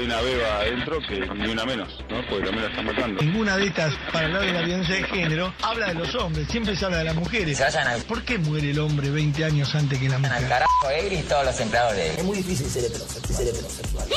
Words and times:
Hay 0.00 0.06
una 0.06 0.20
beba 0.22 0.56
adentro, 0.60 0.98
que 1.06 1.20
ni 1.20 1.48
una 1.48 1.64
menos, 1.64 1.88
¿no? 2.08 2.24
Porque 2.28 2.44
también 2.46 2.64
la 2.64 2.70
están 2.70 2.86
matando. 2.86 3.22
Ninguna 3.22 3.56
de 3.56 3.66
estas, 3.66 3.94
para 4.12 4.26
hablar 4.26 4.42
de 4.42 4.52
la 4.52 4.62
violencia 4.62 4.94
de 4.94 5.04
género, 5.04 5.54
habla 5.62 5.88
de 5.88 5.94
los 5.94 6.14
hombres, 6.14 6.48
siempre 6.48 6.74
se 6.76 6.84
habla 6.84 6.98
de 6.98 7.04
las 7.04 7.14
mujeres. 7.14 7.58
Se 7.58 7.64
vayan 7.64 7.86
al, 7.86 8.02
¿Por 8.02 8.22
qué 8.22 8.38
muere 8.38 8.70
el 8.70 8.78
hombre 8.78 9.10
20 9.10 9.44
años 9.44 9.74
antes 9.74 9.98
que 9.98 10.08
la 10.08 10.16
al 10.16 10.22
mujer? 10.22 10.48
carajo 10.48 10.90
Egri 10.90 11.16
y 11.16 11.22
todos 11.22 11.44
los 11.44 11.60
empleados 11.60 11.96
de 11.96 12.14
Es 12.14 12.24
muy 12.24 12.38
difícil 12.38 12.66
ser 12.66 12.84
heterosexual. 12.84 13.36
Ser 13.36 13.48
heterosexual. 13.48 14.08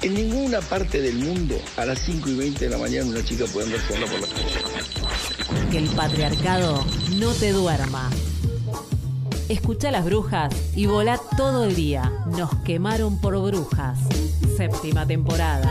En 0.00 0.14
ninguna 0.14 0.60
parte 0.60 1.00
del 1.00 1.14
mundo 1.16 1.60
a 1.76 1.84
las 1.84 1.98
5 2.00 2.28
y 2.30 2.36
20 2.36 2.64
de 2.64 2.70
la 2.70 2.78
mañana 2.78 3.06
una 3.06 3.24
chica 3.24 3.44
puede 3.52 3.66
andar 3.66 3.80
sola 3.86 4.06
por 4.06 4.20
la 4.20 4.26
calle. 4.26 5.70
Que 5.70 5.78
el 5.78 5.88
patriarcado 5.90 6.84
no 7.18 7.32
te 7.34 7.52
duerma. 7.52 8.10
Escucha 9.52 9.90
las 9.90 10.06
brujas 10.06 10.50
y 10.74 10.86
volá 10.86 11.20
todo 11.36 11.64
el 11.64 11.76
día. 11.76 12.10
Nos 12.38 12.54
quemaron 12.64 13.20
por 13.20 13.38
brujas. 13.38 13.98
Séptima 14.56 15.06
temporada. 15.06 15.70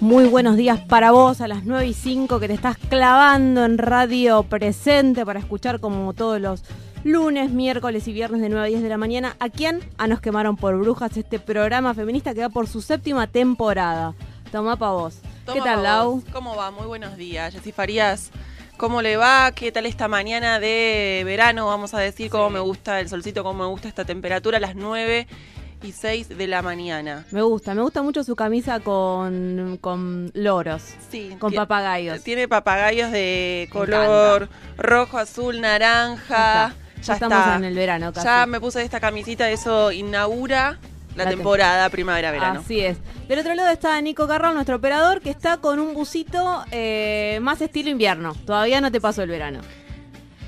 Muy 0.00 0.26
buenos 0.28 0.58
días 0.58 0.80
para 0.80 1.12
vos 1.12 1.40
a 1.40 1.48
las 1.48 1.64
9 1.64 1.86
y 1.86 1.94
5 1.94 2.38
que 2.38 2.48
te 2.48 2.52
estás 2.52 2.76
clavando 2.76 3.64
en 3.64 3.78
radio 3.78 4.42
presente 4.42 5.24
para 5.24 5.40
escuchar 5.40 5.80
como 5.80 6.12
todos 6.12 6.42
los 6.42 6.62
lunes, 7.04 7.50
miércoles 7.50 8.06
y 8.06 8.12
viernes 8.12 8.42
de 8.42 8.50
9 8.50 8.66
a 8.66 8.68
10 8.68 8.82
de 8.82 8.88
la 8.90 8.98
mañana. 8.98 9.34
¿A 9.40 9.48
quién? 9.48 9.80
A 9.96 10.08
Nos 10.08 10.20
Quemaron 10.20 10.58
por 10.58 10.78
Brujas, 10.78 11.16
este 11.16 11.38
programa 11.38 11.94
feminista 11.94 12.34
que 12.34 12.42
va 12.42 12.50
por 12.50 12.66
su 12.66 12.82
séptima 12.82 13.26
temporada. 13.26 14.14
Tomá 14.52 14.76
pa' 14.76 14.90
vos. 14.92 15.18
¿Qué 15.22 15.52
Toma 15.52 15.64
tal, 15.64 15.74
vos. 15.76 15.82
Lau? 15.84 16.22
¿Cómo 16.32 16.56
va? 16.56 16.70
Muy 16.70 16.86
buenos 16.86 17.16
días. 17.16 17.52
Jessy 17.54 17.72
Farías, 17.72 18.30
¿cómo 18.76 19.02
le 19.02 19.16
va? 19.16 19.52
¿Qué 19.52 19.70
tal 19.72 19.86
esta 19.86 20.08
mañana 20.08 20.60
de 20.60 21.22
verano? 21.24 21.66
Vamos 21.66 21.94
a 21.94 21.98
decir 22.00 22.30
cómo 22.30 22.50
me 22.50 22.60
gusta 22.60 23.00
el 23.00 23.08
solcito, 23.08 23.42
cómo 23.44 23.64
me 23.64 23.70
gusta 23.70 23.88
esta 23.88 24.04
temperatura 24.04 24.58
a 24.58 24.60
las 24.60 24.74
9 24.74 25.26
y 25.82 25.92
6 25.92 26.28
de 26.36 26.46
la 26.46 26.62
mañana. 26.62 27.24
Me 27.30 27.42
gusta, 27.42 27.74
me 27.74 27.82
gusta 27.82 28.02
mucho 28.02 28.24
su 28.24 28.34
camisa 28.34 28.80
con, 28.80 29.78
con 29.80 30.30
loros, 30.34 30.82
Sí, 31.10 31.36
con 31.38 31.52
papagayos. 31.52 32.22
Tiene 32.22 32.48
papagayos 32.48 33.10
de 33.12 33.68
color 33.72 34.48
rojo, 34.78 35.18
azul, 35.18 35.60
naranja. 35.60 36.74
Ya 36.96 37.02
Ya 37.02 37.14
estamos 37.14 37.38
está. 37.38 37.56
en 37.56 37.64
el 37.64 37.74
verano 37.74 38.12
casi. 38.12 38.26
Ya 38.26 38.46
me 38.46 38.58
puse 38.58 38.82
esta 38.82 39.00
camisita, 39.00 39.50
eso 39.50 39.92
inaugura 39.92 40.78
la, 41.16 41.24
La 41.24 41.30
temporada 41.30 41.88
primavera-verano. 41.90 42.60
Así 42.60 42.80
es. 42.80 42.98
Del 43.28 43.38
otro 43.38 43.54
lado 43.54 43.70
está 43.70 44.00
Nico 44.00 44.28
Carrao, 44.28 44.52
nuestro 44.52 44.76
operador, 44.76 45.20
que 45.20 45.30
está 45.30 45.56
con 45.58 45.78
un 45.78 45.94
busito 45.94 46.64
eh, 46.70 47.38
más 47.42 47.60
estilo 47.60 47.90
invierno. 47.90 48.34
Todavía 48.46 48.80
no 48.80 48.92
te 48.92 49.00
pasó 49.00 49.22
el 49.22 49.30
verano. 49.30 49.60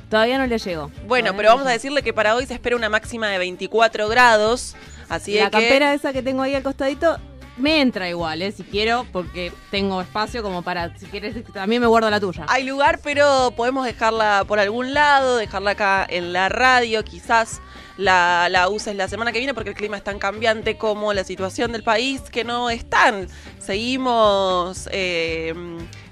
Todavía 0.09 0.39
no 0.39 0.47
le 0.47 0.59
llegó. 0.59 0.91
Bueno, 1.07 1.29
Todavía 1.29 1.33
pero 1.37 1.49
no 1.49 1.55
vamos 1.57 1.67
a 1.67 1.71
le 1.71 1.75
decirle 1.75 2.03
que 2.03 2.13
para 2.13 2.35
hoy 2.35 2.47
se 2.47 2.55
espera 2.55 2.77
una 2.77 2.89
máxima 2.89 3.29
de 3.29 3.39
24 3.39 4.09
grados. 4.09 4.75
Así 5.09 5.33
de 5.33 5.41
La 5.41 5.47
que 5.47 5.53
campera 5.53 5.95
esa 5.95 6.13
que 6.13 6.23
tengo 6.23 6.43
ahí 6.43 6.55
al 6.55 6.63
costadito 6.63 7.19
me 7.59 7.81
entra 7.81 8.09
igual, 8.09 8.41
¿eh? 8.41 8.53
Si 8.53 8.63
quiero, 8.63 9.05
porque 9.13 9.53
tengo 9.71 10.01
espacio 10.01 10.43
como 10.43 10.63
para, 10.63 10.97
si 10.97 11.07
quieres, 11.07 11.45
también 11.53 11.83
me 11.83 11.89
guardo 11.89 12.09
la 12.09 12.21
tuya. 12.21 12.47
hay 12.49 12.65
lugar, 12.65 13.01
pero 13.03 13.53
podemos 13.57 13.85
dejarla 13.85 14.45
por 14.47 14.59
algún 14.61 14.95
lado, 14.95 15.37
dejarla 15.37 15.73
acá 15.73 16.07
en 16.09 16.33
la 16.33 16.49
radio, 16.49 17.03
quizás 17.05 17.61
la, 17.99 18.49
la 18.49 18.71
uses 18.71 18.97
la 18.97 19.09
semana 19.09 19.33
que 19.33 19.39
viene 19.39 19.53
porque 19.53 19.71
el 19.71 19.77
clima 19.77 19.99
es 19.99 20.05
tan 20.05 20.19
cambiante 20.19 20.79
como 20.79 21.13
la 21.13 21.25
situación 21.25 21.73
del 21.73 21.83
país 21.83 22.23
que 22.23 22.45
no 22.45 22.71
están. 22.71 23.27
Seguimos 23.59 24.89
eh, 24.93 25.53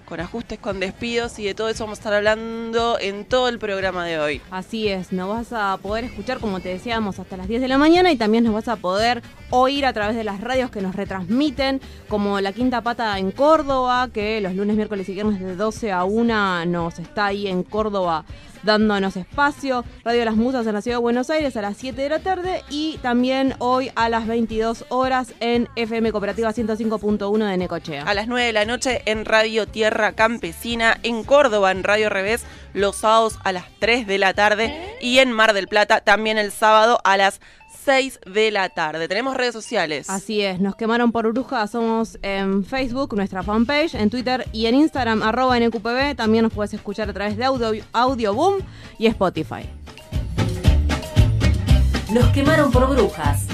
con 0.06 0.20
ajustes, 0.20 0.58
con 0.58 0.80
despidos 0.80 1.38
y 1.38 1.44
de 1.44 1.54
todo 1.54 1.68
eso 1.68 1.84
vamos 1.84 1.98
a 1.98 2.00
estar 2.00 2.14
hablando 2.14 2.98
en 3.00 3.24
todo 3.24 3.48
el 3.48 3.58
programa 3.58 4.04
de 4.04 4.18
hoy. 4.18 4.40
Así 4.50 4.88
es, 4.88 5.12
nos 5.12 5.28
vas 5.28 5.52
a 5.52 5.76
poder 5.76 6.04
escuchar, 6.04 6.38
como 6.38 6.60
te 6.60 6.70
decíamos, 6.70 7.18
hasta 7.18 7.36
las 7.36 7.48
10 7.48 7.60
de 7.60 7.68
la 7.68 7.78
mañana 7.78 8.10
y 8.10 8.16
también 8.16 8.44
nos 8.44 8.54
vas 8.54 8.68
a 8.68 8.76
poder 8.76 9.22
oír 9.50 9.86
a 9.86 9.92
través 9.92 10.16
de 10.16 10.24
las 10.24 10.40
radios 10.40 10.70
que 10.70 10.80
nos 10.80 10.96
retransmiten, 10.96 11.80
como 12.08 12.40
La 12.40 12.52
Quinta 12.52 12.80
Pata 12.80 13.18
en 13.18 13.30
Córdoba, 13.30 14.08
que 14.12 14.40
los 14.40 14.54
lunes, 14.54 14.76
miércoles 14.76 15.08
y 15.08 15.14
viernes 15.14 15.40
de 15.40 15.54
12 15.54 15.92
a 15.92 16.04
1 16.04 16.66
nos 16.66 16.98
está 16.98 17.26
ahí 17.26 17.46
en 17.46 17.62
Córdoba 17.62 18.24
dándonos 18.66 19.16
espacio. 19.16 19.84
Radio 20.04 20.24
Las 20.26 20.36
Musas 20.36 20.66
en 20.66 20.74
la 20.74 20.82
Ciudad 20.82 20.98
de 20.98 21.02
Buenos 21.02 21.30
Aires 21.30 21.56
a 21.56 21.62
las 21.62 21.78
7 21.78 22.02
de 22.02 22.08
la 22.10 22.18
tarde 22.18 22.62
y 22.68 22.98
también 22.98 23.54
hoy 23.58 23.90
a 23.94 24.10
las 24.10 24.26
22 24.26 24.84
horas 24.90 25.32
en 25.40 25.68
FM 25.76 26.12
Cooperativa 26.12 26.52
105.1 26.52 27.48
de 27.48 27.56
Necochea. 27.56 28.02
A 28.02 28.12
las 28.12 28.28
9 28.28 28.46
de 28.46 28.52
la 28.52 28.66
noche 28.66 29.00
en 29.06 29.24
Radio 29.24 29.66
Tierra 29.66 30.12
Campesina, 30.12 30.98
en 31.02 31.24
Córdoba, 31.24 31.70
en 31.70 31.84
Radio 31.84 32.10
Revés, 32.10 32.44
los 32.74 32.96
sábados 32.96 33.38
a 33.44 33.52
las 33.52 33.64
3 33.78 34.06
de 34.06 34.18
la 34.18 34.34
tarde 34.34 34.96
y 35.00 35.20
en 35.20 35.32
Mar 35.32 35.54
del 35.54 35.68
Plata 35.68 36.00
también 36.00 36.36
el 36.36 36.52
sábado 36.52 36.98
a 37.04 37.16
las 37.16 37.40
6 37.86 38.18
de 38.26 38.50
la 38.50 38.68
tarde. 38.68 39.06
Tenemos 39.06 39.36
redes 39.36 39.52
sociales. 39.52 40.10
Así 40.10 40.42
es, 40.42 40.58
nos 40.58 40.74
quemaron 40.74 41.12
por 41.12 41.32
brujas, 41.32 41.70
somos 41.70 42.18
en 42.20 42.64
Facebook, 42.64 43.14
nuestra 43.14 43.44
fanpage, 43.44 43.94
en 43.94 44.10
Twitter 44.10 44.44
y 44.52 44.66
en 44.66 44.74
Instagram, 44.74 45.22
arroba 45.22 45.56
NQPB, 45.60 46.16
también 46.16 46.42
nos 46.42 46.52
puedes 46.52 46.74
escuchar 46.74 47.08
a 47.08 47.12
través 47.12 47.36
de 47.36 47.44
Audio, 47.44 47.84
Audio 47.92 48.34
Boom 48.34 48.56
y 48.98 49.06
Spotify. 49.06 49.70
Nos 52.10 52.26
quemaron 52.30 52.72
por 52.72 52.88
brujas. 52.88 53.46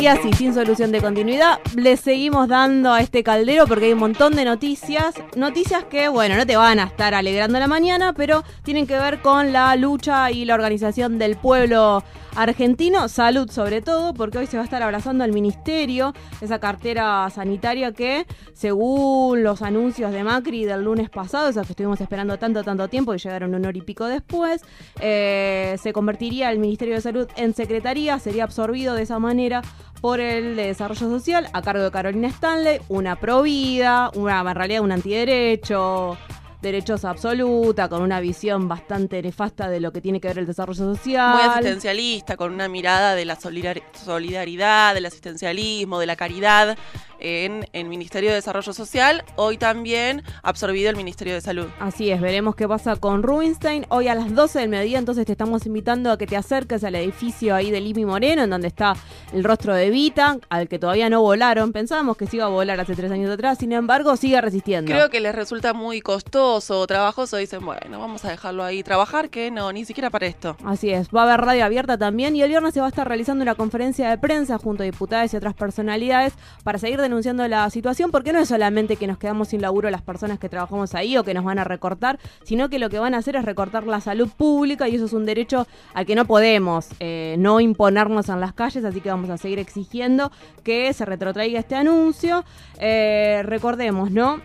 Y 0.00 0.06
así, 0.06 0.32
sin 0.32 0.54
solución 0.54 0.92
de 0.92 1.02
continuidad, 1.02 1.60
le 1.76 1.98
seguimos 1.98 2.48
dando 2.48 2.90
a 2.90 3.02
este 3.02 3.22
caldero 3.22 3.66
porque 3.66 3.84
hay 3.84 3.92
un 3.92 3.98
montón 3.98 4.34
de 4.34 4.46
noticias. 4.46 5.14
Noticias 5.36 5.84
que, 5.84 6.08
bueno, 6.08 6.36
no 6.36 6.46
te 6.46 6.56
van 6.56 6.80
a 6.80 6.84
estar 6.84 7.12
alegrando 7.12 7.58
la 7.58 7.66
mañana, 7.66 8.14
pero 8.14 8.42
tienen 8.62 8.86
que 8.86 8.96
ver 8.96 9.20
con 9.20 9.52
la 9.52 9.76
lucha 9.76 10.30
y 10.30 10.46
la 10.46 10.54
organización 10.54 11.18
del 11.18 11.36
pueblo 11.36 12.02
argentino. 12.36 13.08
Salud 13.08 13.50
sobre 13.50 13.82
todo, 13.82 14.14
porque 14.14 14.38
hoy 14.38 14.46
se 14.46 14.56
va 14.56 14.62
a 14.62 14.64
estar 14.64 14.82
abrazando 14.82 15.24
al 15.24 15.32
ministerio, 15.32 16.14
esa 16.40 16.58
cartera 16.58 17.28
sanitaria 17.30 17.92
que, 17.92 18.26
según 18.52 19.42
los 19.42 19.62
anuncios 19.62 20.12
de 20.12 20.24
Macri 20.24 20.64
del 20.64 20.82
lunes 20.82 21.10
pasado, 21.10 21.48
esos 21.48 21.66
que 21.66 21.72
estuvimos 21.72 22.00
esperando 22.00 22.38
tanto, 22.38 22.62
tanto 22.62 22.88
tiempo 22.88 23.14
y 23.14 23.18
llegaron 23.18 23.54
un 23.54 23.64
hora 23.64 23.76
y 23.76 23.82
pico 23.82 24.06
después, 24.06 24.62
eh, 25.00 25.76
se 25.80 25.92
convertiría 25.92 26.50
el 26.50 26.58
Ministerio 26.58 26.94
de 26.94 27.00
Salud 27.00 27.28
en 27.36 27.54
secretaría, 27.54 28.18
sería 28.18 28.44
absorbido 28.44 28.94
de 28.94 29.02
esa 29.02 29.18
manera 29.18 29.62
por 30.00 30.20
el 30.20 30.56
de 30.56 30.66
Desarrollo 30.66 31.08
Social 31.08 31.48
a 31.52 31.62
cargo 31.62 31.82
de 31.82 31.90
Carolina 31.90 32.28
Stanley, 32.28 32.80
una 32.88 33.16
provida, 33.16 34.10
una, 34.14 34.40
en 34.40 34.54
realidad 34.54 34.82
un 34.82 34.92
antiderecho, 34.92 36.16
derechosa 36.62 37.10
absoluta, 37.10 37.88
con 37.88 38.02
una 38.02 38.20
visión 38.20 38.68
bastante 38.68 39.22
nefasta 39.22 39.68
de 39.68 39.80
lo 39.80 39.92
que 39.92 40.00
tiene 40.00 40.20
que 40.20 40.28
ver 40.28 40.38
el 40.38 40.46
desarrollo 40.46 40.94
social. 40.94 41.34
Muy 41.34 41.42
asistencialista, 41.42 42.36
con 42.36 42.52
una 42.52 42.68
mirada 42.68 43.14
de 43.14 43.24
la 43.24 43.36
solidar- 43.36 43.82
solidaridad, 43.94 44.94
del 44.94 45.06
asistencialismo, 45.06 45.98
de 45.98 46.06
la 46.06 46.16
caridad. 46.16 46.76
en 47.22 47.66
el 47.74 47.84
Ministerio 47.84 48.30
de 48.30 48.36
Desarrollo 48.36 48.72
Social, 48.72 49.24
hoy 49.36 49.58
también 49.58 50.22
absorbido 50.42 50.88
el 50.88 50.96
Ministerio 50.96 51.34
de 51.34 51.42
Salud. 51.42 51.66
Así 51.78 52.10
es, 52.10 52.18
veremos 52.18 52.56
qué 52.56 52.66
pasa 52.66 52.96
con 52.96 53.22
Rubinstein. 53.22 53.84
Hoy 53.90 54.08
a 54.08 54.14
las 54.14 54.34
12 54.34 54.58
del 54.60 54.70
mediodía, 54.70 54.98
entonces 54.98 55.26
te 55.26 55.32
estamos 55.32 55.66
invitando 55.66 56.10
a 56.10 56.16
que 56.16 56.26
te 56.26 56.38
acerques 56.38 56.82
al 56.82 56.94
edificio 56.94 57.54
ahí 57.54 57.70
de 57.70 57.78
Limi 57.82 58.06
Moreno, 58.06 58.44
en 58.44 58.48
donde 58.48 58.68
está 58.68 58.94
el 59.34 59.44
rostro 59.44 59.74
de 59.74 59.90
Vita, 59.90 60.38
al 60.48 60.66
que 60.66 60.78
todavía 60.78 61.10
no 61.10 61.20
volaron. 61.20 61.72
Pensábamos 61.72 62.16
que 62.16 62.26
se 62.26 62.36
iba 62.36 62.46
a 62.46 62.48
volar 62.48 62.80
hace 62.80 62.96
tres 62.96 63.12
años 63.12 63.30
atrás, 63.30 63.58
sin 63.58 63.72
embargo, 63.72 64.16
sigue 64.16 64.40
resistiendo. 64.40 64.90
Creo 64.90 65.10
que 65.10 65.20
les 65.20 65.34
resulta 65.34 65.74
muy 65.74 66.00
costoso 66.00 66.49
o 66.50 66.86
trabajoso. 66.86 67.36
Dicen, 67.36 67.64
bueno, 67.64 67.98
vamos 67.98 68.24
a 68.24 68.30
dejarlo 68.30 68.64
ahí 68.64 68.82
trabajar, 68.82 69.30
que 69.30 69.50
no, 69.50 69.72
ni 69.72 69.84
siquiera 69.84 70.10
para 70.10 70.26
esto. 70.26 70.56
Así 70.64 70.90
es, 70.90 71.08
va 71.14 71.22
a 71.22 71.24
haber 71.24 71.40
radio 71.40 71.64
abierta 71.64 71.96
también 71.96 72.34
y 72.34 72.42
el 72.42 72.48
viernes 72.48 72.74
se 72.74 72.80
va 72.80 72.86
a 72.86 72.88
estar 72.88 73.06
realizando 73.06 73.42
una 73.42 73.54
conferencia 73.54 74.10
de 74.10 74.18
prensa 74.18 74.58
junto 74.58 74.82
a 74.82 74.86
diputadas 74.86 75.32
y 75.32 75.36
otras 75.36 75.54
personalidades 75.54 76.34
para 76.64 76.78
seguir 76.78 77.00
denunciando 77.00 77.46
la 77.46 77.68
situación, 77.70 78.10
porque 78.10 78.32
no 78.32 78.40
es 78.40 78.48
solamente 78.48 78.96
que 78.96 79.06
nos 79.06 79.18
quedamos 79.18 79.48
sin 79.48 79.62
laburo 79.62 79.90
las 79.90 80.02
personas 80.02 80.38
que 80.38 80.48
trabajamos 80.48 80.94
ahí 80.94 81.16
o 81.16 81.24
que 81.24 81.34
nos 81.34 81.44
van 81.44 81.58
a 81.58 81.64
recortar, 81.64 82.18
sino 82.42 82.68
que 82.68 82.78
lo 82.78 82.90
que 82.90 82.98
van 82.98 83.14
a 83.14 83.18
hacer 83.18 83.36
es 83.36 83.44
recortar 83.44 83.86
la 83.86 84.00
salud 84.00 84.28
pública 84.36 84.88
y 84.88 84.96
eso 84.96 85.04
es 85.04 85.12
un 85.12 85.26
derecho 85.26 85.66
al 85.94 86.06
que 86.06 86.14
no 86.14 86.24
podemos 86.24 86.88
eh, 86.98 87.36
no 87.38 87.60
imponernos 87.60 88.28
en 88.28 88.40
las 88.40 88.52
calles, 88.52 88.84
así 88.84 89.00
que 89.00 89.10
vamos 89.10 89.30
a 89.30 89.38
seguir 89.38 89.58
exigiendo 89.58 90.32
que 90.64 90.92
se 90.92 91.04
retrotraiga 91.04 91.60
este 91.60 91.76
anuncio. 91.76 92.44
Eh, 92.78 93.42
recordemos, 93.44 94.10
¿no? 94.10 94.40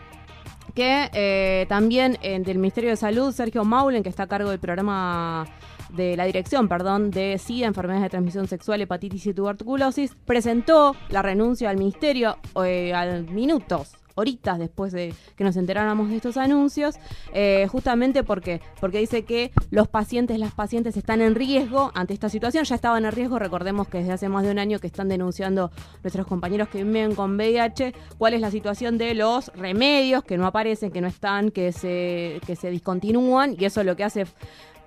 Que 0.75 1.09
eh, 1.13 1.65
también 1.69 2.17
eh, 2.21 2.39
del 2.39 2.57
Ministerio 2.59 2.91
de 2.91 2.97
Salud, 2.97 3.31
Sergio 3.31 3.63
Maulen, 3.63 4.03
que 4.03 4.09
está 4.09 4.23
a 4.23 4.27
cargo 4.27 4.49
del 4.49 4.59
programa 4.59 5.47
de 5.89 6.17
la 6.17 6.25
dirección, 6.25 6.67
perdón, 6.67 7.09
de 7.09 7.37
SIDA, 7.37 7.67
enfermedades 7.67 8.03
de 8.03 8.09
transmisión 8.09 8.47
sexual, 8.47 8.81
hepatitis 8.81 9.25
y 9.27 9.33
tuberculosis, 9.33 10.15
presentó 10.25 10.95
la 11.09 11.21
renuncia 11.21 11.69
al 11.69 11.77
ministerio 11.77 12.37
eh, 12.63 12.93
al 12.93 13.23
minutos 13.29 13.93
horitas 14.15 14.57
después 14.57 14.91
de 14.91 15.13
que 15.35 15.43
nos 15.43 15.55
enteráramos 15.57 16.09
de 16.09 16.15
estos 16.15 16.37
anuncios, 16.37 16.95
eh, 17.33 17.67
justamente 17.71 18.23
porque, 18.23 18.61
porque 18.79 18.99
dice 18.99 19.25
que 19.25 19.51
los 19.69 19.87
pacientes, 19.87 20.39
las 20.39 20.53
pacientes 20.53 20.97
están 20.97 21.21
en 21.21 21.35
riesgo 21.35 21.91
ante 21.93 22.13
esta 22.13 22.29
situación, 22.29 22.63
ya 22.63 22.75
estaban 22.75 23.05
en 23.05 23.11
riesgo, 23.11 23.37
recordemos 23.39 23.87
que 23.87 23.99
desde 23.99 24.13
hace 24.13 24.29
más 24.29 24.43
de 24.43 24.51
un 24.51 24.59
año 24.59 24.79
que 24.79 24.87
están 24.87 25.09
denunciando 25.09 25.71
nuestros 26.03 26.25
compañeros 26.25 26.69
que 26.69 26.83
viven 26.83 27.13
con 27.13 27.35
VIH, 27.35 27.93
cuál 28.17 28.33
es 28.33 28.41
la 28.41 28.51
situación 28.51 28.97
de 28.97 29.13
los 29.13 29.49
remedios 29.55 30.23
que 30.23 30.37
no 30.37 30.47
aparecen, 30.47 30.91
que 30.91 31.01
no 31.01 31.07
están, 31.07 31.51
que 31.51 31.71
se, 31.71 32.39
que 32.45 32.55
se 32.55 32.71
discontinúan, 32.71 33.55
y 33.59 33.65
eso 33.65 33.83
lo 33.83 33.95
que 33.95 34.03
hace 34.03 34.25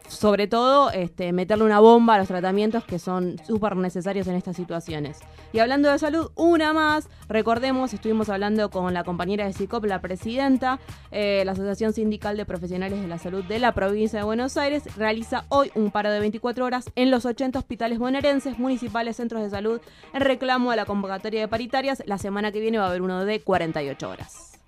sobre 0.09 0.47
todo 0.47 0.91
este, 0.91 1.33
meterle 1.33 1.65
una 1.65 1.81
bomba 1.81 2.15
a 2.15 2.19
los 2.19 2.29
tratamientos 2.29 2.85
que 2.85 2.99
son 2.99 3.37
súper 3.47 3.77
necesarios 3.77 4.27
en 4.27 4.35
estas 4.35 4.57
situaciones. 4.57 5.21
Y 5.53 5.61
hablando 5.61 5.91
de 5.91 5.99
salud, 5.99 6.31
una 6.35 6.73
más, 6.73 7.09
recordemos, 7.29 7.93
estuvimos 7.95 8.29
hablando 8.29 8.71
con 8.71 8.93
la 8.93 9.05
compañera 9.05 9.47
de 9.47 9.53
SICOP, 9.53 9.85
la 9.85 10.01
presidenta, 10.01 10.79
eh, 11.11 11.43
la 11.45 11.53
Asociación 11.53 11.93
Sindical 11.93 12.37
de 12.37 12.45
Profesionales 12.45 13.01
de 13.01 13.09
la 13.09 13.19
Salud 13.19 13.45
de 13.45 13.59
la 13.59 13.73
provincia 13.73 14.19
de 14.19 14.25
Buenos 14.25 14.57
Aires, 14.57 14.97
realiza 14.97 15.45
hoy 15.49 15.71
un 15.75 15.91
paro 15.91 16.11
de 16.11 16.21
24 16.21 16.65
horas 16.65 16.91
en 16.97 17.11
los 17.11 17.25
80 17.25 17.59
hospitales 17.59 17.99
bonaerenses, 17.99 18.59
municipales, 18.59 19.17
centros 19.17 19.43
de 19.43 19.51
salud, 19.51 19.81
en 20.13 20.21
reclamo 20.21 20.71
a 20.71 20.77
la 20.77 20.85
convocatoria 20.85 21.41
de 21.41 21.49
paritarias. 21.49 22.03
La 22.07 22.19
semana 22.19 22.53
que 22.53 22.61
viene 22.61 22.79
va 22.79 22.87
a 22.87 22.89
haber 22.89 23.03
uno 23.03 23.25
de 23.25 23.41
48 23.41 24.09
horas. 24.09 24.59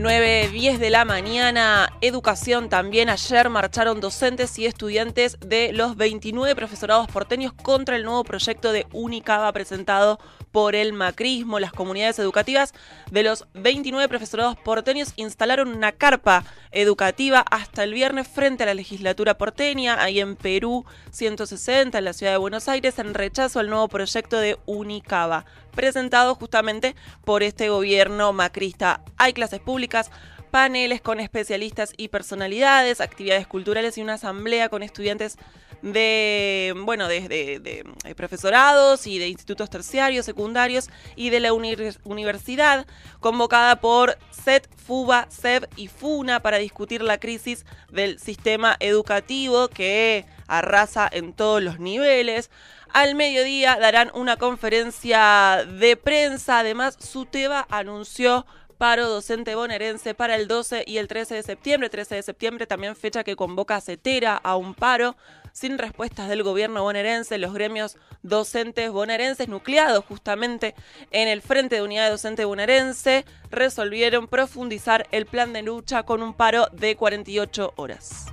9, 0.00 0.48
10 0.50 0.80
de 0.80 0.88
la 0.88 1.04
mañana, 1.04 1.92
educación 2.00 2.70
también. 2.70 3.10
Ayer 3.10 3.50
marcharon 3.50 4.00
docentes 4.00 4.58
y 4.58 4.64
estudiantes 4.64 5.36
de 5.40 5.74
los 5.74 5.94
29 5.94 6.56
profesorados 6.56 7.06
porteños 7.08 7.52
contra 7.52 7.96
el 7.96 8.04
nuevo 8.04 8.24
proyecto 8.24 8.72
de 8.72 8.86
Unicaba 8.94 9.52
presentado 9.52 10.18
por 10.52 10.74
el 10.74 10.92
macrismo. 10.92 11.60
Las 11.60 11.72
comunidades 11.72 12.18
educativas 12.18 12.72
de 13.10 13.22
los 13.22 13.46
29 13.54 14.08
profesorados 14.08 14.56
porteños 14.56 15.12
instalaron 15.16 15.68
una 15.68 15.92
carpa 15.92 16.44
educativa 16.72 17.44
hasta 17.50 17.84
el 17.84 17.94
viernes 17.94 18.28
frente 18.28 18.62
a 18.62 18.66
la 18.66 18.74
legislatura 18.74 19.38
porteña, 19.38 20.02
ahí 20.02 20.20
en 20.20 20.36
Perú 20.36 20.84
160, 21.10 21.98
en 21.98 22.04
la 22.04 22.12
ciudad 22.12 22.32
de 22.32 22.38
Buenos 22.38 22.68
Aires, 22.68 22.98
en 22.98 23.14
rechazo 23.14 23.60
al 23.60 23.68
nuevo 23.68 23.88
proyecto 23.88 24.38
de 24.38 24.58
Unicaba, 24.66 25.44
presentado 25.74 26.34
justamente 26.34 26.94
por 27.24 27.42
este 27.42 27.68
gobierno 27.68 28.32
macrista. 28.32 29.02
Hay 29.16 29.32
clases 29.32 29.60
públicas, 29.60 30.10
paneles 30.50 31.00
con 31.00 31.20
especialistas 31.20 31.92
y 31.96 32.08
personalidades, 32.08 33.00
actividades 33.00 33.46
culturales 33.46 33.96
y 33.96 34.02
una 34.02 34.14
asamblea 34.14 34.68
con 34.68 34.82
estudiantes 34.82 35.36
de, 35.82 36.74
bueno, 36.84 37.08
de, 37.08 37.28
de- 37.28 37.58
de, 37.60 37.84
eh, 38.04 38.14
profesorados 38.14 39.06
y 39.06 39.18
de 39.18 39.28
institutos 39.28 39.70
terciarios, 39.70 40.26
secundarios 40.26 40.88
y 41.16 41.30
de 41.30 41.40
la 41.40 41.52
uni- 41.52 41.76
universidad, 42.04 42.86
convocada 43.20 43.80
por 43.80 44.18
SET, 44.30 44.68
FUBA, 44.86 45.26
SEB 45.30 45.68
y 45.76 45.88
FUNA 45.88 46.40
para 46.40 46.58
discutir 46.58 47.02
la 47.02 47.18
crisis 47.18 47.64
del 47.90 48.18
sistema 48.18 48.76
educativo 48.80 49.68
que 49.68 50.26
arrasa 50.46 51.08
en 51.10 51.32
todos 51.32 51.62
los 51.62 51.78
niveles. 51.78 52.50
Al 52.92 53.14
mediodía 53.14 53.78
darán 53.80 54.10
una 54.14 54.36
conferencia 54.36 55.64
de 55.78 55.96
prensa. 55.96 56.58
Además, 56.58 56.96
SUTEBA 56.98 57.66
anunció 57.70 58.46
paro 58.78 59.08
docente 59.08 59.54
bonaerense 59.54 60.14
para 60.14 60.34
el 60.36 60.48
12 60.48 60.84
y 60.86 60.96
el 60.98 61.06
13 61.06 61.36
de 61.36 61.42
septiembre. 61.42 61.88
13 61.90 62.16
de 62.16 62.22
septiembre 62.22 62.66
también 62.66 62.96
fecha 62.96 63.22
que 63.22 63.36
convoca 63.36 63.76
a 63.76 63.80
CETERA 63.80 64.36
a 64.36 64.56
un 64.56 64.74
paro. 64.74 65.16
Sin 65.60 65.76
respuestas 65.76 66.30
del 66.30 66.42
gobierno 66.42 66.82
bonaerense, 66.84 67.36
los 67.36 67.52
gremios 67.52 67.98
docentes 68.22 68.90
bonaerenses 68.90 69.46
nucleados 69.46 70.06
justamente 70.06 70.74
en 71.10 71.28
el 71.28 71.42
Frente 71.42 71.76
de 71.76 71.82
Unidad 71.82 72.08
Docente 72.08 72.46
Bonaerense 72.46 73.26
resolvieron 73.50 74.26
profundizar 74.26 75.06
el 75.10 75.26
plan 75.26 75.52
de 75.52 75.60
lucha 75.60 76.04
con 76.04 76.22
un 76.22 76.32
paro 76.32 76.68
de 76.72 76.96
48 76.96 77.74
horas. 77.76 78.24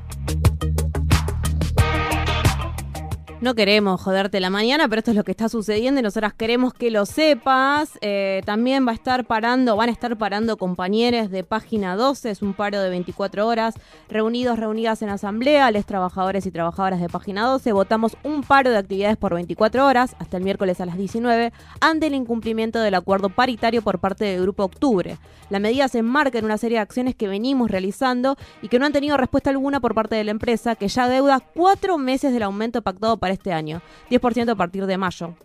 No 3.39 3.53
queremos 3.53 4.01
joderte 4.01 4.39
la 4.39 4.49
mañana, 4.49 4.89
pero 4.89 4.97
esto 4.97 5.11
es 5.11 5.17
lo 5.17 5.23
que 5.23 5.29
está 5.29 5.47
sucediendo 5.47 5.99
y 5.99 6.03
nosotras 6.03 6.33
queremos 6.33 6.73
que 6.73 6.89
lo 6.89 7.05
sepas. 7.05 7.99
Eh, 8.01 8.41
también 8.45 8.87
va 8.87 8.93
a 8.93 8.95
estar 8.95 9.25
parando, 9.25 9.75
van 9.75 9.89
a 9.89 9.91
estar 9.91 10.17
parando 10.17 10.57
compañeros 10.57 11.29
de 11.29 11.43
página 11.43 11.95
12, 11.95 12.31
es 12.31 12.41
un 12.41 12.55
paro 12.55 12.81
de 12.81 12.89
24 12.89 13.45
horas, 13.45 13.75
reunidos, 14.09 14.57
reunidas 14.57 15.03
en 15.03 15.09
asamblea, 15.09 15.69
les 15.69 15.85
trabajadores 15.85 16.47
y 16.47 16.51
trabajadoras 16.51 16.99
de 16.99 17.09
página 17.09 17.45
12. 17.45 17.73
Votamos 17.73 18.17
un 18.23 18.41
paro 18.41 18.71
de 18.71 18.77
actividades 18.77 19.17
por 19.17 19.35
24 19.35 19.85
horas 19.85 20.15
hasta 20.17 20.37
el 20.37 20.43
miércoles 20.43 20.81
a 20.81 20.87
las 20.87 20.97
19 20.97 21.53
ante 21.79 22.07
el 22.07 22.15
incumplimiento 22.15 22.79
del 22.79 22.95
acuerdo 22.95 23.29
paritario 23.29 23.83
por 23.83 23.99
parte 23.99 24.25
del 24.25 24.41
Grupo 24.41 24.63
Octubre. 24.63 25.19
La 25.51 25.59
medida 25.59 25.87
se 25.87 25.99
enmarca 25.99 26.39
en 26.39 26.45
una 26.45 26.57
serie 26.57 26.79
de 26.79 26.81
acciones 26.81 27.15
que 27.15 27.27
venimos 27.27 27.69
realizando 27.69 28.35
y 28.63 28.67
que 28.67 28.79
no 28.79 28.87
han 28.87 28.93
tenido 28.93 29.15
respuesta 29.15 29.51
alguna 29.51 29.79
por 29.79 29.93
parte 29.93 30.15
de 30.15 30.23
la 30.23 30.31
empresa, 30.31 30.75
que 30.75 30.87
ya 30.87 31.07
deuda 31.07 31.39
cuatro 31.39 31.99
meses 31.99 32.33
del 32.33 32.43
aumento 32.43 32.81
pactado 32.81 33.17
para 33.17 33.26
este 33.31 33.53
año, 33.53 33.81
10% 34.09 34.49
a 34.49 34.55
partir 34.55 34.85
de 34.85 34.97
mayo 34.97 35.35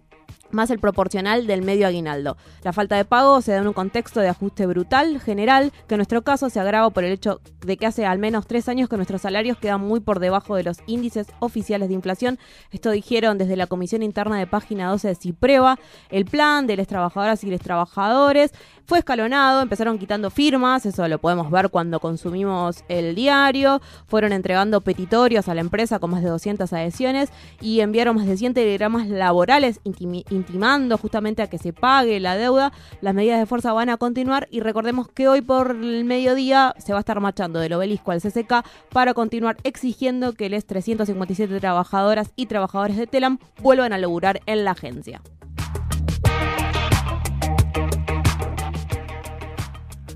más 0.53 0.71
el 0.71 0.79
proporcional 0.79 1.47
del 1.47 1.63
medio 1.63 1.87
aguinaldo. 1.87 2.37
La 2.63 2.73
falta 2.73 2.97
de 2.97 3.05
pago 3.05 3.41
se 3.41 3.53
da 3.53 3.59
en 3.59 3.67
un 3.67 3.73
contexto 3.73 4.21
de 4.21 4.29
ajuste 4.29 4.67
brutal, 4.67 5.21
general, 5.21 5.73
que 5.89 5.95
en 5.95 5.99
nuestro 5.99 6.23
caso 6.23 6.51
se 6.51 6.61
agrava 6.61 6.91
por 6.91 7.05
el 7.05 7.13
hecho 7.13 7.41
de 7.65 7.77
que 7.77 7.87
hace 7.87 8.07
al 8.07 8.19
menos 8.19 8.47
tres 8.47 8.69
años 8.69 8.89
que 8.89 8.97
nuestros 8.97 9.23
salarios 9.23 9.57
quedan 9.59 9.81
muy 9.81 10.01
por 10.01 10.21
debajo 10.21 10.57
de 10.57 10.65
los 10.65 10.79
índices 10.87 11.27
oficiales 11.41 11.89
de 11.89 11.95
inflación. 11.95 12.39
Esto 12.71 12.91
dijeron 12.91 13.39
desde 13.39 13.57
la 13.57 13.67
Comisión 13.67 14.03
Interna 14.03 14.39
de 14.39 14.47
Página 14.47 14.89
12 14.91 15.09
de 15.09 15.15
Cipreva. 15.15 15.79
El 16.11 16.25
plan 16.25 16.67
de 16.67 16.77
las 16.77 16.87
trabajadoras 16.87 17.43
y 17.45 17.51
los 17.51 17.61
trabajadores 17.61 18.53
fue 18.93 18.99
escalonado, 18.99 19.63
empezaron 19.63 19.99
quitando 19.99 20.29
firmas, 20.29 20.85
eso 20.85 21.09
lo 21.09 21.19
podemos 21.19 21.51
ver 21.51 21.71
cuando 21.71 21.99
consumimos 21.99 22.85
el 22.89 23.15
diario, 23.15 23.81
fueron 24.07 24.33
entregando 24.33 24.83
petitorios 24.83 25.49
a 25.49 25.55
la 25.55 25.63
empresa 25.63 25.99
con 25.99 26.11
más 26.11 26.23
de 26.23 26.29
200 26.29 26.71
adhesiones 26.75 27.31
y 27.63 27.81
enviaron 27.81 28.17
más 28.17 28.27
de 28.27 28.37
100 28.37 28.53
telegramas 28.53 29.09
laborales 29.09 29.81
intimando 29.85 30.99
justamente 30.99 31.41
a 31.41 31.47
que 31.47 31.57
se 31.57 31.73
pague 31.73 32.21
la 32.21 32.37
deuda. 32.37 32.71
Las 33.01 33.15
medidas 33.15 33.39
de 33.39 33.47
fuerza 33.47 33.73
van 33.73 33.89
a 33.89 33.97
continuar 33.97 34.47
y 34.51 34.61
recordemos 34.61 35.09
que 35.09 35.27
hoy 35.27 35.41
por 35.41 35.71
el 35.71 36.05
mediodía 36.05 36.75
se 36.77 36.93
va 36.93 36.99
a 36.99 37.01
estar 37.01 37.19
marchando 37.19 37.61
del 37.61 37.73
obelisco 37.73 38.11
al 38.11 38.21
CCK 38.21 38.63
para 38.93 39.15
continuar 39.15 39.57
exigiendo 39.65 40.35
que 40.35 40.51
les 40.51 40.67
357 40.67 41.61
trabajadoras 41.61 42.31
y 42.37 42.45
trabajadores 42.45 42.99
de 42.99 43.07
Telam 43.07 43.39
vuelvan 43.63 43.95
a 43.95 43.97
laburar 43.97 44.43
en 44.45 44.67
la 44.67 44.73
agencia. 44.73 45.23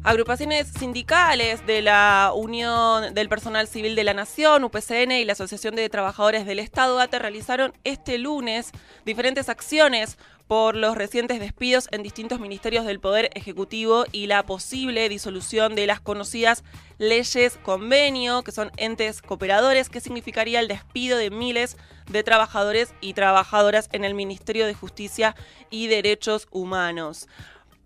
Agrupaciones 0.06 0.68
sindicales 0.68 1.66
de 1.66 1.82
la 1.82 2.30
Unión 2.32 3.12
del 3.12 3.28
Personal 3.28 3.66
Civil 3.66 3.96
de 3.96 4.04
la 4.04 4.14
Nación, 4.14 4.62
UPCN 4.62 5.10
y 5.10 5.24
la 5.24 5.32
Asociación 5.32 5.74
de 5.74 5.88
Trabajadores 5.88 6.46
del 6.46 6.60
Estado, 6.60 7.00
ATE, 7.00 7.18
realizaron 7.18 7.72
este 7.82 8.16
lunes 8.16 8.70
diferentes 9.04 9.48
acciones 9.48 10.16
por 10.46 10.76
los 10.76 10.96
recientes 10.96 11.40
despidos 11.40 11.88
en 11.90 12.04
distintos 12.04 12.38
ministerios 12.38 12.86
del 12.86 13.00
Poder 13.00 13.30
Ejecutivo 13.34 14.04
y 14.12 14.28
la 14.28 14.46
posible 14.46 15.08
disolución 15.08 15.74
de 15.74 15.88
las 15.88 16.00
conocidas 16.00 16.62
leyes 16.98 17.58
convenio, 17.64 18.44
que 18.44 18.52
son 18.52 18.70
entes 18.76 19.22
cooperadores, 19.22 19.88
que 19.88 20.00
significaría 20.00 20.60
el 20.60 20.68
despido 20.68 21.18
de 21.18 21.30
miles 21.30 21.76
de 22.08 22.22
trabajadores 22.22 22.94
y 23.00 23.14
trabajadoras 23.14 23.88
en 23.90 24.04
el 24.04 24.14
Ministerio 24.14 24.66
de 24.66 24.74
Justicia 24.74 25.34
y 25.68 25.88
Derechos 25.88 26.46
Humanos 26.52 27.26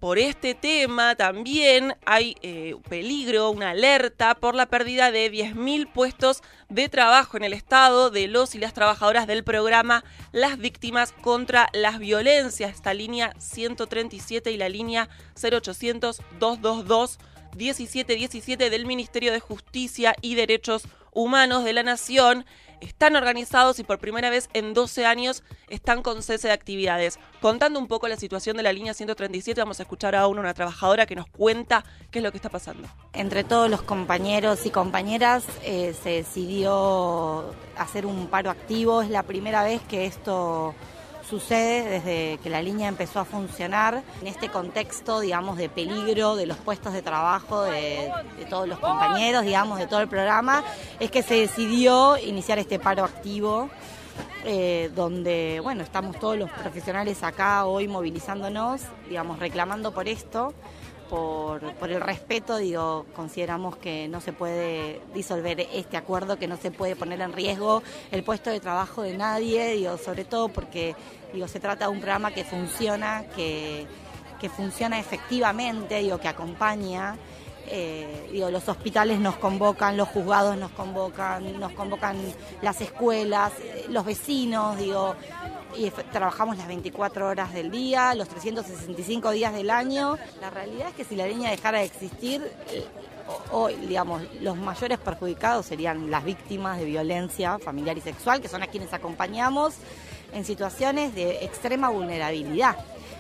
por 0.01 0.19
este 0.19 0.55
tema 0.55 1.15
también 1.15 1.95
hay 2.07 2.35
eh, 2.41 2.75
peligro, 2.89 3.51
una 3.51 3.71
alerta 3.71 4.35
por 4.35 4.55
la 4.55 4.65
pérdida 4.67 5.11
de 5.11 5.31
10.000 5.31 5.93
puestos 5.93 6.43
de 6.71 6.89
trabajo 6.89 7.37
en 7.37 7.45
el 7.45 7.53
Estado 7.53 8.09
de 8.09 8.27
los 8.27 8.55
y 8.55 8.59
las 8.59 8.73
trabajadoras 8.73 9.27
del 9.27 9.45
programa 9.45 10.03
Las 10.33 10.57
Víctimas 10.57 11.13
contra 11.13 11.69
las 11.75 11.99
Violencias, 11.99 12.75
esta 12.75 12.95
línea 12.95 13.35
137 13.39 14.51
y 14.51 14.57
la 14.57 14.71
línea 14.71 15.11
0800-222. 15.37 17.19
1717 17.57 18.71
del 18.71 18.87
Ministerio 18.87 19.33
de 19.33 19.41
Justicia 19.41 20.15
y 20.23 20.37
Derechos 20.37 20.85
Humanos 21.13 21.65
de 21.65 21.73
la 21.73 21.83
Nación 21.83 22.47
están 22.81 23.17
organizados 23.17 23.79
y 23.79 23.85
por 23.85 23.99
primera 23.99 24.31
vez 24.31 24.49
en 24.53 24.75
12 24.75 25.07
años 25.07 25.43
están 25.69 26.03
con 26.03 26.23
cese 26.23 26.49
de 26.49 26.55
actividades. 26.55 27.19
Contando 27.41 27.79
un 27.79 27.87
poco 27.87 28.09
la 28.09 28.17
situación 28.17 28.57
de 28.57 28.63
la 28.63 28.73
línea 28.73 28.95
137, 28.95 29.61
vamos 29.61 29.81
a 29.81 29.85
escuchar 29.85 30.15
a 30.15 30.27
una, 30.27 30.55
trabajadora 30.55 31.07
que 31.07 31.17
nos 31.17 31.27
cuenta 31.29 31.85
qué 32.11 32.19
es 32.19 32.23
lo 32.23 32.31
que 32.31 32.39
está 32.39 32.49
pasando. 32.49 32.89
Entre 33.13 33.45
todos 33.45 33.71
los 33.71 33.83
compañeros 33.83 34.67
y 34.67 34.71
compañeras 34.71 35.45
eh, 35.63 35.95
se 36.03 36.11
decidió 36.11 37.55
hacer 37.77 38.07
un 38.07 38.27
paro 38.29 38.51
activo. 38.51 39.03
Es 39.03 39.11
la 39.11 39.23
primera 39.23 39.63
vez 39.63 39.81
que 39.83 40.07
esto 40.07 40.75
sucede 41.31 41.89
desde 41.89 42.39
que 42.43 42.51
la 42.51 42.61
línea 42.61 42.89
empezó 42.89 43.21
a 43.21 43.25
funcionar 43.25 44.03
en 44.21 44.27
este 44.27 44.49
contexto, 44.49 45.21
digamos, 45.21 45.57
de 45.57 45.69
peligro 45.69 46.35
de 46.35 46.47
los 46.47 46.57
puestos 46.57 46.93
de 46.93 47.03
trabajo 47.03 47.63
de, 47.63 48.11
todos 48.51 48.69
los 48.69 48.81
compañeros, 48.81 49.45
digamos, 49.45 49.79
de 49.79 49.87
todo 49.87 50.01
el 50.01 50.09
programa, 50.09 50.65
es 50.99 51.11
que 51.13 51.23
se 51.23 51.35
decidió 51.35 52.19
iniciar 52.19 52.59
este 52.59 52.79
paro 52.79 53.05
activo. 53.05 53.71
Eh, 54.45 54.91
donde, 54.95 55.61
bueno, 55.63 55.83
estamos 55.83 56.19
todos 56.19 56.37
los 56.37 56.51
profesionales 56.51 57.23
acá 57.23 57.67
hoy 57.67 57.89
movilizándonos, 57.89 58.81
digamos, 59.09 59.39
reclamando 59.39 59.93
por 59.93 60.09
esto 60.09 60.55
por, 61.11 61.91
el 61.91 62.01
respeto, 62.01 62.57
digo, 62.59 63.05
consideramos 63.15 63.77
que 63.77 64.07
no 64.07 64.21
se 64.21 64.33
puede 64.33 65.01
disolver 65.13 65.61
este 65.73 65.97
acuerdo, 65.97 66.39
que 66.39 66.47
no 66.47 66.57
se 66.57 66.71
puede 66.71 66.95
poner 66.95 67.21
en 67.21 67.33
riesgo 67.33 67.83
el 68.13 68.23
puesto 68.23 68.49
de 68.49 68.61
trabajo 68.61 69.03
de 69.03 69.17
nadie, 69.17 69.73
digo, 69.75 69.99
sobre 69.99 70.25
todo 70.25 70.49
porque 70.49 70.95
digo, 71.33 71.49
se 71.49 71.59
trata 71.59 71.87
de 71.87 71.91
un 71.91 71.99
programa 71.99 72.31
que 72.31 72.45
funciona, 72.45 73.25
que, 73.35 73.87
que 74.41 74.49
funciona 74.49 75.01
efectivamente, 75.01 75.99
digo, 75.99 76.19
que 76.19 76.29
acompaña. 76.29 77.17
Eh, 77.67 78.29
digo, 78.33 78.51
los 78.51 78.69
hospitales 78.69 79.21
nos 79.21 79.37
convocan, 79.37 79.97
los 79.97 80.09
juzgados 80.09 80.57
nos 80.57 80.71
convocan, 80.73 81.61
nos 81.61 81.73
convocan 81.73 82.17
las 82.63 82.81
escuelas, 82.81 83.53
eh, 83.61 83.87
los 83.89 84.05
vecinos, 84.05 84.79
digo, 84.79 85.15
y 85.77 85.91
trabajamos 86.13 86.57
las 86.57 86.67
24 86.67 87.29
horas 87.29 87.53
del 87.53 87.71
día, 87.71 88.15
los 88.15 88.29
365 88.29 89.31
días 89.31 89.53
del 89.53 89.71
año. 89.71 90.17
La 90.41 90.51
realidad 90.51 90.89
es 90.89 90.95
que 90.95 91.05
si 91.05 91.17
la 91.17 91.27
línea 91.27 91.51
dejara 91.51 91.79
de 91.79 91.85
existir, 91.85 92.43
eh, 92.69 92.85
hoy, 93.53 93.75
digamos, 93.87 94.23
los 94.41 94.57
mayores 94.57 94.99
perjudicados 94.99 95.67
serían 95.67 96.11
las 96.11 96.25
víctimas 96.25 96.79
de 96.79 96.85
violencia 96.85 97.59
familiar 97.59 97.97
y 97.97 98.01
sexual, 98.01 98.41
que 98.41 98.49
son 98.49 98.63
a 98.63 98.67
quienes 98.67 98.93
acompañamos 98.93 99.75
en 100.33 100.45
situaciones 100.45 101.15
de 101.15 101.45
extrema 101.45 101.89
vulnerabilidad. 101.89 102.77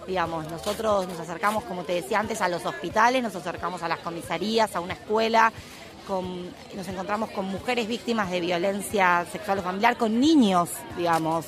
Digamos, 0.07 0.50
nosotros 0.50 1.07
nos 1.07 1.21
acercamos, 1.21 1.64
como 1.64 1.85
te 1.85 1.92
decía 1.92 2.19
antes, 2.19 2.40
a 2.40 2.49
los 2.49 2.64
hospitales, 2.64 3.23
nos 3.23 3.35
acercamos 3.37 3.83
a 3.83 3.88
las 3.88 4.00
comisarías, 4.00 4.75
a 4.75 4.80
una 4.80 4.95
escuela, 4.95 5.52
nos 6.75 6.88
encontramos 6.88 7.31
con 7.31 7.47
mujeres 7.47 7.87
víctimas 7.87 8.31
de 8.31 8.40
violencia 8.40 9.25
sexual 9.31 9.61
o 9.61 9.62
familiar, 9.62 9.97
con 9.97 10.21
niños, 10.21 10.71
digamos, 10.97 11.47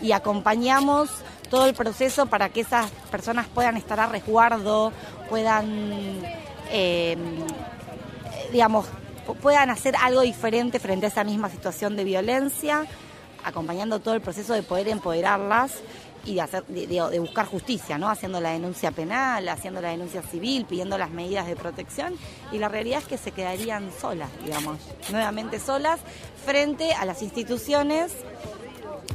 y 0.00 0.12
acompañamos 0.12 1.10
todo 1.48 1.66
el 1.66 1.74
proceso 1.74 2.26
para 2.26 2.48
que 2.48 2.60
esas 2.60 2.90
personas 3.10 3.46
puedan 3.48 3.76
estar 3.76 3.98
a 4.00 4.06
resguardo, 4.06 4.92
puedan, 5.28 6.22
eh, 6.70 7.16
digamos, 8.52 8.86
puedan 9.40 9.70
hacer 9.70 9.94
algo 9.96 10.20
diferente 10.20 10.78
frente 10.78 11.06
a 11.06 11.08
esa 11.08 11.24
misma 11.24 11.48
situación 11.48 11.96
de 11.96 12.04
violencia, 12.04 12.86
acompañando 13.44 14.00
todo 14.00 14.14
el 14.14 14.20
proceso 14.20 14.54
de 14.54 14.62
poder 14.62 14.88
empoderarlas 14.88 15.72
y 16.24 16.34
de, 16.34 16.40
hacer, 16.40 16.64
de, 16.66 17.18
buscar 17.18 17.46
justicia, 17.46 17.98
¿no? 17.98 18.08
Haciendo 18.08 18.40
la 18.40 18.50
denuncia 18.50 18.90
penal, 18.90 19.48
haciendo 19.48 19.80
la 19.80 19.90
denuncia 19.90 20.22
civil, 20.22 20.64
pidiendo 20.66 20.98
las 20.98 21.10
medidas 21.10 21.46
de 21.46 21.56
protección 21.56 22.14
y 22.52 22.58
la 22.58 22.68
realidad 22.68 23.00
es 23.00 23.06
que 23.06 23.18
se 23.18 23.32
quedarían 23.32 23.90
solas, 23.92 24.30
digamos, 24.44 24.78
nuevamente 25.10 25.58
solas 25.58 26.00
frente 26.44 26.92
a 26.94 27.04
las 27.04 27.22
instituciones 27.22 28.12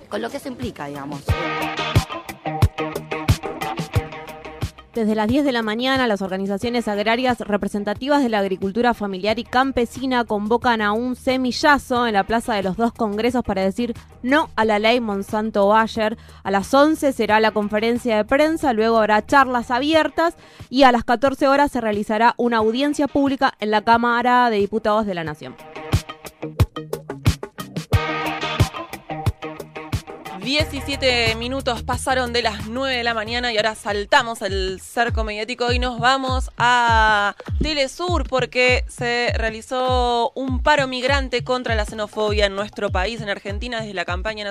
con 0.10 0.22
lo 0.22 0.30
que 0.30 0.38
eso 0.38 0.48
implica, 0.48 0.88
digamos. 0.88 1.24
Desde 4.98 5.14
las 5.14 5.28
10 5.28 5.46
de 5.46 5.52
la 5.52 5.62
mañana, 5.62 6.08
las 6.08 6.24
organizaciones 6.24 6.88
agrarias 6.88 7.40
representativas 7.42 8.24
de 8.24 8.30
la 8.30 8.40
agricultura 8.40 8.96
familiar 8.96 9.38
y 9.38 9.44
campesina 9.44 10.26
convocan 10.26 10.82
a 10.82 10.92
un 10.92 11.16
semillazo 11.16 12.08
en 12.08 12.16
la 12.16 12.24
Plaza 12.24 12.56
de 12.56 12.64
los 12.64 12.78
Dos 12.78 12.94
Congresos 12.94 13.44
para 13.44 13.62
decir 13.62 13.94
no 14.24 14.50
a 14.56 14.66
la 14.66 14.80
ley 14.80 15.00
Monsanto 15.00 15.68
Bayer. 15.68 16.18
A 16.42 16.50
las 16.50 16.74
11 16.74 17.14
será 17.14 17.40
la 17.40 17.52
conferencia 17.52 18.18
de 18.18 18.26
prensa, 18.26 18.74
luego 18.74 18.98
habrá 18.98 19.24
charlas 19.24 19.70
abiertas 19.70 20.36
y 20.72 20.82
a 20.82 20.92
las 20.92 21.04
14 21.04 21.48
horas 21.48 21.72
se 21.72 21.80
realizará 21.80 22.34
una 22.38 22.58
audiencia 22.58 23.08
pública 23.08 23.54
en 23.60 23.70
la 23.70 23.84
Cámara 23.84 24.50
de 24.50 24.58
Diputados 24.58 25.06
de 25.06 25.14
la 25.14 25.24
Nación. 25.24 25.56
17 30.48 31.36
minutos 31.36 31.84
pasaron 31.84 32.32
de 32.32 32.42
las 32.42 32.68
9 32.70 32.96
de 32.96 33.04
la 33.04 33.14
mañana 33.14 33.52
y 33.52 33.58
ahora 33.58 33.76
saltamos 33.76 34.42
el 34.42 34.80
cerco 34.82 35.26
mediático 35.26 35.74
y 35.74 35.80
nos 35.80 36.00
vamos 36.00 36.52
a 36.58 37.36
Telesur 37.62 38.30
porque 38.30 38.86
se 38.88 39.34
realizó 39.36 40.32
un 40.36 40.64
paro 40.64 40.88
migrante 40.88 41.44
contra 41.44 41.76
la 41.76 41.84
xenofobia 41.84 42.46
en 42.46 42.56
nuestro 42.56 42.94
país, 42.94 43.20
en 43.20 43.28
Argentina, 43.28 43.82
desde 43.82 43.94
la 43.94 44.06
campaña 44.06 44.46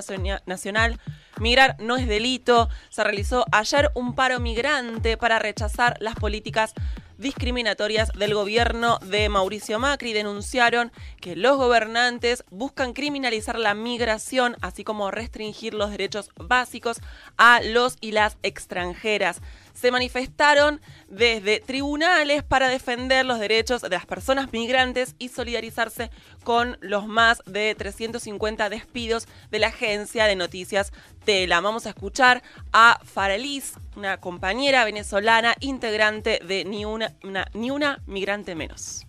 nacional. 0.45 1.01
Migrar 1.41 1.77
no 1.79 1.97
es 1.97 2.07
delito. 2.07 2.69
Se 2.91 3.03
realizó 3.03 3.47
ayer 3.51 3.91
un 3.95 4.15
paro 4.15 4.39
migrante 4.39 5.17
para 5.17 5.39
rechazar 5.39 5.97
las 6.01 6.15
políticas 6.17 6.75
discriminatorias 7.19 8.11
del 8.13 8.35
gobierno 8.35 8.99
de 8.99 9.29
Mauricio 9.29 9.79
Macri. 9.79 10.13
Denunciaron 10.13 10.93
que 11.21 11.37
los 11.37 11.57
gobernantes 11.57 12.45
buscan 12.51 12.93
criminalizar 12.93 13.59
la 13.59 13.75
migración, 13.75 14.57
así 14.61 14.85
como 14.85 15.11
restringir 15.11 15.75
los 15.75 15.91
derechos 15.91 16.31
básicos 16.37 17.01
a 17.37 17.61
los 17.63 17.97
y 18.01 18.13
las 18.13 18.37
extranjeras 18.43 19.41
se 19.77 19.91
manifestaron 19.91 20.81
desde 21.09 21.61
tribunales 21.61 22.43
para 22.43 22.69
defender 22.69 23.25
los 23.27 23.39
derechos 23.39 23.83
de 23.83 23.91
las 23.91 24.07
personas 24.07 24.53
migrantes 24.53 25.15
y 25.19 25.29
solidarizarse 25.29 26.11
con 26.45 26.79
los 26.81 27.07
más 27.07 27.43
de 27.47 27.75
350 27.77 28.69
despidos 28.71 29.29
de 29.51 29.59
la 29.59 29.69
agencia 29.69 30.25
de 30.25 30.37
noticias 30.37 30.93
Tela. 31.25 31.61
Vamos 31.61 31.87
a 31.87 31.91
escuchar 31.91 32.43
a 32.73 33.01
Faralis, 33.05 33.75
una 33.97 34.17
compañera 34.19 34.85
venezolana 34.85 35.55
integrante 35.61 36.41
de 36.47 36.65
Ni 36.65 36.85
una, 36.85 37.13
Ni 37.53 37.71
una 37.71 38.01
Migrante 38.07 38.55
Menos. 38.55 39.07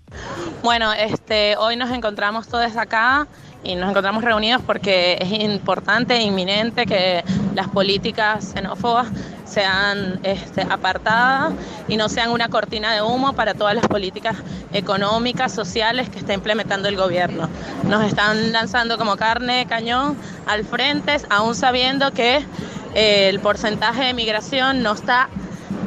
Bueno, 0.64 0.94
este, 0.94 1.56
hoy 1.58 1.76
nos 1.76 1.92
encontramos 1.92 2.48
todos 2.48 2.76
acá 2.76 3.28
y 3.64 3.76
nos 3.76 3.90
encontramos 3.90 4.24
reunidos 4.24 4.62
porque 4.66 5.18
es 5.20 5.32
importante 5.44 6.16
e 6.16 6.22
inminente 6.24 6.86
que 6.86 7.24
las 7.54 7.68
políticas 7.68 8.54
xenófobas 8.54 9.08
sean 9.48 10.20
este, 10.24 10.62
apartadas 10.62 11.54
y 11.88 11.98
no 11.98 12.10
sean 12.10 12.32
una 12.32 12.50
cortina 12.50 12.94
de 12.94 13.01
humo 13.01 13.34
para 13.34 13.54
todas 13.54 13.75
las 13.75 13.88
políticas 13.88 14.36
económicas, 14.74 15.51
sociales 15.51 16.10
que 16.10 16.20
está 16.20 16.34
implementando 16.34 16.88
el 16.89 16.96
gobierno. 16.96 17.50
Nos 17.84 18.04
están 18.04 18.51
lanzando 18.51 18.98
como 18.98 19.16
carne 19.16 19.60
de 19.60 19.66
cañón 19.66 20.18
al 20.46 20.66
frente, 20.66 21.18
aún 21.30 21.56
sabiendo 21.56 22.12
que 22.12 22.46
eh, 22.94 23.30
el 23.30 23.39
porcentaje 23.39 24.06
de 24.06 24.13
migración 24.13 24.84
no 24.84 24.94
está 24.94 25.30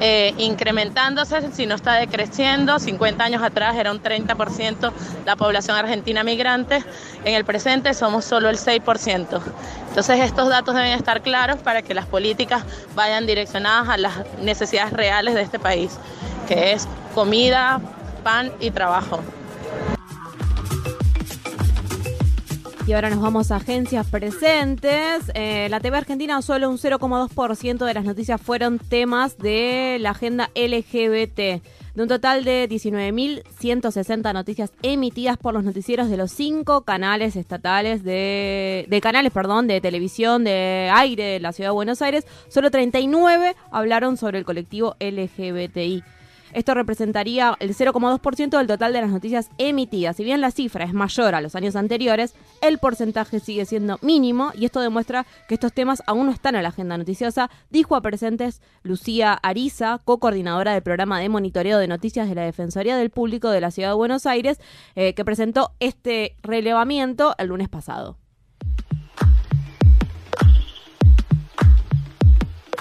eh, 0.01 0.35
incrementándose, 0.39 1.53
si 1.53 1.67
no 1.67 1.75
está 1.75 1.95
decreciendo. 1.95 2.79
50 2.79 3.25
años 3.25 3.43
atrás 3.43 3.77
era 3.77 3.91
un 3.91 4.03
30% 4.03 4.93
la 5.25 5.37
población 5.37 5.77
argentina 5.77 6.25
migrante, 6.25 6.85
en 7.25 7.35
el 7.35 7.45
presente 7.45 7.95
somos 7.95 8.25
solo 8.25 8.49
el 8.49 8.57
6%. 8.59 9.41
Entonces 9.89 10.21
estos 10.21 10.49
datos 10.49 10.75
deben 10.75 10.93
estar 10.93 11.23
claros 11.23 11.59
para 11.59 11.83
que 11.83 11.95
las 11.95 12.07
políticas 12.07 12.65
vayan 12.95 13.27
direccionadas 13.27 13.89
a 13.89 13.97
las 13.97 14.15
necesidades 14.43 14.93
reales 14.93 15.35
de 15.35 15.43
este 15.43 15.59
país, 15.59 15.99
que 16.49 16.73
es 16.73 16.89
comida, 17.15 17.81
pan 18.23 18.53
y 18.61 18.71
trabajo. 18.71 19.21
Y 22.91 22.93
ahora 22.93 23.09
nos 23.09 23.21
vamos 23.21 23.53
a 23.53 23.57
agencias 23.57 24.05
presentes. 24.09 25.31
Eh, 25.35 25.69
la 25.71 25.79
TV 25.79 25.97
Argentina 25.97 26.43
solo 26.43 26.69
un 26.69 26.77
0,2% 26.77 27.85
de 27.85 27.95
las 27.95 28.05
noticias 28.05 28.41
fueron 28.41 28.81
temas 28.81 29.39
de 29.39 29.99
la 30.01 30.11
agenda 30.11 30.51
LGBT. 30.57 31.37
De 31.37 31.63
un 32.03 32.09
total 32.09 32.43
de 32.43 32.69
19.160 32.69 34.35
noticias 34.35 34.73
emitidas 34.83 35.39
por 35.39 35.55
los 35.55 35.63
noticieros 35.63 36.11
de 36.11 36.17
los 36.17 36.33
cinco 36.33 36.81
canales 36.81 37.37
estatales 37.37 38.03
de, 38.03 38.87
de 38.89 39.01
canales, 39.01 39.31
perdón, 39.31 39.69
de 39.69 39.81
televisión, 39.81 40.43
de 40.43 40.91
aire 40.93 41.23
de 41.23 41.39
la 41.39 41.53
ciudad 41.53 41.71
de 41.71 41.75
Buenos 41.75 42.03
Aires, 42.03 42.27
solo 42.49 42.73
39 42.73 43.55
hablaron 43.71 44.17
sobre 44.17 44.39
el 44.39 44.45
colectivo 44.45 44.97
LGBTI. 44.99 46.03
Esto 46.53 46.75
representaría 46.75 47.57
el 47.61 47.75
0,2% 47.75 48.59
del 48.59 48.67
total 48.67 48.93
de 48.93 49.01
las 49.01 49.11
noticias 49.11 49.51
emitidas. 49.59 50.17
Si 50.17 50.25
bien 50.25 50.41
la 50.41 50.51
cifra 50.51 50.85
es 50.85 50.93
mayor 50.93 51.35
a 51.35 51.41
los 51.41 51.55
años 51.55 51.77
anteriores, 51.77 52.35
el 52.61 52.79
porcentaje 52.79 53.41
sigue 53.41 53.65
siendo 53.65 53.99
mínimo 54.03 54.53
y 54.55 54.65
esto 54.65 54.81
demuestra 54.81 55.27
que 55.49 55.55
estos 55.55 55.73
temas 55.73 56.03
aún 56.07 56.27
no 56.27 56.33
están 56.33 56.55
en 56.55 56.63
la 56.63 56.71
agenda 56.71 56.99
noticiosa, 56.99 57.51
dijo 57.71 57.97
a 57.97 58.03
presentes 58.03 58.63
Lucía 58.83 59.35
Ariza, 59.35 60.01
co-coordinadora 60.05 60.73
del 60.73 60.83
programa 60.83 61.21
de 61.21 61.29
monitoreo 61.29 61.79
de 61.79 61.89
noticias 61.89 62.29
de 62.29 62.35
la 62.35 62.43
Defensoría 62.43 62.97
del 62.97 63.11
Público 63.11 63.51
de 63.51 63.61
la 63.61 63.71
Ciudad 63.71 63.91
de 63.91 63.95
Buenos 63.95 64.27
Aires, 64.27 64.61
eh, 64.95 65.15
que 65.15 65.25
presentó 65.25 65.73
este 65.81 66.37
relevamiento 66.43 67.35
el 67.39 67.49
lunes 67.49 67.69
pasado. 67.69 68.20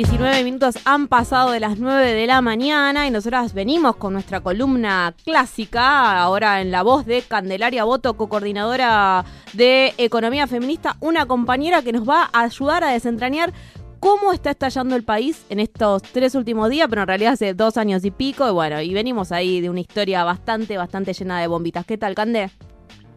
19 0.00 0.44
minutos 0.44 0.76
han 0.86 1.08
pasado 1.08 1.50
de 1.50 1.60
las 1.60 1.78
9 1.78 2.14
de 2.14 2.26
la 2.26 2.40
mañana 2.40 3.06
y 3.06 3.10
nosotras 3.10 3.52
venimos 3.52 3.96
con 3.96 4.14
nuestra 4.14 4.40
columna 4.40 5.14
clásica, 5.26 6.22
ahora 6.22 6.62
en 6.62 6.70
la 6.70 6.82
voz 6.82 7.04
de 7.04 7.20
Candelaria 7.20 7.84
Boto, 7.84 8.14
co-coordinadora 8.16 9.26
de 9.52 9.92
Economía 9.98 10.46
Feminista, 10.46 10.96
una 11.00 11.26
compañera 11.26 11.82
que 11.82 11.92
nos 11.92 12.08
va 12.08 12.30
a 12.32 12.44
ayudar 12.44 12.82
a 12.82 12.92
desentrañar 12.92 13.52
cómo 14.00 14.32
está 14.32 14.52
estallando 14.52 14.96
el 14.96 15.04
país 15.04 15.44
en 15.50 15.60
estos 15.60 16.00
tres 16.00 16.34
últimos 16.34 16.70
días, 16.70 16.88
pero 16.88 17.02
en 17.02 17.08
realidad 17.08 17.34
hace 17.34 17.52
dos 17.52 17.76
años 17.76 18.02
y 18.02 18.10
pico, 18.10 18.48
y 18.48 18.52
bueno, 18.52 18.80
y 18.80 18.94
venimos 18.94 19.32
ahí 19.32 19.60
de 19.60 19.68
una 19.68 19.80
historia 19.80 20.24
bastante, 20.24 20.78
bastante 20.78 21.12
llena 21.12 21.42
de 21.42 21.46
bombitas. 21.46 21.84
¿Qué 21.84 21.98
tal, 21.98 22.14
Cande? 22.14 22.50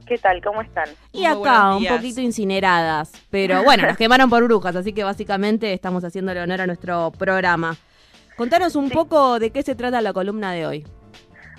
¿Qué 0.07 0.17
tal? 0.17 0.41
¿Cómo 0.41 0.61
están? 0.61 0.89
Y 1.11 1.25
acá, 1.25 1.75
un 1.75 1.85
poquito 1.85 2.21
incineradas. 2.21 3.11
Pero 3.31 3.63
bueno, 3.63 3.87
nos 3.87 3.97
quemaron 3.97 4.29
por 4.29 4.43
brujas, 4.43 4.75
así 4.75 4.93
que 4.93 5.03
básicamente 5.03 5.73
estamos 5.73 6.03
haciéndole 6.03 6.41
honor 6.41 6.61
a 6.61 6.67
nuestro 6.67 7.11
programa. 7.11 7.75
Contanos 8.35 8.75
un 8.75 8.89
poco 8.89 9.39
de 9.39 9.51
qué 9.51 9.63
se 9.63 9.75
trata 9.75 10.01
la 10.01 10.11
columna 10.11 10.51
de 10.51 10.65
hoy. 10.65 10.85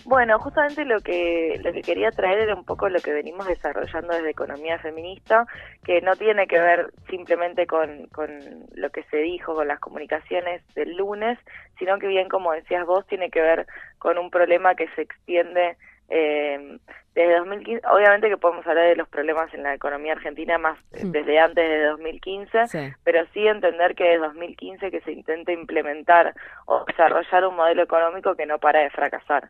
Bueno, 0.05 0.39
justamente 0.39 0.85
lo 0.85 1.01
que 1.01 1.59
lo 1.65 1.73
que 1.73 1.81
quería 1.81 2.11
traer 2.11 2.41
era 2.41 2.55
un 2.55 2.65
poco 2.65 2.91
lo 2.91 3.01
que 3.01 3.15
venimos 3.15 3.47
desarrollando 3.47 4.13
desde 4.13 4.31
Economía 4.31 4.79
Feminista, 4.79 5.47
que 5.83 6.03
no 6.03 6.15
tiene 6.17 6.47
que 6.47 6.59
ver 6.59 6.93
simplemente 7.09 7.67
con, 7.67 8.07
con 8.09 8.29
lo 8.75 8.91
que 8.91 9.05
se 9.05 9.17
dijo, 9.19 9.55
con 9.55 9.67
las 9.67 9.81
comunicaciones 9.81 10.63
del 10.75 10.95
lunes, 10.97 11.39
sino 11.79 11.99
que 11.99 12.09
bien 12.09 12.29
como 12.29 12.53
decías 12.53 12.85
vos, 12.85 13.07
tiene 13.07 13.31
que 13.31 13.41
ver 13.41 13.67
con 13.97 14.19
un 14.19 14.31
problema 14.31 14.75
que 14.75 14.89
se 14.95 15.03
extiende 15.03 15.79
eh, 16.09 16.79
desde 17.15 17.39
2015, 17.39 17.87
obviamente 17.87 18.29
que 18.29 18.37
podemos 18.37 18.67
hablar 18.67 18.89
de 18.89 18.97
los 18.97 19.09
problemas 19.09 19.53
en 19.55 19.63
la 19.63 19.75
economía 19.75 20.13
argentina 20.13 20.59
más 20.59 20.79
desde 20.91 21.39
antes 21.39 21.69
de 21.69 21.85
2015, 21.85 22.95
pero 23.05 23.25
sí 23.33 23.47
entender 23.47 23.95
que 23.95 24.05
desde 24.05 24.19
2015 24.19 24.91
que 24.91 25.01
se 25.03 25.13
intenta 25.13 25.53
implementar 25.53 26.35
o 26.67 26.85
desarrollar 26.85 27.47
un 27.47 27.55
modelo 27.55 27.83
económico 27.83 28.35
que 28.35 28.47
no 28.47 28.59
para 28.59 28.81
de 28.81 28.91
fracasar. 28.91 29.49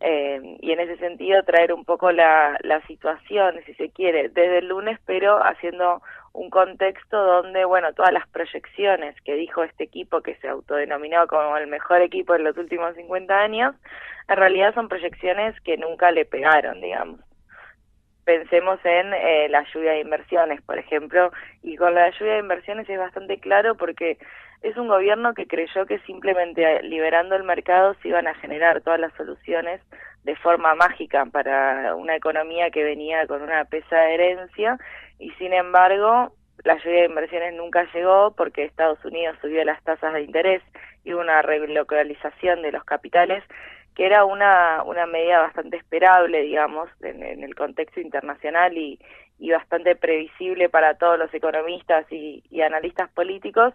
Eh, 0.00 0.58
y 0.60 0.72
en 0.72 0.80
ese 0.80 0.96
sentido 0.96 1.44
traer 1.44 1.72
un 1.72 1.84
poco 1.84 2.10
la, 2.10 2.58
la 2.62 2.84
situación, 2.86 3.60
si 3.64 3.74
se 3.74 3.90
quiere, 3.90 4.28
desde 4.28 4.58
el 4.58 4.68
lunes, 4.68 4.98
pero 5.06 5.38
haciendo 5.38 6.02
un 6.34 6.50
contexto 6.50 7.16
donde, 7.16 7.64
bueno, 7.64 7.92
todas 7.94 8.12
las 8.12 8.26
proyecciones 8.28 9.14
que 9.22 9.34
dijo 9.36 9.62
este 9.62 9.84
equipo 9.84 10.20
que 10.20 10.34
se 10.36 10.48
autodenominó 10.48 11.26
como 11.28 11.56
el 11.56 11.68
mejor 11.68 12.02
equipo 12.02 12.34
en 12.34 12.42
los 12.42 12.56
últimos 12.58 12.94
50 12.96 13.38
años, 13.38 13.74
en 14.28 14.36
realidad 14.36 14.74
son 14.74 14.88
proyecciones 14.88 15.58
que 15.60 15.76
nunca 15.76 16.10
le 16.10 16.24
pegaron, 16.24 16.80
digamos. 16.80 17.20
Pensemos 18.24 18.80
en 18.84 19.14
eh, 19.14 19.48
la 19.48 19.64
lluvia 19.72 19.92
de 19.92 20.00
inversiones, 20.00 20.60
por 20.62 20.76
ejemplo, 20.76 21.30
y 21.62 21.76
con 21.76 21.94
la 21.94 22.10
lluvia 22.10 22.32
de 22.34 22.40
inversiones 22.40 22.88
es 22.88 22.98
bastante 22.98 23.38
claro 23.38 23.76
porque 23.76 24.18
es 24.62 24.76
un 24.76 24.88
gobierno 24.88 25.34
que 25.34 25.46
creyó 25.46 25.86
que 25.86 26.00
simplemente 26.00 26.82
liberando 26.82 27.36
el 27.36 27.44
mercado 27.44 27.94
se 28.02 28.08
iban 28.08 28.26
a 28.26 28.34
generar 28.34 28.80
todas 28.80 28.98
las 28.98 29.12
soluciones 29.12 29.80
de 30.24 30.34
forma 30.36 30.74
mágica 30.74 31.26
para 31.26 31.94
una 31.94 32.16
economía 32.16 32.70
que 32.70 32.82
venía 32.82 33.26
con 33.26 33.42
una 33.42 33.66
pesa 33.66 34.08
herencia 34.08 34.78
y 35.18 35.30
sin 35.32 35.52
embargo 35.52 36.32
la 36.64 36.76
lluvia 36.78 37.00
de 37.00 37.06
inversiones 37.06 37.54
nunca 37.54 37.86
llegó 37.92 38.34
porque 38.36 38.64
Estados 38.64 39.04
Unidos 39.04 39.36
subió 39.40 39.64
las 39.64 39.82
tasas 39.82 40.14
de 40.14 40.22
interés 40.22 40.62
y 41.04 41.12
hubo 41.12 41.20
una 41.20 41.42
relocalización 41.42 42.62
de 42.62 42.72
los 42.72 42.84
capitales 42.84 43.42
que 43.94 44.06
era 44.06 44.24
una, 44.24 44.82
una 44.84 45.06
medida 45.06 45.40
bastante 45.40 45.76
esperable, 45.76 46.42
digamos, 46.42 46.90
en, 47.00 47.44
el 47.44 47.54
contexto 47.54 48.00
internacional 48.00 48.76
y, 48.76 48.98
y, 49.38 49.50
bastante 49.52 49.94
previsible 49.94 50.68
para 50.68 50.94
todos 50.94 51.18
los 51.18 51.32
economistas 51.32 52.04
y, 52.10 52.42
y, 52.50 52.62
analistas 52.62 53.08
políticos. 53.10 53.72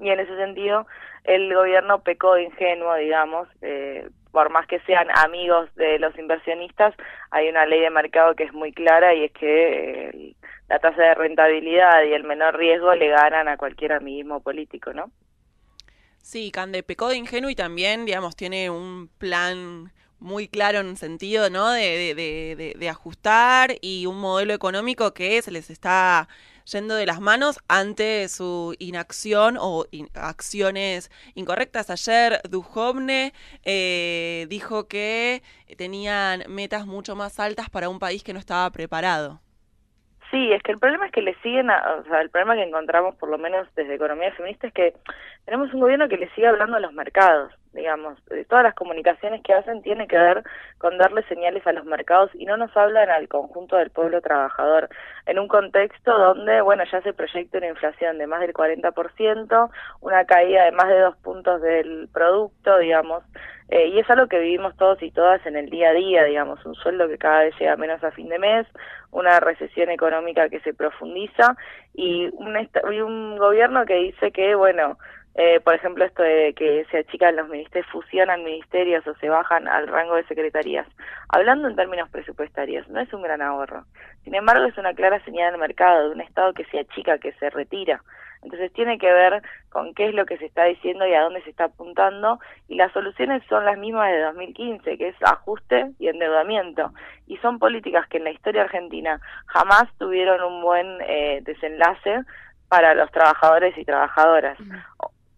Y 0.00 0.08
en 0.08 0.20
ese 0.20 0.34
sentido, 0.36 0.86
el 1.24 1.52
gobierno 1.52 2.02
pecó 2.02 2.34
de 2.34 2.44
ingenuo, 2.44 2.94
digamos, 2.94 3.46
eh, 3.60 4.08
por 4.30 4.48
más 4.48 4.66
que 4.66 4.80
sean 4.80 5.08
amigos 5.22 5.68
de 5.74 5.98
los 5.98 6.18
inversionistas, 6.18 6.94
hay 7.30 7.50
una 7.50 7.66
ley 7.66 7.80
de 7.80 7.90
mercado 7.90 8.34
que 8.34 8.44
es 8.44 8.52
muy 8.54 8.72
clara 8.72 9.12
y 9.12 9.24
es 9.24 9.32
que 9.32 10.08
eh, 10.08 10.34
la 10.72 10.78
tasa 10.78 11.02
de 11.02 11.14
rentabilidad 11.14 12.02
y 12.08 12.14
el 12.14 12.24
menor 12.24 12.56
riesgo 12.56 12.94
le 12.94 13.08
ganan 13.08 13.46
a 13.46 13.58
cualquier 13.58 13.92
amiguismo 13.92 14.40
político, 14.40 14.94
¿no? 14.94 15.12
Sí, 16.22 16.50
Cande 16.50 16.82
pecó 16.82 17.08
de 17.08 17.18
ingenuo 17.18 17.50
y 17.50 17.54
también, 17.54 18.06
digamos, 18.06 18.36
tiene 18.36 18.70
un 18.70 19.10
plan 19.18 19.92
muy 20.18 20.48
claro 20.48 20.78
en 20.78 20.86
un 20.86 20.96
sentido, 20.96 21.50
¿no? 21.50 21.70
De, 21.72 22.14
de, 22.14 22.74
de, 22.78 22.88
ajustar 22.88 23.74
y 23.82 24.06
un 24.06 24.18
modelo 24.18 24.54
económico 24.54 25.12
que 25.12 25.42
se 25.42 25.50
les 25.50 25.68
está 25.68 26.26
yendo 26.64 26.94
de 26.94 27.04
las 27.04 27.20
manos 27.20 27.58
ante 27.68 28.26
su 28.30 28.74
inacción 28.78 29.58
o 29.60 29.84
acciones 30.14 31.10
incorrectas. 31.34 31.90
Ayer 31.90 32.40
Duhovne 32.48 33.34
eh, 33.64 34.46
dijo 34.48 34.88
que 34.88 35.42
tenían 35.76 36.44
metas 36.48 36.86
mucho 36.86 37.14
más 37.14 37.38
altas 37.38 37.68
para 37.68 37.90
un 37.90 37.98
país 37.98 38.22
que 38.24 38.32
no 38.32 38.38
estaba 38.38 38.70
preparado. 38.70 39.41
Sí, 40.32 40.50
es 40.50 40.62
que 40.62 40.72
el 40.72 40.78
problema 40.78 41.04
es 41.04 41.12
que 41.12 41.20
le 41.20 41.34
siguen, 41.42 41.68
o 41.68 42.04
sea, 42.04 42.22
el 42.22 42.30
problema 42.30 42.54
que 42.54 42.62
encontramos 42.62 43.14
por 43.16 43.28
lo 43.28 43.36
menos 43.36 43.68
desde 43.76 43.96
Economía 43.96 44.32
Feminista 44.32 44.66
es 44.66 44.72
que 44.72 44.94
tenemos 45.44 45.74
un 45.74 45.80
gobierno 45.80 46.08
que 46.08 46.16
le 46.16 46.30
sigue 46.30 46.46
hablando 46.46 46.78
a 46.78 46.80
los 46.80 46.94
mercados, 46.94 47.52
digamos, 47.74 48.16
de 48.30 48.46
todas 48.46 48.64
las 48.64 48.74
comunicaciones 48.74 49.42
que 49.42 49.52
hacen 49.52 49.82
tiene 49.82 50.08
que 50.08 50.16
ver 50.16 50.42
con 50.78 50.96
darle 50.96 51.22
señales 51.24 51.66
a 51.66 51.72
los 51.72 51.84
mercados 51.84 52.30
y 52.32 52.46
no 52.46 52.56
nos 52.56 52.74
hablan 52.74 53.10
al 53.10 53.28
conjunto 53.28 53.76
del 53.76 53.90
pueblo 53.90 54.22
trabajador, 54.22 54.88
en 55.26 55.38
un 55.38 55.48
contexto 55.48 56.18
donde, 56.18 56.62
bueno, 56.62 56.84
ya 56.90 57.02
se 57.02 57.12
proyecta 57.12 57.58
una 57.58 57.68
inflación 57.68 58.16
de 58.16 58.26
más 58.26 58.40
del 58.40 58.54
40%, 58.54 59.70
una 60.00 60.24
caída 60.24 60.64
de 60.64 60.72
más 60.72 60.88
de 60.88 60.98
dos 60.98 61.16
puntos 61.18 61.60
del 61.60 62.08
producto, 62.10 62.78
digamos, 62.78 63.22
eh, 63.72 63.88
y 63.88 63.98
es 64.00 64.10
algo 64.10 64.26
que 64.26 64.38
vivimos 64.38 64.76
todos 64.76 65.02
y 65.02 65.10
todas 65.10 65.46
en 65.46 65.56
el 65.56 65.70
día 65.70 65.88
a 65.88 65.94
día, 65.94 66.24
digamos, 66.24 66.62
un 66.66 66.74
sueldo 66.74 67.08
que 67.08 67.16
cada 67.16 67.44
vez 67.44 67.54
llega 67.58 67.74
menos 67.76 68.04
a 68.04 68.10
fin 68.10 68.28
de 68.28 68.38
mes, 68.38 68.66
una 69.12 69.40
recesión 69.40 69.88
económica 69.88 70.50
que 70.50 70.60
se 70.60 70.74
profundiza 70.74 71.56
y 71.94 72.28
un, 72.34 73.38
gobierno 73.38 73.86
que 73.86 73.94
dice 73.94 74.30
que, 74.30 74.54
bueno, 74.54 74.98
eh, 75.36 75.58
por 75.60 75.74
ejemplo, 75.74 76.04
esto 76.04 76.22
de 76.22 76.52
que 76.52 76.84
se 76.90 76.98
achican 76.98 77.34
los 77.34 77.48
ministerios, 77.48 77.90
fusionan 77.90 78.44
ministerios 78.44 79.06
o 79.06 79.14
se 79.14 79.30
bajan 79.30 79.66
al 79.66 79.88
rango 79.88 80.16
de 80.16 80.24
secretarías. 80.24 80.86
Hablando 81.30 81.66
en 81.66 81.74
términos 81.74 82.10
presupuestarios, 82.10 82.86
no 82.90 83.00
es 83.00 83.10
un 83.14 83.22
gran 83.22 83.40
ahorro. 83.40 83.86
Sin 84.24 84.34
embargo, 84.34 84.66
es 84.66 84.76
una 84.76 84.92
clara 84.92 85.24
señal 85.24 85.52
del 85.52 85.60
mercado 85.60 86.10
de 86.10 86.14
un 86.14 86.20
Estado 86.20 86.52
que 86.52 86.66
se 86.66 86.80
achica, 86.80 87.16
que 87.16 87.32
se 87.32 87.48
retira. 87.48 88.02
Entonces 88.42 88.72
tiene 88.72 88.98
que 88.98 89.12
ver 89.12 89.42
con 89.70 89.94
qué 89.94 90.08
es 90.08 90.14
lo 90.14 90.26
que 90.26 90.36
se 90.38 90.46
está 90.46 90.64
diciendo 90.64 91.06
y 91.06 91.14
a 91.14 91.22
dónde 91.22 91.42
se 91.42 91.50
está 91.50 91.64
apuntando 91.64 92.40
y 92.68 92.74
las 92.74 92.92
soluciones 92.92 93.42
son 93.48 93.64
las 93.64 93.78
mismas 93.78 94.10
de 94.10 94.20
2015, 94.20 94.98
que 94.98 95.08
es 95.08 95.16
ajuste 95.22 95.92
y 95.98 96.08
endeudamiento. 96.08 96.92
Y 97.26 97.36
son 97.38 97.58
políticas 97.58 98.06
que 98.08 98.18
en 98.18 98.24
la 98.24 98.32
historia 98.32 98.62
argentina 98.62 99.20
jamás 99.46 99.84
tuvieron 99.98 100.42
un 100.42 100.62
buen 100.62 100.98
eh, 101.02 101.40
desenlace 101.42 102.20
para 102.68 102.94
los 102.94 103.10
trabajadores 103.10 103.76
y 103.76 103.84
trabajadoras 103.84 104.58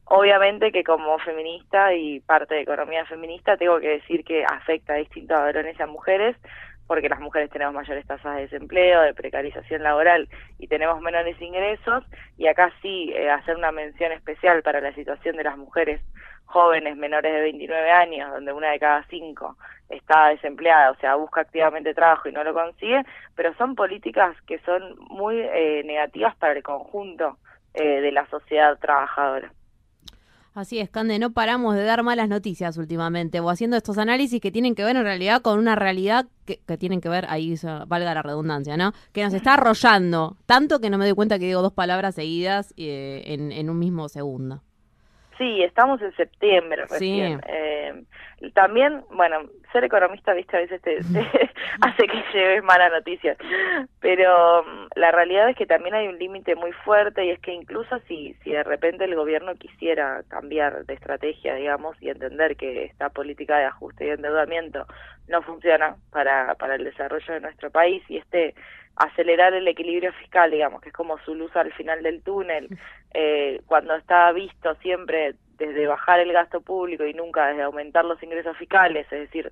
Obviamente 0.07 0.71
que 0.71 0.85
como 0.85 1.19
feminista 1.19 1.95
y 1.95 2.21
parte 2.21 2.55
de 2.55 2.61
economía 2.61 3.07
feminista 3.07 3.57
tengo 3.57 3.81
que 3.81 3.89
decir 3.89 4.23
que 4.23 4.45
afecta 4.45 4.93
a 4.93 4.97
distintos 4.97 5.37
varones 5.39 5.79
y 5.79 5.83
a 5.83 5.87
mujeres, 5.87 6.37
porque 6.87 7.09
las 7.09 7.21
mujeres 7.21 7.51
tenemos 7.51 7.75
mayores 7.75 8.07
tasas 8.07 8.37
de 8.37 8.43
desempleo, 8.43 9.01
de 9.03 9.15
precarización 9.15 9.83
laboral 9.83 10.29
y 10.59 10.67
tenemos 10.67 11.01
menores 11.01 11.41
ingresos. 11.41 12.05
Y 12.37 12.47
acá 12.47 12.73
sí 12.83 13.13
eh, 13.15 13.31
hacer 13.31 13.57
una 13.57 13.73
mención 13.73 14.13
especial 14.13 14.63
para 14.63 14.81
la 14.81 14.95
situación 14.95 15.37
de 15.37 15.45
las 15.45 15.57
mujeres 15.57 16.01
jóvenes 16.47 16.97
menores 16.97 17.33
de 17.33 17.41
29 17.41 17.91
años, 17.91 18.31
donde 18.33 18.53
una 18.53 18.71
de 18.71 18.79
cada 18.79 19.05
cinco 19.09 19.57
está 19.89 20.29
desempleada, 20.29 20.91
o 20.91 20.97
sea, 20.97 21.17
busca 21.17 21.41
activamente 21.41 21.95
trabajo 21.95 22.29
y 22.29 22.33
no 22.33 22.45
lo 22.45 22.55
consigue, 22.55 23.03
pero 23.35 23.55
son 23.55 23.75
políticas 23.75 24.37
que 24.47 24.59
son 24.61 24.97
muy 25.11 25.41
eh, 25.41 25.83
negativas 25.85 26.37
para 26.37 26.55
el 26.55 26.63
conjunto 26.63 27.39
eh, 27.75 28.01
de 28.01 28.13
la 28.13 28.27
sociedad 28.29 28.79
trabajadora. 28.79 29.53
Así 30.55 30.79
es, 30.79 30.89
Cande, 30.89 31.19
no 31.19 31.33
paramos 31.33 31.75
de 31.75 31.83
dar 31.83 32.05
malas 32.05 32.29
noticias 32.29 32.77
últimamente 32.77 33.41
o 33.41 33.51
haciendo 33.51 33.77
estos 33.77 33.99
análisis 33.99 34.41
que 34.41 34.53
tienen 34.53 34.77
que 34.77 34.85
ver 34.85 34.95
en 34.95 35.03
realidad 35.03 35.43
con 35.43 35.59
una 35.59 35.75
realidad 35.75 36.29
que, 36.45 36.61
que 36.65 36.79
tienen 36.79 37.01
que 37.01 37.09
ver, 37.09 37.27
ahí 37.29 37.57
valga 37.89 38.15
la 38.15 38.23
redundancia, 38.23 38.77
¿no? 38.77 38.93
Que 39.13 39.25
nos 39.25 39.35
está 39.35 39.55
arrollando, 39.55 40.37
tanto 40.47 40.81
que 40.81 40.91
no 40.91 40.99
me 40.99 41.07
doy 41.07 41.15
cuenta 41.15 41.41
que 41.41 41.47
digo 41.47 41.61
dos 41.61 41.73
palabras 41.73 42.15
seguidas 42.15 42.73
eh, 42.77 43.25
en 43.27 43.69
un 43.69 43.81
mismo 43.81 44.09
segundo. 44.09 44.63
Sí, 45.39 45.63
estamos 45.63 46.01
en 46.03 46.15
septiembre 46.17 46.85
Sí. 46.87 46.93
recién. 46.93 47.41
Eh, 47.47 48.05
también, 48.53 49.03
bueno, 49.11 49.43
ser 49.73 49.85
economista, 49.85 50.33
viste, 50.35 50.57
a 50.57 50.61
veces 50.61 50.81
te, 50.83 50.97
te 50.97 51.03
hace 51.81 52.07
que 52.07 52.23
lleves 52.33 52.63
malas 52.63 52.93
noticias. 52.93 53.37
Pero 54.01 54.63
mm, 54.63 54.89
la 54.97 55.11
realidad 55.11 55.49
es 55.49 55.57
que 55.57 55.67
también 55.67 55.95
hay 55.95 56.09
un 56.09 56.19
límite 56.19 56.55
muy 56.55 56.73
fuerte 56.73 57.25
y 57.25 57.31
es 57.31 57.41
que 57.41 57.53
incluso 57.53 57.99
si, 58.07 58.35
si 58.45 58.51
de 58.51 58.63
repente 58.63 59.05
el 59.05 59.15
gobierno 59.15 59.55
quisiera 59.55 60.23
cambiar 60.29 60.85
de 60.85 60.95
estrategia, 60.95 61.55
digamos, 61.55 62.01
y 62.01 62.11
entender 62.11 62.57
que 62.57 62.85
esta 62.85 63.09
política 63.09 63.59
de 63.59 63.65
ajuste 63.65 64.07
y 64.07 64.11
endeudamiento 64.11 64.87
no 65.29 65.43
funciona 65.43 65.97
para, 66.11 66.55
para 66.55 66.75
el 66.75 66.85
desarrollo 66.85 67.35
de 67.35 67.41
nuestro 67.41 67.71
país 67.71 68.03
y 68.09 68.19
este 68.19 68.55
acelerar 68.97 69.55
el 69.55 69.67
equilibrio 69.67 70.13
fiscal, 70.15 70.51
digamos, 70.51 70.81
que 70.81 70.91
es 70.91 70.95
como 70.95 71.19
su 71.19 71.35
luz 71.35 71.55
al 71.57 71.73
final 71.73 72.03
del 72.03 72.23
túnel, 72.23 72.69
eh, 73.13 73.61
cuando 73.67 73.95
está 73.95 74.31
visto 74.33 74.75
siempre 74.77 75.35
desde 75.57 75.87
bajar 75.87 76.21
el 76.21 76.33
gasto 76.33 76.61
público 76.61 77.05
y 77.05 77.15
nunca 77.15 77.49
desde 77.49 77.63
aumentar 77.63 78.05
los 78.05 78.23
ingresos 78.23 78.57
fiscales, 78.57 79.07
es 79.13 79.21
decir, 79.21 79.51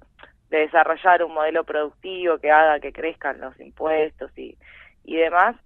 de 0.50 0.58
desarrollar 0.58 1.24
un 1.24 1.34
modelo 1.34 1.64
productivo 1.64 2.38
que 2.38 2.50
haga 2.50 2.80
que 2.80 2.92
crezcan 2.92 3.40
los 3.40 3.58
impuestos 3.58 4.30
y, 4.36 4.56
y 5.04 5.16
demás, 5.16 5.56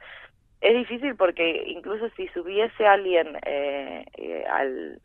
es 0.60 0.74
difícil 0.74 1.16
porque 1.16 1.64
incluso 1.66 2.08
si 2.16 2.28
subiese 2.28 2.86
alguien 2.86 3.36
eh, 3.44 4.04
eh, 4.16 4.44
al, 4.50 5.00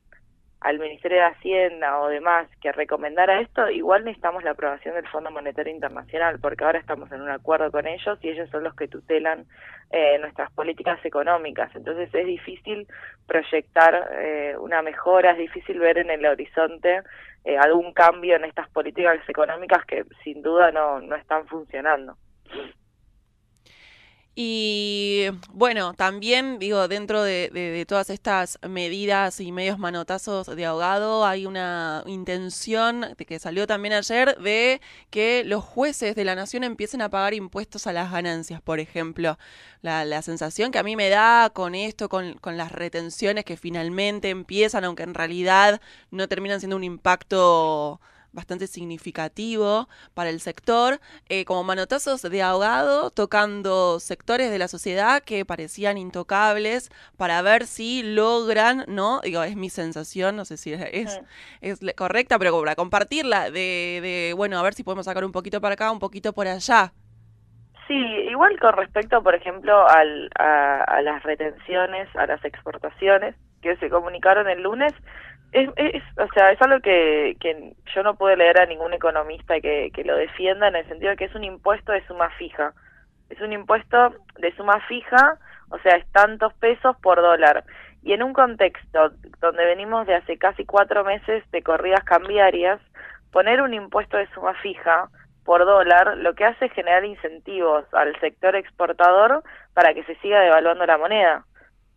al 0.62 0.78
Ministerio 0.78 1.18
de 1.18 1.26
Hacienda 1.26 2.00
o 2.00 2.08
demás 2.08 2.48
que 2.62 2.72
recomendara 2.72 3.42
esto, 3.42 3.68
igual 3.72 4.06
necesitamos 4.06 4.44
la 4.44 4.52
aprobación 4.52 4.94
del 4.94 5.08
Fondo 5.08 5.32
Monetario 5.32 5.74
Internacional, 5.74 6.40
porque 6.40 6.64
ahora 6.64 6.78
estamos 6.78 7.12
en 7.12 7.22
un 7.22 7.30
acuerdo 7.30 7.72
con 7.72 7.88
ellos 7.88 8.20
y 8.22 8.30
ellos 8.30 8.48
son 8.52 8.64
los 8.64 8.76
que 8.76 8.88
tutelan 8.88 9.46
eh, 9.90 10.20
nuestras 10.20 10.52
políticas 10.52 11.04
económicas. 11.04 11.76
Entonces 11.76 12.14
es 12.14 12.26
difícil 12.28 12.88
proyectar 13.26 14.08
eh, 14.20 14.56
una 14.60 14.84
mejora, 14.84 15.32
es 15.32 15.40
difícil 15.40 15.80
ver 15.80 15.98
en 15.98 16.12
el 16.12 16.24
horizonte 16.28 17.02
eh, 17.44 17.58
algún 17.58 17.92
cambio 17.92 18.36
en 18.36 18.46
estas 18.46 18.70
políticas 18.70 19.18
económicas 19.28 19.84
que 19.86 20.06
sin 20.24 20.44
duda 20.44 20.72
no, 20.72 21.02
no 21.02 21.16
están 21.16 21.48
funcionando. 21.48 22.18
Y 24.34 25.26
bueno, 25.52 25.94
también 25.94 26.58
digo, 26.58 26.88
dentro 26.88 27.22
de, 27.22 27.50
de- 27.54 27.70
de 27.72 27.86
todas 27.86 28.10
estas 28.10 28.60
medidas 28.68 29.42
y 29.42 29.52
medios 29.52 29.78
manotazos 29.78 30.48
de 30.48 30.66
ahogado, 30.66 31.26
hay 31.26 31.46
una 31.46 32.04
intención 32.08 33.14
que 33.28 33.40
salió 33.40 33.68
también 33.68 33.94
ayer 33.94 34.38
de 34.40 34.80
que 35.10 35.44
los 35.46 35.64
jueces 35.66 36.16
de 36.16 36.24
la 36.24 36.36
nación 36.36 36.64
empiecen 36.64 37.02
a 37.02 37.10
pagar 37.10 37.34
impuestos 37.34 37.88
a 37.88 37.94
las 37.94 38.10
ganancias, 38.12 38.62
por 38.62 38.80
ejemplo. 38.80 39.38
La, 39.82 40.06
la 40.06 40.22
sensación 40.22 40.72
que 40.72 40.80
a 40.80 40.84
mí 40.84 40.96
me 40.96 41.10
da 41.10 41.50
con 41.54 41.76
esto, 41.76 42.08
con, 42.08 42.36
con 42.36 42.56
las 42.58 42.72
retenciones 42.72 43.44
que 43.46 43.58
finalmente 43.58 44.30
empiezan, 44.30 44.86
aunque 44.86 45.04
en 45.04 45.14
realidad 45.14 45.82
no 46.12 46.28
terminan 46.30 46.60
siendo 46.62 46.76
un 46.78 46.84
impacto 46.86 48.00
bastante 48.34 48.68
significativo 48.68 49.88
para 50.14 50.30
el 50.30 50.40
sector, 50.40 51.00
eh, 51.30 51.46
como 51.46 51.64
manotazos 51.64 52.22
de 52.22 52.42
ahogado, 52.42 53.12
tocando 53.12 54.00
sectores 54.00 54.52
de 54.52 54.58
la 54.58 54.68
sociedad 54.68 55.22
que 55.24 55.46
parecían 55.46 55.98
intocables 55.98 56.90
para 57.18 57.42
ver 57.42 57.66
si 57.66 58.04
logran, 58.04 58.86
¿no? 58.88 59.22
Digo, 59.22 59.44
es 59.44 59.56
mi 59.56 59.70
sensación, 59.70 60.36
no 60.36 60.46
sé 60.46 60.58
si 60.58 60.74
es, 60.74 60.82
es, 60.92 61.22
es 61.62 61.80
correcta, 61.96 62.40
pero 62.40 62.52
como 62.52 62.64
para 62.64 62.76
compartirla, 62.76 63.52
de, 63.52 64.00
de, 64.02 64.34
bueno, 64.36 64.58
a 64.58 64.64
ver 64.64 64.74
si 64.74 64.84
podemos 64.84 65.06
sacar 65.06 65.26
un 65.26 65.32
poquito 65.32 65.62
para 65.62 65.74
acá, 65.74 65.92
un 65.92 66.00
poquito 66.00 66.34
por 66.34 66.48
allá. 66.48 66.94
Sí, 67.88 67.96
igual 68.30 68.58
con 68.60 68.74
respecto, 68.74 69.22
por 69.22 69.36
ejemplo, 69.36 69.86
al, 69.90 70.30
a, 70.40 70.84
a 70.84 71.02
las 71.02 71.22
retenciones, 71.24 72.08
a 72.16 72.26
las 72.26 72.44
exportaciones 72.46 73.36
que 73.62 73.76
se 73.78 73.90
comunicaron 73.90 74.48
el 74.48 74.64
lunes, 74.64 74.94
es, 75.52 75.70
es, 75.76 76.04
o 76.18 76.28
sea, 76.34 76.52
es 76.52 76.62
algo 76.62 76.80
que, 76.80 77.36
que 77.40 77.74
yo 77.94 78.04
no 78.04 78.16
puedo 78.16 78.36
leer 78.36 78.60
a 78.60 78.66
ningún 78.66 78.94
economista 78.94 79.60
que, 79.60 79.92
que 79.94 80.04
lo 80.04 80.16
defienda 80.16 80.68
en 80.68 80.76
el 80.78 80.88
sentido 80.88 81.12
de 81.12 81.18
que 81.18 81.26
es 81.26 81.36
un 81.36 81.44
impuesto 81.44 81.92
de 81.92 82.06
suma 82.08 82.30
fija. 82.38 82.74
Es 83.30 83.40
un 83.42 83.52
impuesto 83.54 84.16
de 84.40 84.56
suma 84.56 84.80
fija, 84.88 85.38
o 85.70 85.78
sea, 85.80 85.96
es 85.98 86.10
tantos 86.12 86.54
pesos 86.56 86.96
por 87.02 87.22
dólar. 87.22 87.64
Y 88.04 88.14
en 88.14 88.24
un 88.24 88.34
contexto 88.34 89.12
donde 89.40 89.66
venimos 89.66 90.08
de 90.08 90.16
hace 90.16 90.38
casi 90.38 90.66
cuatro 90.66 91.04
meses 91.04 91.44
de 91.52 91.62
corridas 91.62 92.04
cambiarias, 92.04 92.80
poner 93.32 93.62
un 93.62 93.74
impuesto 93.74 94.18
de 94.18 94.28
suma 94.34 94.54
fija 94.56 95.10
por 95.44 95.66
dólar 95.66 96.18
lo 96.18 96.34
que 96.34 96.46
hace 96.46 96.66
es 96.66 96.74
generar 96.74 97.04
incentivos 97.04 97.86
al 97.94 98.18
sector 98.20 98.56
exportador 98.56 99.44
para 99.74 99.94
que 99.94 100.04
se 100.04 100.16
siga 100.16 100.40
devaluando 100.40 100.86
la 100.86 100.98
moneda. 100.98 101.46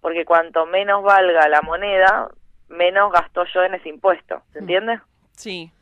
Porque 0.00 0.24
cuanto 0.24 0.66
menos 0.66 1.02
valga 1.02 1.48
la 1.48 1.62
moneda, 1.62 2.28
menos 2.68 3.12
gasto 3.12 3.44
yo 3.53 3.62
en 3.62 3.74
ese 3.74 3.88
impuesto. 3.88 4.42
¿Se 4.53 4.59
entiende? 4.59 5.00
Sí. 5.33 5.72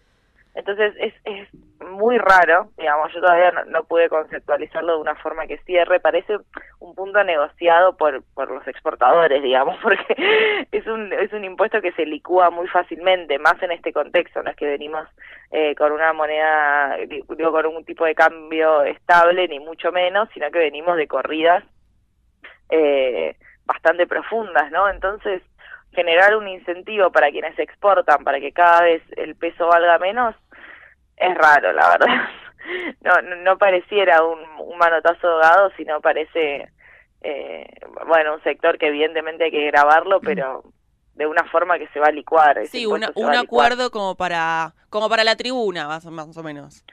Entonces 0.55 0.95
es, 0.99 1.15
es 1.25 1.49
muy 1.83 2.19
raro, 2.19 2.69
digamos, 2.77 3.11
yo 3.15 3.21
todavía 3.21 3.51
no, 3.53 3.65
no 3.65 3.85
pude 3.85 4.11
conceptualizarlo 4.11 4.97
de 4.97 5.01
una 5.01 5.15
forma 5.15 5.47
que 5.47 5.57
cierre, 5.59 5.99
parece 5.99 6.37
un 6.79 6.95
punto 6.95 7.25
negociado 7.25 7.97
por, 7.97 8.23
por 8.35 8.51
los 8.51 8.67
exportadores, 8.69 9.43
digamos, 9.43 9.79
porque 9.83 10.67
es 10.71 10.87
un, 10.87 11.11
es 11.15 11.33
un 11.33 11.45
impuesto 11.45 11.81
que 11.81 11.93
se 11.93 12.05
licúa 12.05 12.51
muy 12.51 12.69
fácilmente, 12.69 13.39
más 13.39 13.63
en 13.63 13.73
este 13.73 13.95
contexto, 13.95 14.43
no 14.43 14.51
es 14.51 14.57
que 14.57 14.67
venimos 14.67 15.09
eh, 15.53 15.75
con 15.75 15.91
una 15.91 16.13
moneda, 16.13 16.99
digo, 17.09 17.51
con 17.51 17.67
un 17.67 17.85
tipo 17.87 18.05
de 18.05 18.15
cambio 18.15 18.83
estable, 18.83 19.49
ni 19.49 19.59
mucho 19.59 19.91
menos, 19.91 20.29
sino 20.35 20.51
que 20.51 20.59
venimos 20.59 20.99
de 20.99 21.09
corridas 21.09 21.65
eh, 22.69 23.37
bastante 23.65 24.07
profundas, 24.07 24.71
¿no? 24.71 24.89
Entonces, 24.89 25.43
generar 25.95 26.37
un 26.37 26.49
incentivo 26.49 27.11
para 27.13 27.31
quienes 27.31 27.59
exportan, 27.59 28.25
para 28.25 28.41
que 28.41 28.53
cada 28.53 28.83
vez 28.83 29.03
el 29.17 29.35
peso 29.37 29.67
valga 29.67 29.99
menos, 29.99 30.35
es 31.17 31.35
raro, 31.35 31.73
la 31.73 31.89
verdad. 31.91 32.07
No, 33.01 33.21
no, 33.23 33.35
no 33.43 33.59
pareciera 33.59 34.23
un, 34.23 34.39
un 34.61 34.79
manotazo 34.79 35.27
ahogado, 35.29 35.73
sino 35.77 36.01
parece, 36.01 36.69
eh, 37.21 37.67
bueno, 38.07 38.35
un 38.35 38.43
sector 38.45 38.79
que 38.79 38.87
evidentemente 38.87 39.43
hay 39.47 39.51
que 39.51 39.67
grabarlo, 39.67 40.21
pero 40.21 40.63
de 41.17 41.27
una 41.27 41.43
forma 41.51 41.77
que 41.81 41.89
se 41.89 41.99
va 41.99 42.07
a 42.07 42.13
licuar. 42.13 42.65
Sí, 42.69 42.87
una- 42.87 43.11
un 43.17 43.27
va 43.27 43.33
a 43.33 43.41
licuar. 43.41 43.67
acuerdo 43.73 43.91
como 43.91 44.15
para, 44.15 44.75
como 44.91 45.09
para 45.09 45.25
la 45.25 45.35
tribuna, 45.35 45.89
más, 45.89 46.05
más 46.07 46.37
o 46.37 46.43
menos. 46.45 46.85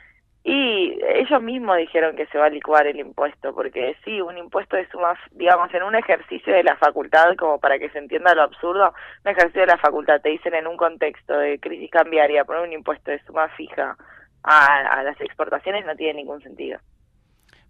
Y 0.43 0.97
ellos 1.15 1.41
mismos 1.41 1.77
dijeron 1.77 2.15
que 2.15 2.25
se 2.27 2.37
va 2.37 2.45
a 2.45 2.49
licuar 2.49 2.87
el 2.87 2.99
impuesto, 2.99 3.53
porque 3.53 3.95
sí, 4.05 4.21
un 4.21 4.37
impuesto 4.37 4.77
de 4.77 4.87
suma, 4.89 5.19
digamos, 5.31 5.73
en 5.73 5.83
un 5.83 5.95
ejercicio 5.95 6.53
de 6.53 6.63
la 6.63 6.77
facultad, 6.77 7.35
como 7.35 7.59
para 7.59 7.77
que 7.77 7.89
se 7.89 7.99
entienda 7.99 8.33
lo 8.33 8.43
absurdo, 8.43 8.93
un 9.25 9.31
ejercicio 9.31 9.61
de 9.61 9.67
la 9.67 9.77
facultad, 9.77 10.21
te 10.21 10.29
dicen 10.29 10.55
en 10.55 10.67
un 10.67 10.77
contexto 10.77 11.37
de 11.37 11.59
crisis 11.59 11.91
cambiaria, 11.91 12.45
poner 12.45 12.63
un 12.63 12.73
impuesto 12.73 13.11
de 13.11 13.21
suma 13.25 13.49
fija 13.49 13.97
a, 14.43 14.99
a 14.99 15.03
las 15.03 15.19
exportaciones 15.19 15.85
no 15.85 15.95
tiene 15.95 16.13
ningún 16.15 16.41
sentido. 16.41 16.79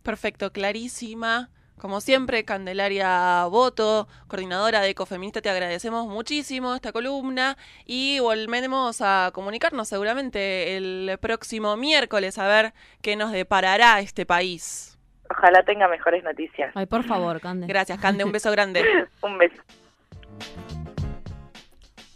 Perfecto, 0.03 0.51
clarísima. 0.51 1.49
Como 1.79 2.01
siempre, 2.01 2.43
Candelaria 2.43 3.45
Boto, 3.45 4.07
coordinadora 4.27 4.81
de 4.81 4.89
Ecofeminista, 4.89 5.41
te 5.41 5.49
agradecemos 5.49 6.07
muchísimo 6.07 6.75
esta 6.75 6.91
columna 6.91 7.57
y 7.85 8.19
volveremos 8.19 9.01
a 9.01 9.31
comunicarnos 9.33 9.87
seguramente 9.87 10.75
el 10.75 11.17
próximo 11.21 11.77
miércoles 11.77 12.37
a 12.37 12.47
ver 12.47 12.73
qué 13.01 13.15
nos 13.15 13.31
deparará 13.31 14.01
este 14.01 14.25
país. 14.25 14.99
Ojalá 15.29 15.63
tenga 15.63 15.87
mejores 15.87 16.21
noticias. 16.21 16.71
Ay, 16.75 16.85
por 16.85 17.05
favor, 17.05 17.39
Cande. 17.39 17.65
Gracias, 17.67 17.97
Cande, 17.99 18.25
un 18.25 18.33
beso 18.33 18.51
grande. 18.51 18.83
un 19.21 19.37
beso. 19.37 19.61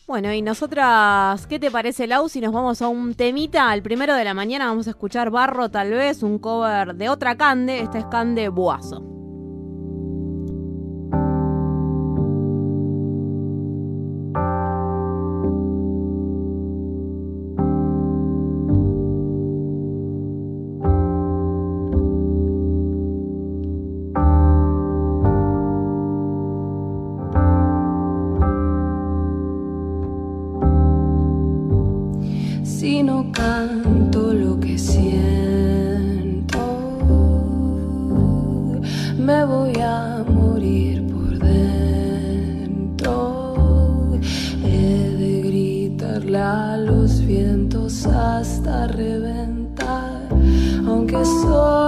Bueno, 0.05 0.33
y 0.33 0.41
nosotras, 0.41 1.47
¿qué 1.47 1.57
te 1.57 1.71
parece, 1.71 2.05
Lau? 2.05 2.27
Si 2.27 2.41
nos 2.41 2.51
vamos 2.51 2.81
a 2.81 2.89
un 2.89 3.15
temita, 3.15 3.71
al 3.71 3.81
primero 3.81 4.13
de 4.13 4.25
la 4.25 4.33
mañana 4.33 4.65
vamos 4.65 4.87
a 4.87 4.89
escuchar 4.89 5.29
Barro, 5.29 5.69
tal 5.69 5.91
vez, 5.91 6.21
un 6.21 6.37
cover 6.37 6.95
de 6.95 7.07
otra 7.07 7.37
Cande, 7.37 7.79
esta 7.79 7.99
es 7.99 8.05
Cande 8.07 8.49
Buazo. 8.49 9.22
Reventar, 48.87 50.27
aunque 50.87 51.23
solo 51.25 51.82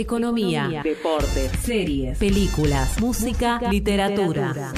Economía. 0.00 0.80
Deportes. 0.82 1.52
Series. 1.62 2.16
Películas. 2.16 2.98
Música. 3.00 3.60
Literatura. 3.70 4.72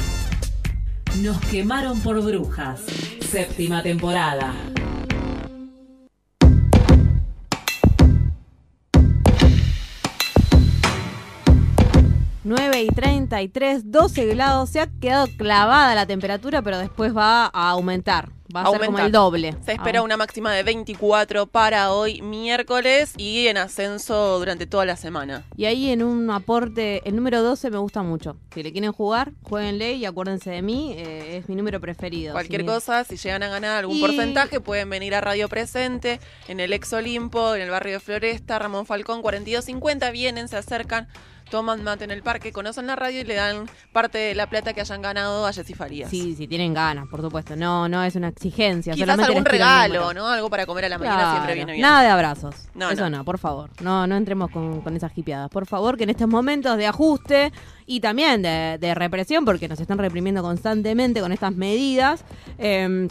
Nos 1.23 1.41
quemaron 1.43 2.01
por 2.01 2.21
brujas. 2.21 2.81
Séptima 3.21 3.85
temporada. 3.85 4.53
9 12.43 12.83
y 12.83 12.89
33, 12.89 13.93
12 13.93 14.27
grados. 14.27 14.71
Se 14.71 14.81
ha 14.81 14.89
quedado 14.89 15.29
clavada 15.39 15.95
la 15.95 16.07
temperatura, 16.07 16.63
pero 16.63 16.79
después 16.79 17.17
va 17.17 17.47
a 17.47 17.71
aumentar. 17.71 18.31
Va 18.55 18.63
a 18.63 18.65
ser 18.71 18.73
como 18.81 18.85
Aumentar. 18.99 19.07
el 19.07 19.13
doble. 19.13 19.57
Se 19.65 19.73
espera 19.73 20.01
Ah. 20.01 20.03
una 20.03 20.17
máxima 20.17 20.53
de 20.53 20.63
24 20.63 21.47
para 21.47 21.93
hoy 21.93 22.21
miércoles 22.21 23.15
y 23.17 23.47
en 23.47 23.57
ascenso 23.57 24.39
durante 24.39 24.67
toda 24.67 24.85
la 24.85 24.97
semana. 24.97 25.45
Y 25.57 25.65
ahí 25.65 25.91
en 25.91 26.03
un 26.03 26.31
aporte, 26.31 27.01
el 27.09 27.17
número 27.17 27.43
12 27.43 27.71
me 27.71 27.79
gusta 27.79 28.03
mucho. 28.03 28.37
Si 28.55 28.63
le 28.63 28.73
quieren 28.73 28.93
jugar, 28.93 29.33
jueguenle 29.43 29.95
y 29.95 30.05
acuérdense 30.05 30.51
de 30.51 30.61
mí, 30.63 30.95
eh, 30.97 31.39
es 31.39 31.49
mi 31.49 31.55
número 31.55 31.81
preferido. 31.81 32.33
Cualquier 32.33 32.67
cosa, 32.67 33.05
si 33.05 33.17
llegan 33.17 33.43
a 33.43 33.49
ganar 33.49 33.79
algún 33.79 33.97
Y- 33.97 34.01
porcentaje, 34.01 34.61
pueden 34.61 34.91
venir 34.91 35.15
a 35.15 35.21
Radio 35.21 35.49
Presente, 35.49 36.21
en 36.49 36.61
el 36.61 36.73
Ex 36.73 36.93
Olimpo, 36.93 37.55
en 37.55 37.63
el 37.63 37.71
barrio 37.71 37.95
de 37.95 38.01
Floresta, 38.01 38.59
Ramón 38.59 38.85
Falcón 38.87 39.23
4250. 39.23 40.11
Vienen, 40.11 40.49
se 40.49 40.57
acercan, 40.57 41.09
toman 41.53 41.85
mate 41.85 42.05
en 42.05 42.11
el 42.11 42.23
parque, 42.23 42.51
conocen 42.51 42.87
la 42.87 42.97
radio 42.97 43.21
y 43.21 43.25
le 43.25 43.35
dan 43.35 43.67
parte 43.93 44.17
de 44.17 44.35
la 44.35 44.49
plata 44.49 44.73
que 44.73 44.81
hayan 44.81 45.03
ganado 45.03 45.47
a 45.47 45.53
Jessy 45.53 45.75
Farías. 45.75 46.09
Sí, 46.09 46.35
sí, 46.35 46.49
tienen 46.49 46.73
ganas, 46.73 47.07
por 47.09 47.21
supuesto. 47.21 47.55
No, 47.57 47.91
no 47.91 48.03
es 48.03 48.17
una 48.17 48.29
exigencia. 48.29 48.95
Quizás 48.95 49.05
solamente 49.05 49.33
algún 49.33 49.45
regalo. 49.45 50.15
¿no? 50.15 50.27
Algo 50.29 50.49
para 50.49 50.65
comer 50.65 50.87
a 50.87 50.89
la 50.89 50.97
mañana 50.97 51.17
Claro, 51.17 51.33
siempre 51.33 51.55
viene 51.55 51.73
bien. 51.73 51.83
Nada 51.83 52.03
de 52.03 52.09
abrazos. 52.09 52.55
No, 52.75 52.91
Eso 52.91 53.11
no. 53.11 53.19
no. 53.19 53.25
por 53.27 53.39
favor. 53.39 53.69
No, 53.83 54.07
no 54.07 54.17
entremos 54.17 54.51
con, 54.51 54.81
con 54.81 54.97
esas 54.97 55.13
jipeadas. 55.13 55.51
Por 55.51 55.67
favor, 55.67 55.99
que 55.99 56.05
en 56.05 56.11
estos 56.11 56.27
momentos 56.27 56.75
de 56.79 56.87
ajuste 56.87 57.53
y 57.85 58.01
también 58.01 58.41
de, 58.41 58.79
de 58.81 58.95
represión, 58.95 59.45
porque 59.45 59.69
nos 59.69 59.79
están 59.79 59.99
reprimiendo 59.99 60.41
constantemente 60.41 61.21
con 61.21 61.33
estas 61.33 61.55
medidas, 61.55 62.25
eh, 62.57 63.09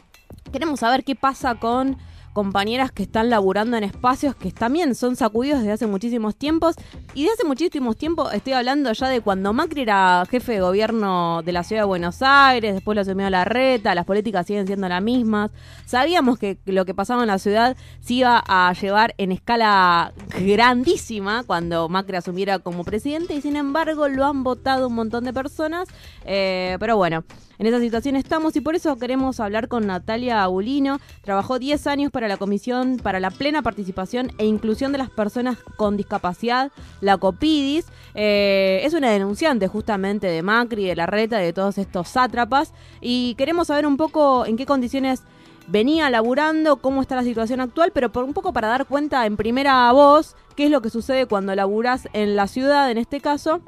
queremos 0.52 0.80
saber 0.80 1.04
qué 1.04 1.16
pasa 1.16 1.54
con 1.54 1.96
compañeras 2.34 2.92
que 2.92 3.04
están 3.04 3.30
laburando 3.30 3.78
en 3.78 3.84
espacios 3.84 4.36
que 4.36 4.52
también 4.52 4.96
son 4.96 5.16
sacudidos 5.16 5.60
desde 5.60 5.74
hace 5.74 5.88
muchísimos 5.88 6.36
tiempos. 6.36 6.76
Y 7.14 7.26
de 7.26 7.32
hace 7.32 7.46
muchísimos 7.46 7.98
tiempos 7.98 8.34
estoy 8.34 8.54
hablando 8.54 8.92
ya 8.94 9.10
de 9.10 9.22
cuando 9.22 9.54
Macri 9.54 9.82
era 9.82 10.26
jefe 10.30 10.54
de 10.54 10.62
gobierno 10.62 11.42
de 11.44 11.52
la 11.52 11.64
ciudad 11.64 11.82
de 11.82 11.88
Buenos 11.88 12.22
Aires, 12.22 12.74
después 12.74 12.96
lo 12.96 13.02
asumió 13.02 13.30
la 13.30 13.46
reta, 13.46 13.96
las 13.96 14.06
políticas 14.06 14.46
siguen 14.48 14.68
siendo 14.68 14.88
las 14.88 15.02
mismas. 15.02 15.52
Sabíamos 15.86 16.40
que 16.40 16.58
lo 16.66 16.86
que 16.86 16.94
pasaba 16.94 17.22
en 17.24 17.28
la 17.28 17.40
ciudad 17.40 17.76
se 18.00 18.14
iba 18.14 18.44
a 18.46 18.74
llevar 18.74 19.14
en 19.18 19.32
escala 19.32 20.14
grandísima 20.40 21.44
cuando 21.46 21.90
Macri 21.90 22.18
asumiera 22.18 22.60
como 22.60 22.84
presidente 22.84 23.34
y 23.36 23.42
sin 23.42 23.56
embargo 23.56 24.08
lo 24.08 24.26
han 24.26 24.44
votado 24.44 24.88
un 24.88 24.96
montón 24.96 25.26
de 25.26 25.34
personas. 25.34 25.90
Eh, 26.26 26.78
pero 26.80 26.98
bueno, 26.98 27.24
en 27.62 27.68
esa 27.68 27.80
situación 27.80 28.16
estamos 28.16 28.56
y 28.56 28.62
por 28.62 28.74
eso 28.74 28.98
queremos 28.98 29.40
hablar 29.40 29.68
con 29.68 29.86
Natalia 29.86 30.42
Agulino. 30.42 31.00
Trabajó 31.22 31.60
10 31.60 31.86
años 31.86 32.12
para 32.12 32.28
la 32.28 32.38
Comisión 32.38 32.98
para 32.98 33.20
la 33.20 33.30
Plena 33.30 33.62
Participación 33.62 34.32
e 34.40 34.48
Inclusión 34.48 34.92
de 34.92 34.98
las 34.98 35.12
Personas 35.12 35.60
con 35.78 35.96
Discapacidad, 35.96 36.72
la 37.02 37.18
COPIDIS. 37.18 37.86
Eh, 38.16 38.82
es 38.84 38.96
una 38.96 39.12
denunciante 39.12 39.68
justamente 39.68 40.26
de 40.26 40.42
Macri, 40.42 40.88
de 40.88 40.96
la 40.96 41.06
reta, 41.06 41.38
de 41.38 41.54
todos 41.54 41.78
estos 41.78 42.08
sátrapas. 42.08 42.74
Y 43.00 43.36
queremos 43.36 43.68
saber 43.68 43.86
un 43.86 43.96
poco 43.96 44.48
en 44.48 44.58
qué 44.58 44.66
condiciones 44.66 45.22
venía 45.68 46.10
laburando, 46.10 46.78
cómo 46.78 47.00
está 47.00 47.16
la 47.16 47.24
situación 47.24 47.62
actual, 47.62 47.92
pero 47.94 48.12
por 48.12 48.24
un 48.24 48.34
poco 48.34 48.54
para 48.54 48.70
dar 48.70 48.88
cuenta 48.88 49.28
en 49.28 49.38
primera 49.38 49.92
voz 49.92 50.36
qué 50.56 50.66
es 50.66 50.72
lo 50.72 50.82
que 50.82 50.90
sucede 50.90 51.28
cuando 51.28 51.54
laburás 51.54 52.10
en 52.14 52.36
la 52.36 52.48
ciudad, 52.48 52.90
en 52.90 52.98
este 52.98 53.22
caso, 53.22 53.62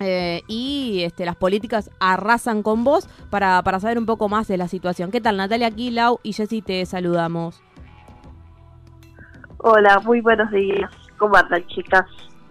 eh, 0.00 0.42
y 0.48 1.02
este, 1.04 1.24
las 1.24 1.36
políticas 1.36 1.90
arrasan 2.00 2.62
con 2.62 2.84
vos 2.84 3.08
para, 3.30 3.62
para 3.62 3.80
saber 3.80 3.98
un 3.98 4.06
poco 4.06 4.28
más 4.28 4.48
de 4.48 4.56
la 4.56 4.68
situación. 4.68 5.10
¿Qué 5.10 5.20
tal, 5.20 5.36
Natalia? 5.36 5.68
Aquí, 5.68 5.90
Lau 5.90 6.20
y 6.22 6.32
Jessy 6.32 6.62
te 6.62 6.84
saludamos. 6.86 7.62
Hola, 9.58 10.00
muy 10.04 10.20
buenos 10.20 10.50
días. 10.50 10.90
¿Cómo 11.16 11.36
andan, 11.36 11.66
chicas? 11.68 12.04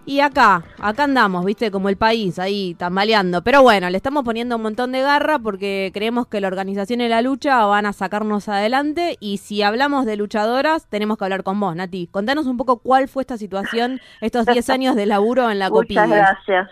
Y 0.06 0.20
acá, 0.20 0.64
acá 0.80 1.04
andamos, 1.04 1.46
viste, 1.46 1.70
como 1.70 1.88
el 1.88 1.96
país, 1.96 2.38
ahí 2.38 2.74
tambaleando. 2.74 3.42
Pero 3.42 3.62
bueno, 3.62 3.88
le 3.88 3.96
estamos 3.96 4.22
poniendo 4.22 4.56
un 4.56 4.62
montón 4.62 4.92
de 4.92 5.00
garra 5.00 5.38
porque 5.38 5.90
creemos 5.94 6.26
que 6.26 6.42
la 6.42 6.48
organización 6.48 7.00
y 7.00 7.08
la 7.08 7.22
lucha 7.22 7.64
van 7.64 7.86
a 7.86 7.94
sacarnos 7.94 8.48
adelante. 8.50 9.16
Y 9.20 9.38
si 9.38 9.62
hablamos 9.62 10.04
de 10.04 10.16
luchadoras, 10.16 10.86
tenemos 10.88 11.16
que 11.16 11.24
hablar 11.24 11.42
con 11.42 11.58
vos, 11.58 11.74
Nati. 11.74 12.08
Contanos 12.08 12.46
un 12.46 12.58
poco 12.58 12.80
cuál 12.80 13.08
fue 13.08 13.22
esta 13.22 13.38
situación, 13.38 13.98
estos 14.20 14.44
10 14.44 14.68
años 14.70 14.94
de 14.94 15.06
laburo 15.06 15.50
en 15.50 15.58
la 15.58 15.70
Muchas 15.70 15.82
Copilla. 15.82 16.06
gracias. 16.06 16.70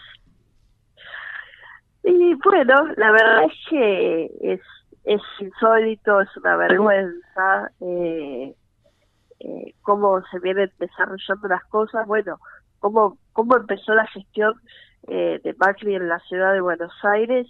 Y 2.04 2.34
bueno, 2.34 2.86
la 2.96 3.10
verdad 3.12 3.44
es 3.44 3.52
que 3.70 4.30
es, 4.40 4.60
es 5.04 5.20
insólito, 5.40 6.20
es 6.20 6.36
una 6.36 6.56
vergüenza 6.56 7.70
eh, 7.80 8.54
eh, 9.40 9.74
cómo 9.82 10.20
se 10.30 10.38
vienen 10.40 10.70
desarrollando 10.78 11.48
las 11.48 11.64
cosas. 11.66 12.06
Bueno, 12.06 12.38
cómo, 12.80 13.18
cómo 13.32 13.56
empezó 13.56 13.94
la 13.94 14.06
gestión 14.06 14.54
eh, 15.08 15.40
de 15.42 15.54
Macri 15.54 15.94
en 15.94 16.08
la 16.08 16.18
ciudad 16.20 16.52
de 16.52 16.60
Buenos 16.60 16.92
Aires 17.04 17.46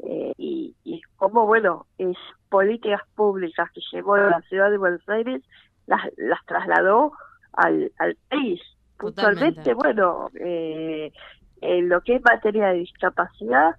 eh, 0.00 0.32
y, 0.36 0.74
y 0.84 1.00
cómo, 1.16 1.46
bueno, 1.46 1.86
es 1.98 2.16
políticas 2.48 3.02
públicas 3.14 3.70
que 3.72 3.80
llevó 3.92 4.14
a 4.14 4.30
la 4.30 4.40
ciudad 4.42 4.70
de 4.70 4.78
Buenos 4.78 5.08
Aires 5.08 5.42
las, 5.86 6.00
las 6.16 6.44
trasladó 6.46 7.12
al, 7.52 7.92
al 7.98 8.16
país. 8.28 8.60
Puntualmente, 8.98 9.60
Totalmente. 9.60 9.74
bueno, 9.74 10.30
eh, 10.40 11.12
en 11.60 11.88
lo 11.88 12.00
que 12.00 12.16
es 12.16 12.22
materia 12.22 12.68
de 12.68 12.78
discapacidad, 12.78 13.76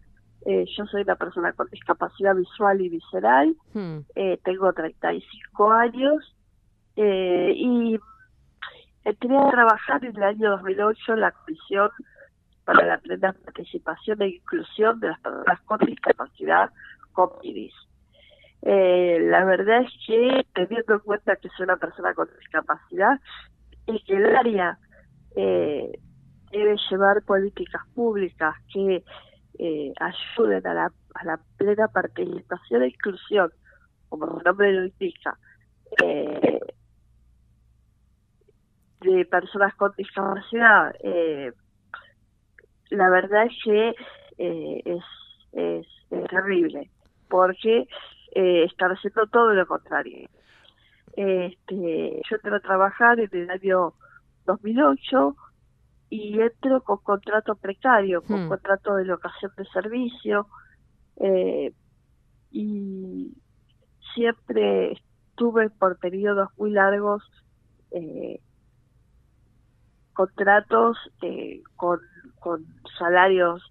eh, 0.47 0.65
yo 0.77 0.85
soy 0.85 1.01
una 1.01 1.17
persona 1.17 1.51
con 1.51 1.67
discapacidad 1.69 2.33
visual 2.33 2.79
y 2.79 2.87
visceral, 2.87 3.53
Hmm. 3.73 3.99
eh, 4.15 4.39
tengo 4.45 4.71
35 4.71 5.71
años 5.71 6.33
eh, 6.95 7.51
y 7.53 7.99
entré 9.03 9.37
a 9.37 9.49
trabajar 9.51 10.05
en 10.05 10.15
el 10.15 10.23
año 10.23 10.51
2008 10.51 11.13
en 11.15 11.19
la 11.19 11.31
Comisión 11.31 11.89
para 12.63 12.85
la 12.85 12.97
Plena 12.99 13.33
Participación 13.33 14.21
e 14.21 14.29
Inclusión 14.29 15.01
de 15.01 15.09
las 15.09 15.19
Personas 15.19 15.61
con 15.65 15.79
Discapacidad, 15.79 16.69
COPIDIS. 17.11 17.73
Eh, 18.61 19.19
la 19.29 19.43
verdad 19.43 19.81
es 19.81 19.91
que, 20.05 20.45
teniendo 20.53 20.93
en 20.93 20.99
cuenta 20.99 21.35
que 21.35 21.49
soy 21.49 21.65
una 21.65 21.75
persona 21.75 22.13
con 22.13 22.29
discapacidad, 22.39 23.19
y 23.85 23.99
que 24.03 24.15
el 24.15 24.33
área 24.33 24.77
eh, 25.35 25.99
debe 26.51 26.77
llevar 26.89 27.21
políticas 27.23 27.81
públicas 27.93 28.55
que 28.73 29.03
eh, 29.59 29.93
ayuden 29.99 30.65
a 30.67 30.73
la, 30.73 30.91
a 31.15 31.25
la 31.25 31.39
plena 31.57 31.87
participación 31.87 32.83
e 32.83 32.87
inclusión, 32.87 33.51
como 34.09 34.27
su 34.27 34.41
nombre 34.43 34.71
lo 34.73 34.85
indica, 34.85 35.37
eh, 36.03 36.59
de 39.01 39.25
personas 39.25 39.73
con 39.75 39.91
discapacidad. 39.97 40.95
Eh, 41.03 41.51
la 42.89 43.09
verdad 43.09 43.45
es 43.45 43.53
que 43.63 43.95
eh, 44.37 44.81
es, 44.85 45.03
es, 45.53 45.87
es 46.11 46.27
terrible, 46.29 46.89
porque 47.29 47.87
eh, 48.33 48.63
están 48.63 48.91
haciendo 48.91 49.27
todo 49.27 49.53
lo 49.53 49.65
contrario. 49.65 50.29
Este, 51.15 52.21
yo 52.29 52.35
entré 52.35 52.55
a 52.55 52.59
trabajar 52.59 53.19
en 53.19 53.29
el 53.31 53.49
año 53.49 53.93
2008 54.45 55.35
y 56.09 56.39
entro 56.39 56.81
con 56.83 56.97
contrato 56.97 57.55
precario, 57.55 58.21
con 58.23 58.45
Hmm. 58.45 58.49
contrato 58.49 58.95
de 58.95 59.05
locación 59.05 59.51
de 59.57 59.65
servicio 59.65 60.47
eh, 61.17 61.73
y 62.51 63.33
siempre 64.13 64.93
estuve 64.93 65.69
por 65.69 65.99
periodos 65.99 66.49
muy 66.57 66.71
largos 66.71 67.23
eh, 67.91 68.39
contratos 70.13 70.97
eh, 71.21 71.61
con, 71.75 71.99
con 72.39 72.65
salarios 72.97 73.61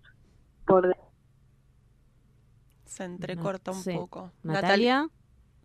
por 0.66 0.94
Se 2.84 3.04
entrecorta 3.04 3.72
un 3.72 3.82
Sí. 3.82 3.92
poco. 3.92 4.30
Natalia, 4.42 5.08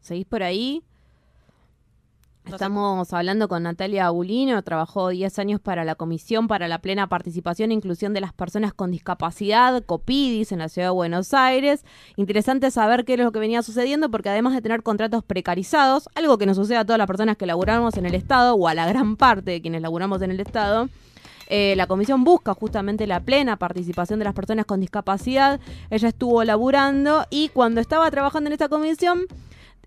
¿seguís 0.02 0.26
por 0.26 0.44
ahí? 0.44 0.84
Estamos 2.46 3.14
hablando 3.14 3.48
con 3.48 3.64
Natalia 3.64 4.08
Agulino, 4.08 4.62
trabajó 4.64 5.10
10 5.10 5.40
años 5.40 5.62
para 5.62 5.86
la 5.86 5.96
Comisión 5.96 6.48
para 6.48 6.68
la 6.68 6.80
Plena 6.80 7.08
Participación 7.08 7.72
e 7.72 7.76
Inclusión 7.76 8.14
de 8.14 8.22
las 8.22 8.34
Personas 8.34 8.74
con 8.74 8.92
Discapacidad, 8.92 9.84
COPIDIS, 9.86 10.52
en 10.52 10.60
la 10.60 10.68
Ciudad 10.68 10.88
de 10.88 10.94
Buenos 10.94 11.34
Aires. 11.34 11.86
Interesante 12.18 12.72
saber 12.72 13.06
qué 13.06 13.14
es 13.14 13.20
lo 13.20 13.32
que 13.32 13.40
venía 13.40 13.62
sucediendo, 13.62 14.10
porque 14.10 14.30
además 14.30 14.54
de 14.54 14.62
tener 14.62 14.84
contratos 14.84 15.24
precarizados, 15.24 16.10
algo 16.16 16.38
que 16.38 16.46
nos 16.46 16.58
sucede 16.58 16.78
a 16.78 16.86
todas 16.86 16.98
las 16.98 17.08
personas 17.08 17.38
que 17.38 17.46
laburamos 17.46 17.96
en 17.98 18.06
el 18.06 18.16
Estado, 18.16 18.56
o 18.56 18.68
a 18.68 18.74
la 18.74 18.88
gran 18.88 19.16
parte 19.16 19.52
de 19.52 19.62
quienes 19.62 19.82
laburamos 19.82 20.22
en 20.22 20.32
el 20.32 20.40
Estado, 20.40 20.90
eh, 21.48 21.76
la 21.76 21.86
comisión 21.86 22.24
busca 22.24 22.54
justamente 22.54 23.06
la 23.08 23.20
plena 23.20 23.58
participación 23.58 24.20
de 24.20 24.26
las 24.26 24.34
personas 24.34 24.66
con 24.66 24.80
discapacidad. 24.80 25.60
Ella 25.90 26.08
estuvo 26.08 26.44
laburando 26.44 27.26
y 27.30 27.50
cuando 27.50 27.82
estaba 27.82 28.10
trabajando 28.10 28.48
en 28.48 28.54
esta 28.54 28.70
comisión, 28.70 29.26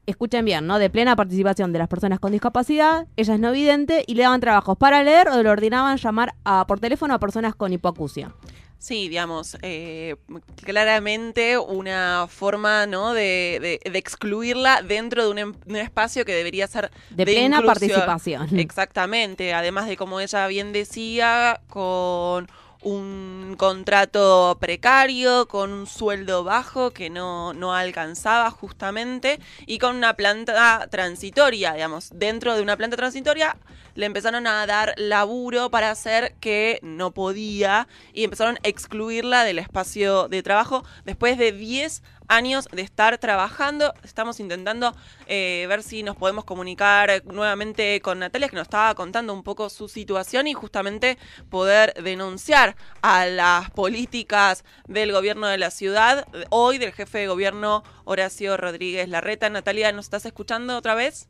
escuchen 0.06 0.44
bien, 0.44 0.66
¿no? 0.66 0.78
De 0.78 0.90
plena 0.90 1.16
participación 1.16 1.72
de 1.72 1.78
las 1.78 1.88
personas 1.88 2.20
con 2.20 2.32
discapacidad, 2.32 3.06
ella 3.16 3.34
es 3.34 3.40
no 3.40 3.52
vidente 3.52 4.04
y 4.06 4.14
le 4.14 4.22
daban 4.24 4.40
trabajos 4.40 4.76
para 4.76 5.02
leer 5.02 5.28
o 5.28 5.42
le 5.42 5.48
ordenaban 5.48 5.96
llamar 5.96 6.34
a, 6.44 6.66
por 6.66 6.80
teléfono 6.80 7.14
a 7.14 7.18
personas 7.18 7.54
con 7.54 7.72
hipoacusia. 7.72 8.32
Sí, 8.78 9.08
digamos, 9.08 9.56
eh, 9.62 10.16
claramente 10.62 11.56
una 11.58 12.26
forma 12.28 12.86
¿no? 12.86 13.14
de, 13.14 13.78
de- 13.84 13.90
de 13.90 13.98
excluirla 13.98 14.82
dentro 14.82 15.24
de 15.24 15.30
un, 15.30 15.38
em- 15.38 15.54
de 15.64 15.72
un 15.72 15.76
espacio 15.78 16.24
que 16.24 16.34
debería 16.34 16.66
ser 16.66 16.90
De 17.10 17.24
plena 17.24 17.58
inclusión. 17.58 17.66
participación. 18.04 18.58
Exactamente, 18.58 19.54
además 19.54 19.86
de 19.86 19.96
como 19.96 20.20
ella 20.20 20.46
bien 20.48 20.72
decía, 20.72 21.60
con 21.68 22.46
un 22.85 23.56
contrato 23.58 24.56
precario, 24.60 25.48
con 25.48 25.72
un 25.72 25.87
sueldo 25.87 26.44
bajo 26.44 26.92
que 26.92 27.10
no, 27.10 27.52
no 27.54 27.74
alcanzaba 27.74 28.50
justamente 28.50 29.40
y 29.66 29.78
con 29.78 29.96
una 29.96 30.14
planta 30.14 30.87
transitoria, 30.90 31.72
digamos, 31.72 32.10
dentro 32.14 32.54
de 32.54 32.62
una 32.62 32.76
planta 32.76 32.96
transitoria 32.96 33.56
le 33.94 34.06
empezaron 34.06 34.46
a 34.46 34.66
dar 34.66 34.94
laburo 34.96 35.70
para 35.70 35.90
hacer 35.90 36.35
que 36.40 36.78
no 36.82 37.12
podía 37.12 37.88
y 38.12 38.24
empezaron 38.24 38.56
a 38.56 38.68
excluirla 38.68 39.44
del 39.44 39.58
espacio 39.58 40.28
de 40.28 40.42
trabajo. 40.42 40.85
Después 41.04 41.38
de 41.38 41.52
10 41.52 42.02
años 42.29 42.68
de 42.72 42.83
estar 42.83 43.18
trabajando. 43.18 43.92
Estamos 44.02 44.40
intentando 44.40 44.94
eh, 45.27 45.66
ver 45.68 45.83
si 45.83 46.02
nos 46.02 46.16
podemos 46.16 46.44
comunicar 46.44 47.22
nuevamente 47.25 48.00
con 48.00 48.18
Natalia, 48.18 48.48
que 48.48 48.56
nos 48.56 48.64
estaba 48.64 48.94
contando 48.94 49.33
un 49.33 49.42
poco 49.42 49.68
su 49.70 49.88
situación 49.88 50.46
y 50.46 50.54
justamente 50.54 51.18
poder 51.50 51.94
denunciar 52.02 52.77
a 53.02 53.27
las 53.27 53.70
políticas 53.70 54.64
del 54.87 55.12
gobierno 55.12 55.46
de 55.46 55.58
la 55.58 55.70
ciudad, 55.70 56.27
hoy 56.50 56.79
del 56.79 56.92
jefe 56.92 57.18
de 57.18 57.27
gobierno 57.29 57.83
Horacio 58.04 58.56
Rodríguez 58.56 59.08
Larreta. 59.08 59.48
Natalia, 59.50 59.92
¿nos 59.92 60.06
estás 60.06 60.27
escuchando 60.27 60.77
otra 60.77 60.94
vez? 60.94 61.29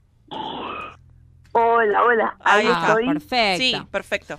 Hola, 1.53 2.03
hola. 2.03 2.37
Ahí 2.41 2.67
Ahí 2.67 2.73
está. 2.73 2.87
estoy. 2.89 3.07
perfecto. 3.07 3.59
Sí, 3.59 3.87
perfecto. 3.91 4.39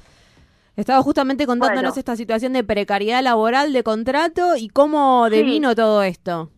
Estaba 0.76 1.01
justamente 1.01 1.45
contándonos 1.45 1.91
Bueno. 1.93 1.99
esta 1.99 2.15
situación 2.15 2.53
de 2.53 2.63
precariedad 2.63 3.23
laboral, 3.23 3.71
de 3.73 3.84
contrato 3.84 4.57
y 4.57 4.67
cómo 4.69 5.28
Sí. 5.30 5.36
devino 5.38 5.73
todo 5.76 6.03
esto. 6.03 6.49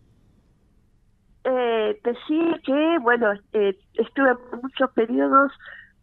Eh, 1.44 2.00
decía 2.04 2.60
que, 2.64 2.98
bueno, 3.00 3.32
eh, 3.52 3.78
estuve 3.94 4.34
por 4.34 4.62
muchos 4.62 4.90
periodos 4.92 5.52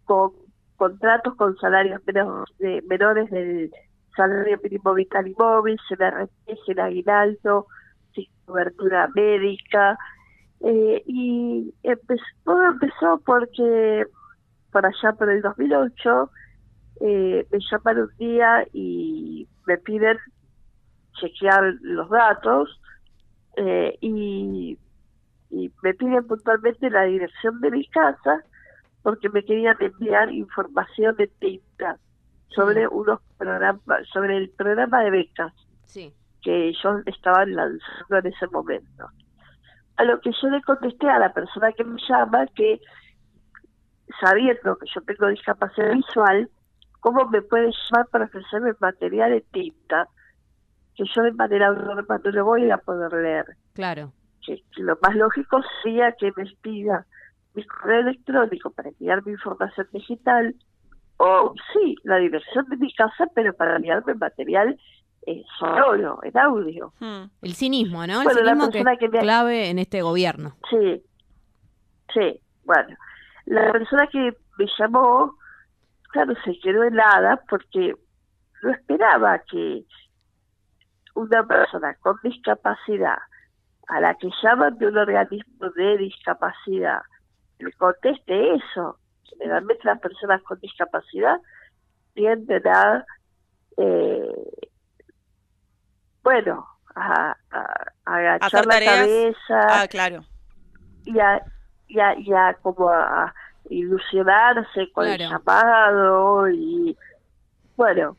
con 0.06 0.32
contratos 0.78 1.36
con 1.36 1.56
salarios 1.58 2.02
menos, 2.06 2.50
de- 2.60 2.82
menores 2.88 3.30
del 3.32 3.72
salario 4.16 4.60
mínimo 4.64 4.94
vital 4.94 5.28
y 5.28 5.36
móvil, 5.38 5.78
RT, 5.90 6.58
sin 6.66 6.80
aguinaldo, 6.80 7.68
sin 8.14 8.26
cobertura 8.46 9.10
médica. 9.14 9.98
Eh, 10.62 11.04
y 11.06 11.74
empezó, 11.84 12.24
todo 12.44 12.64
empezó 12.64 13.22
porque 13.26 14.06
por 14.72 14.86
allá 14.86 15.14
por 15.18 15.30
el 15.30 15.42
2008 15.42 16.30
eh, 17.02 17.46
me 17.52 17.60
llaman 17.72 18.00
un 18.00 18.18
día 18.18 18.66
y 18.74 19.48
me 19.66 19.78
piden 19.78 20.18
chequear 21.20 21.76
los 21.82 22.10
datos 22.10 22.80
eh, 23.58 23.98
y, 24.02 24.78
y 25.50 25.72
me 25.82 25.94
piden 25.94 26.28
puntualmente 26.28 26.90
la 26.90 27.04
dirección 27.04 27.62
de 27.62 27.72
mi 27.72 27.86
casa 27.88 28.44
porque 29.02 29.30
me 29.30 29.44
querían 29.46 29.78
enviar 29.80 30.32
información 30.32 31.16
de 31.16 31.28
tinta 31.28 31.98
sobre 32.50 32.88
unos 32.88 33.20
programas, 33.38 34.08
sobre 34.12 34.38
el 34.38 34.50
programa 34.50 35.04
de 35.04 35.12
becas 35.12 35.54
Sí. 35.86 36.14
que 36.42 36.70
ellos 36.70 37.02
estaban 37.06 37.54
lanzando 37.56 38.18
en 38.18 38.26
ese 38.28 38.48
momento. 38.48 39.08
A 39.98 40.04
lo 40.04 40.20
que 40.20 40.32
yo 40.42 40.50
le 40.50 40.62
contesté 40.62 41.10
a 41.10 41.20
la 41.20 41.32
persona 41.34 41.72
que 41.72 41.84
me 41.84 42.00
llama 42.10 42.48
que 42.48 42.82
sabiendo 44.20 44.78
que 44.78 44.88
yo 44.94 45.02
tengo 45.02 45.28
discapacidad 45.28 45.94
visual, 45.94 46.50
¿cómo 47.06 47.26
me 47.30 47.42
puede 47.44 47.70
llamar 47.72 48.08
para 48.12 48.26
ofrecerme 48.26 48.72
material 48.80 49.30
de 49.32 49.42
tinta 49.52 50.08
que 50.96 51.04
yo 51.14 51.22
de 51.22 51.34
manera 51.34 51.68
autónoma 51.68 52.20
no 52.24 52.32
lo 52.32 52.46
voy 52.46 52.72
a 52.72 52.78
poder 52.80 53.14
leer? 53.14 53.46
Claro. 53.74 54.12
que, 54.46 54.56
que 54.76 54.82
lo 54.82 54.98
más 55.04 55.16
lógico 55.16 55.62
sería 55.84 56.12
que 56.14 56.32
me 56.36 56.46
pida 56.62 57.06
mi 57.54 57.64
correo 57.66 58.00
electrónico 58.02 58.72
para 58.72 58.90
enviar 58.90 59.24
mi 59.26 59.34
información 59.34 59.88
digital 59.92 60.56
o 61.18 61.54
sí, 61.74 61.96
la 62.04 62.18
dirección 62.18 62.66
de 62.70 62.78
mi 62.78 62.92
casa, 62.94 63.28
pero 63.36 63.54
para 63.54 63.76
enviarme 63.76 64.16
material 64.16 64.78
eh, 65.28 65.44
sonoro, 65.60 66.20
en 66.24 66.38
audio. 66.38 66.92
El 67.42 67.54
cinismo, 67.54 68.06
¿no? 68.08 68.20
El 68.22 68.24
Bueno, 68.26 68.42
la 68.42 68.52
cinismo 68.54 68.72
que 68.72 68.98
que 69.00 69.10
me- 69.10 69.20
clave 69.20 69.70
en 69.70 69.80
este 69.80 70.02
gobierno. 70.02 70.56
Sí, 70.70 71.04
sí, 72.14 72.40
bueno. 72.64 72.96
La 73.46 73.72
persona 73.72 74.08
que 74.08 74.34
me 74.58 74.66
llamó, 74.80 75.36
claro, 76.16 76.34
se 76.46 76.58
quedó 76.60 76.84
helada 76.84 77.42
porque 77.50 77.94
no 78.64 78.72
esperaba 78.72 79.40
que 79.52 79.84
una 81.14 81.46
persona 81.46 81.94
con 81.96 82.18
discapacidad 82.24 83.18
a 83.90 84.00
la 84.00 84.16
que 84.16 84.30
llaman 84.42 84.78
de 84.78 84.88
un 84.88 84.98
organismo 84.98 85.70
de 85.76 85.98
discapacidad 85.98 87.02
le 87.60 87.72
conteste 87.74 88.56
eso. 88.56 88.98
Generalmente 89.30 89.82
las 89.84 90.00
personas 90.00 90.42
con 90.44 90.58
discapacidad 90.62 91.38
tienden 92.14 92.66
a, 92.68 93.06
eh, 93.78 94.32
bueno, 96.24 96.66
a, 96.96 97.36
a- 97.52 97.92
a 98.06 98.16
agachar 98.16 98.66
la 98.66 98.72
tareas. 98.74 98.98
cabeza 99.08 99.84
Ah, 99.84 99.88
claro. 99.90 100.24
y 101.06 101.20
a, 101.20 101.42
y 101.88 102.00
a, 102.00 102.18
y 102.20 102.32
a 102.34 102.54
como 102.62 102.90
a 102.90 103.34
ilusionarse 103.70 104.92
con 104.92 105.08
el 105.08 105.20
llamado 105.20 106.50
y 106.50 106.98
bueno 107.76 108.18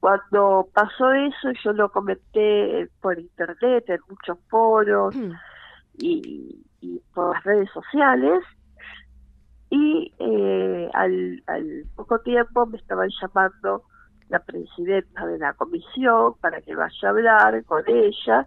cuando 0.00 0.68
pasó 0.72 1.12
eso 1.12 1.50
yo 1.64 1.72
lo 1.72 1.90
comenté 1.90 2.88
por 3.00 3.18
internet 3.18 3.84
en 3.88 4.00
muchos 4.08 4.38
foros 4.48 5.14
y, 5.98 6.64
y 6.80 7.00
por 7.14 7.34
las 7.34 7.44
redes 7.44 7.70
sociales 7.72 8.42
y 9.70 10.12
eh, 10.18 10.90
al, 10.94 11.42
al 11.46 11.84
poco 11.94 12.20
tiempo 12.20 12.66
me 12.66 12.78
estaban 12.78 13.10
llamando 13.20 13.82
la 14.28 14.38
presidenta 14.40 15.26
de 15.26 15.38
la 15.38 15.52
comisión 15.54 16.34
para 16.40 16.60
que 16.62 16.74
vaya 16.74 17.08
a 17.08 17.10
hablar 17.10 17.64
con 17.64 17.82
ella 17.86 18.46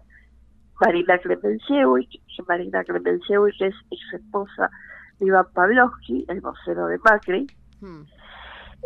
Marina 0.80 1.18
Clemenciewicz, 1.18 2.10
que 2.10 2.42
Marina 2.48 2.82
Clemenciewicz 2.82 3.60
es 3.60 3.74
ex 3.90 4.14
esposa 4.14 4.70
Iván 5.22 5.46
Pavlovsky, 5.54 6.24
el 6.28 6.40
vocero 6.40 6.86
de 6.86 6.98
Macri. 6.98 7.46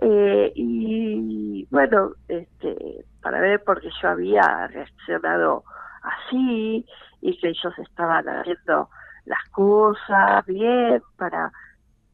Eh, 0.03 0.53
y 0.55 1.67
bueno, 1.71 2.13
este, 2.29 3.05
para 3.23 3.41
ver 3.41 3.65
por 3.65 3.81
qué 3.81 3.89
yo 4.03 4.09
había 4.09 4.67
reaccionado 4.69 5.65
así 6.03 6.85
y 7.23 7.39
que 7.39 7.49
ellos 7.49 7.79
estaban 7.79 8.29
haciendo 8.29 8.91
las 9.25 9.43
cosas 9.51 10.45
bien 10.47 11.03
para, 11.17 11.51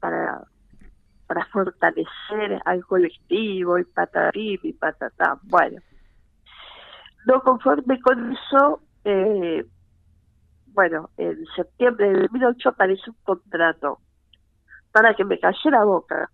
para, 0.00 0.42
para 1.26 1.44
fortalecer 1.46 2.60
al 2.64 2.84
colectivo 2.86 3.78
y 3.78 3.84
patatín 3.84 4.60
y 4.62 4.72
patatán. 4.72 5.38
Bueno, 5.42 5.80
no 7.26 7.40
conforme 7.42 8.00
con 8.00 8.32
eso, 8.32 8.80
eh, 9.04 9.66
bueno, 10.68 11.10
en 11.16 11.44
septiembre 11.56 12.12
de 12.12 12.20
2008 12.22 12.68
aparece 12.68 13.10
un 13.10 13.16
contrato 13.24 13.98
para 14.92 15.14
que 15.14 15.24
me 15.24 15.38
calle 15.38 15.70
la 15.70 15.84
boca. 15.84 16.30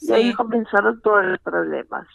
Y 0.00 0.12
ahí 0.12 0.34
comenzaron 0.34 1.00
todos 1.00 1.24
los 1.24 1.38
problemas. 1.40 2.06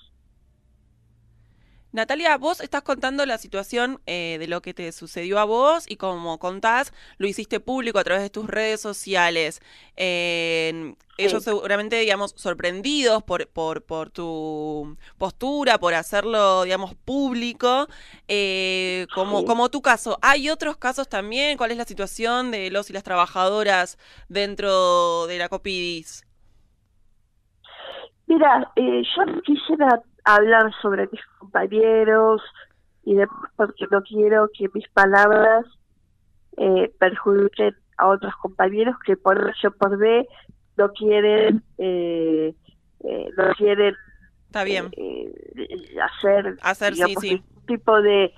Natalia, 1.91 2.37
vos 2.37 2.61
estás 2.61 2.83
contando 2.83 3.25
la 3.25 3.39
situación 3.39 3.99
eh, 4.05 4.37
de 4.39 4.47
lo 4.47 4.61
que 4.61 4.75
te 4.75 4.91
sucedió 4.91 5.39
a 5.39 5.43
vos 5.45 5.85
y 5.87 5.95
como 5.97 6.37
contás, 6.37 6.93
lo 7.17 7.27
hiciste 7.27 7.59
público 7.59 7.97
a 7.97 8.03
través 8.03 8.21
de 8.23 8.29
tus 8.29 8.45
redes 8.47 8.79
sociales. 8.79 9.59
Eh, 9.95 10.93
Ellos 11.17 11.43
seguramente, 11.43 11.99
digamos, 11.99 12.33
sorprendidos 12.37 13.23
por, 13.23 13.47
por, 13.49 13.83
por 13.83 14.09
tu 14.11 14.97
postura, 15.17 15.79
por 15.79 15.93
hacerlo, 15.95 16.63
digamos, 16.63 16.93
público. 16.95 17.87
Eh, 18.27 19.07
como, 19.11 19.41
Sí. 19.41 19.45
como 19.45 19.69
tu 19.69 19.81
caso, 19.81 20.17
¿hay 20.21 20.49
otros 20.49 20.77
casos 20.77 21.09
también? 21.09 21.57
¿Cuál 21.57 21.71
es 21.71 21.77
la 21.77 21.85
situación 21.85 22.51
de 22.51 22.69
los 22.71 22.89
y 22.89 22.93
las 22.93 23.03
trabajadoras 23.03 23.97
dentro 24.29 25.25
de 25.27 25.39
la 25.39 25.49
Copidis? 25.49 26.23
Mira, 28.27 28.71
eh, 28.75 29.01
yo 29.15 29.41
quisiera 29.43 30.01
hablar 30.35 30.71
sobre 30.81 31.07
mis 31.11 31.23
compañeros 31.37 32.41
y 33.03 33.15
demás 33.15 33.51
porque 33.55 33.85
no 33.91 34.01
quiero 34.03 34.49
que 34.57 34.67
mis 34.73 34.87
palabras 34.89 35.65
eh, 36.57 36.91
perjudiquen 36.99 37.75
a 37.97 38.07
otros 38.07 38.33
compañeros 38.41 38.95
que 39.05 39.15
por 39.17 39.37
o 39.49 39.71
por 39.71 39.97
B 39.97 40.27
no 40.77 40.91
quieren 40.93 41.63
eh, 41.77 42.53
eh, 43.03 43.29
no 43.37 43.53
quieren 43.57 43.95
Está 44.47 44.63
bien. 44.63 44.89
eh, 44.97 45.31
hacer, 46.01 46.57
Hacer, 46.61 46.95
sí, 46.95 47.03
digamos, 47.03 47.21
sí. 47.21 47.29
ningún 47.35 47.65
tipo 47.67 48.01
de 48.01 48.33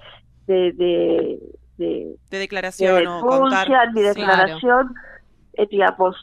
de, 0.47 0.71
de, 0.73 1.39
de, 1.77 1.85
De 1.87 2.17
de 2.29 2.37
declaración 2.39 3.07
o 3.07 3.21
contar. 3.21 3.69
ni 3.93 4.01
Sí. 4.01 4.07
declaración, 4.07 4.93
eh, 5.53 5.67
digamos, 5.69 6.15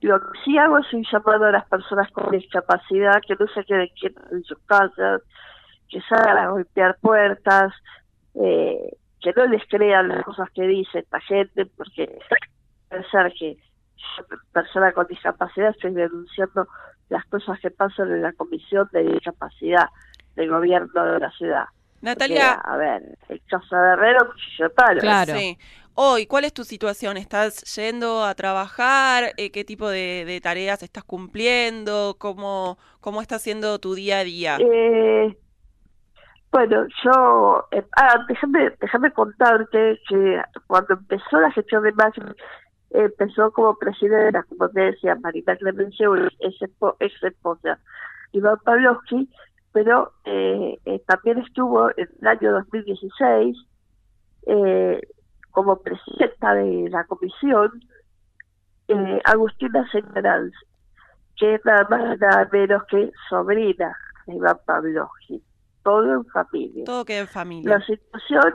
lo 0.00 0.20
que 0.20 0.38
sí 0.44 0.58
hago 0.58 0.78
es 0.78 0.92
un 0.92 1.04
llamado 1.10 1.46
a 1.46 1.52
las 1.52 1.68
personas 1.68 2.10
con 2.12 2.30
discapacidad 2.30 3.20
que 3.26 3.36
no 3.38 3.46
se 3.48 3.64
queden 3.64 3.88
quietas 3.98 4.24
en 4.32 4.44
sus 4.44 4.58
casas, 4.66 5.22
que 5.88 6.00
salgan 6.02 6.38
a 6.38 6.50
golpear 6.50 6.96
puertas, 7.00 7.72
eh, 8.34 8.96
que 9.20 9.32
no 9.36 9.46
les 9.46 9.66
crean 9.68 10.08
las 10.08 10.24
cosas 10.24 10.48
que 10.54 10.62
dice 10.62 11.00
esta 11.00 11.20
gente, 11.20 11.66
porque 11.66 12.18
pensar 12.88 13.32
que 13.32 13.56
yo, 13.56 14.24
persona 14.52 14.92
con 14.92 15.06
discapacidad, 15.06 15.70
estoy 15.70 15.92
denunciando 15.92 16.68
las 17.08 17.24
cosas 17.26 17.58
que 17.60 17.70
pasan 17.70 18.12
en 18.12 18.22
la 18.22 18.32
comisión 18.32 18.88
de 18.92 19.02
discapacidad 19.04 19.88
del 20.36 20.50
gobierno 20.50 21.04
de 21.04 21.18
la 21.18 21.30
ciudad. 21.32 21.64
Natalia. 22.00 22.60
Porque, 22.62 22.70
a 22.70 22.76
ver, 22.76 23.18
el 23.28 23.42
caso 23.48 23.76
de 23.76 23.92
Herrero, 23.92 24.30
de 24.58 24.70
palo. 24.70 25.00
Sí. 25.26 25.58
Hoy, 26.00 26.26
¿cuál 26.26 26.44
es 26.44 26.52
tu 26.54 26.62
situación? 26.62 27.16
¿Estás 27.16 27.62
yendo 27.74 28.24
a 28.24 28.34
trabajar? 28.36 29.32
Eh, 29.36 29.50
¿Qué 29.50 29.64
tipo 29.64 29.88
de, 29.88 30.24
de 30.24 30.40
tareas 30.40 30.82
estás 30.84 31.02
cumpliendo? 31.02 32.16
¿Cómo, 32.20 32.78
¿Cómo 33.00 33.20
está 33.20 33.38
siendo 33.40 33.80
tu 33.80 33.94
día 33.94 34.20
a 34.20 34.24
día? 34.24 34.56
Eh, 34.58 35.36
Bueno, 36.52 36.86
yo, 37.04 37.66
eh, 37.72 37.84
ah, 37.96 38.24
déjame, 38.28 38.70
déjame 38.80 39.12
contarte 39.12 40.00
que 40.08 40.42
cuando 40.66 40.94
empezó 40.94 41.40
la 41.40 41.50
gestión 41.52 41.82
de 41.82 41.92
Macri, 41.92 42.22
empezó 42.90 43.52
como 43.52 43.76
presidenta, 43.76 44.44
como 44.44 44.70
te 44.70 44.80
decía, 44.80 45.14
Marina 45.16 45.56
Clemencia, 45.56 46.08
ex 46.40 47.22
esposa 47.22 47.78
Iván 48.32 48.58
Pavlovsky, 48.64 49.28
pero 49.72 50.12
eh, 50.24 50.78
eh, 50.86 51.02
también 51.06 51.38
estuvo 51.38 51.90
en 51.96 52.08
el 52.20 52.26
año 52.28 52.52
2016 52.52 53.56
eh, 54.46 55.00
como 55.50 55.80
presidenta 55.80 56.54
de 56.54 56.88
la 56.90 57.04
comisión 57.04 57.70
eh, 58.88 59.20
Agustina 59.24 59.88
Señoranz, 59.90 60.52
que 61.36 61.54
es 61.54 61.64
nada 61.64 61.86
más 61.90 62.18
nada 62.18 62.48
menos 62.52 62.82
que 62.90 63.10
sobrina 63.28 63.96
de 64.26 64.36
Iván 64.36 64.58
Pavlovsky 64.66 65.42
todo 65.88 66.14
en 66.16 66.24
familia. 66.26 66.84
Todo 66.84 67.04
queda 67.04 67.20
en 67.20 67.28
familia. 67.28 67.78
La 67.78 67.86
situación, 67.86 68.52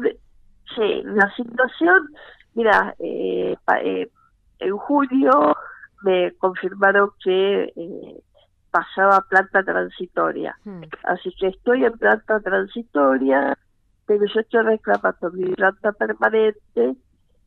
sí, 0.76 1.02
la 1.04 1.34
situación, 1.36 2.10
mira, 2.54 2.96
eh, 3.00 3.56
eh, 3.84 4.12
en 4.60 4.78
julio 4.78 5.58
me 6.04 6.32
confirmaron 6.34 7.10
que 7.24 7.74
eh, 7.76 8.24
pasaba 8.70 9.26
planta 9.30 9.64
transitoria. 9.64 10.56
Hmm. 10.64 10.84
Así 11.06 11.34
que 11.40 11.48
estoy 11.48 11.86
en 11.86 11.94
planta 11.94 12.40
transitoria, 12.40 13.58
pero 14.06 14.26
yo 14.26 14.40
estoy 14.40 14.64
reclamando 14.64 15.32
mi 15.32 15.54
planta 15.54 15.92
permanente 15.94 16.96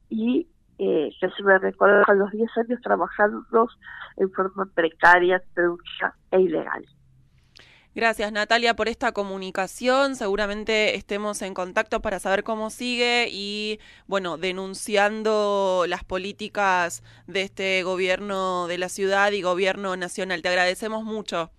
y 0.09 0.49
eh, 0.79 1.11
que 1.21 1.31
se 1.31 1.43
me 1.43 1.59
reconozcan 1.59 2.19
los 2.19 2.31
10 2.33 2.51
años 2.59 2.81
trabajando 2.83 3.69
en 4.17 4.31
forma 4.33 4.67
precaria, 4.75 5.43
trucha 5.55 6.15
e 6.31 6.41
ilegal. 6.41 6.85
Gracias 7.95 8.31
Natalia 8.31 8.77
por 8.77 8.89
esta 8.89 9.13
comunicación. 9.13 10.17
Seguramente 10.17 10.97
estemos 10.97 11.41
en 11.41 11.55
contacto 11.55 12.03
para 12.03 12.19
saber 12.19 12.45
cómo 12.45 12.69
sigue 12.69 13.29
y, 13.33 13.81
bueno, 14.07 14.37
denunciando 14.37 15.87
las 15.89 16.05
políticas 16.05 17.03
de 17.27 17.41
este 17.41 17.83
gobierno 17.85 18.67
de 18.67 18.77
la 18.77 18.91
ciudad 18.91 19.33
y 19.33 19.41
gobierno 19.41 19.97
nacional. 19.97 20.43
Te 20.43 20.51
agradecemos 20.51 21.05
mucho. 21.05 21.51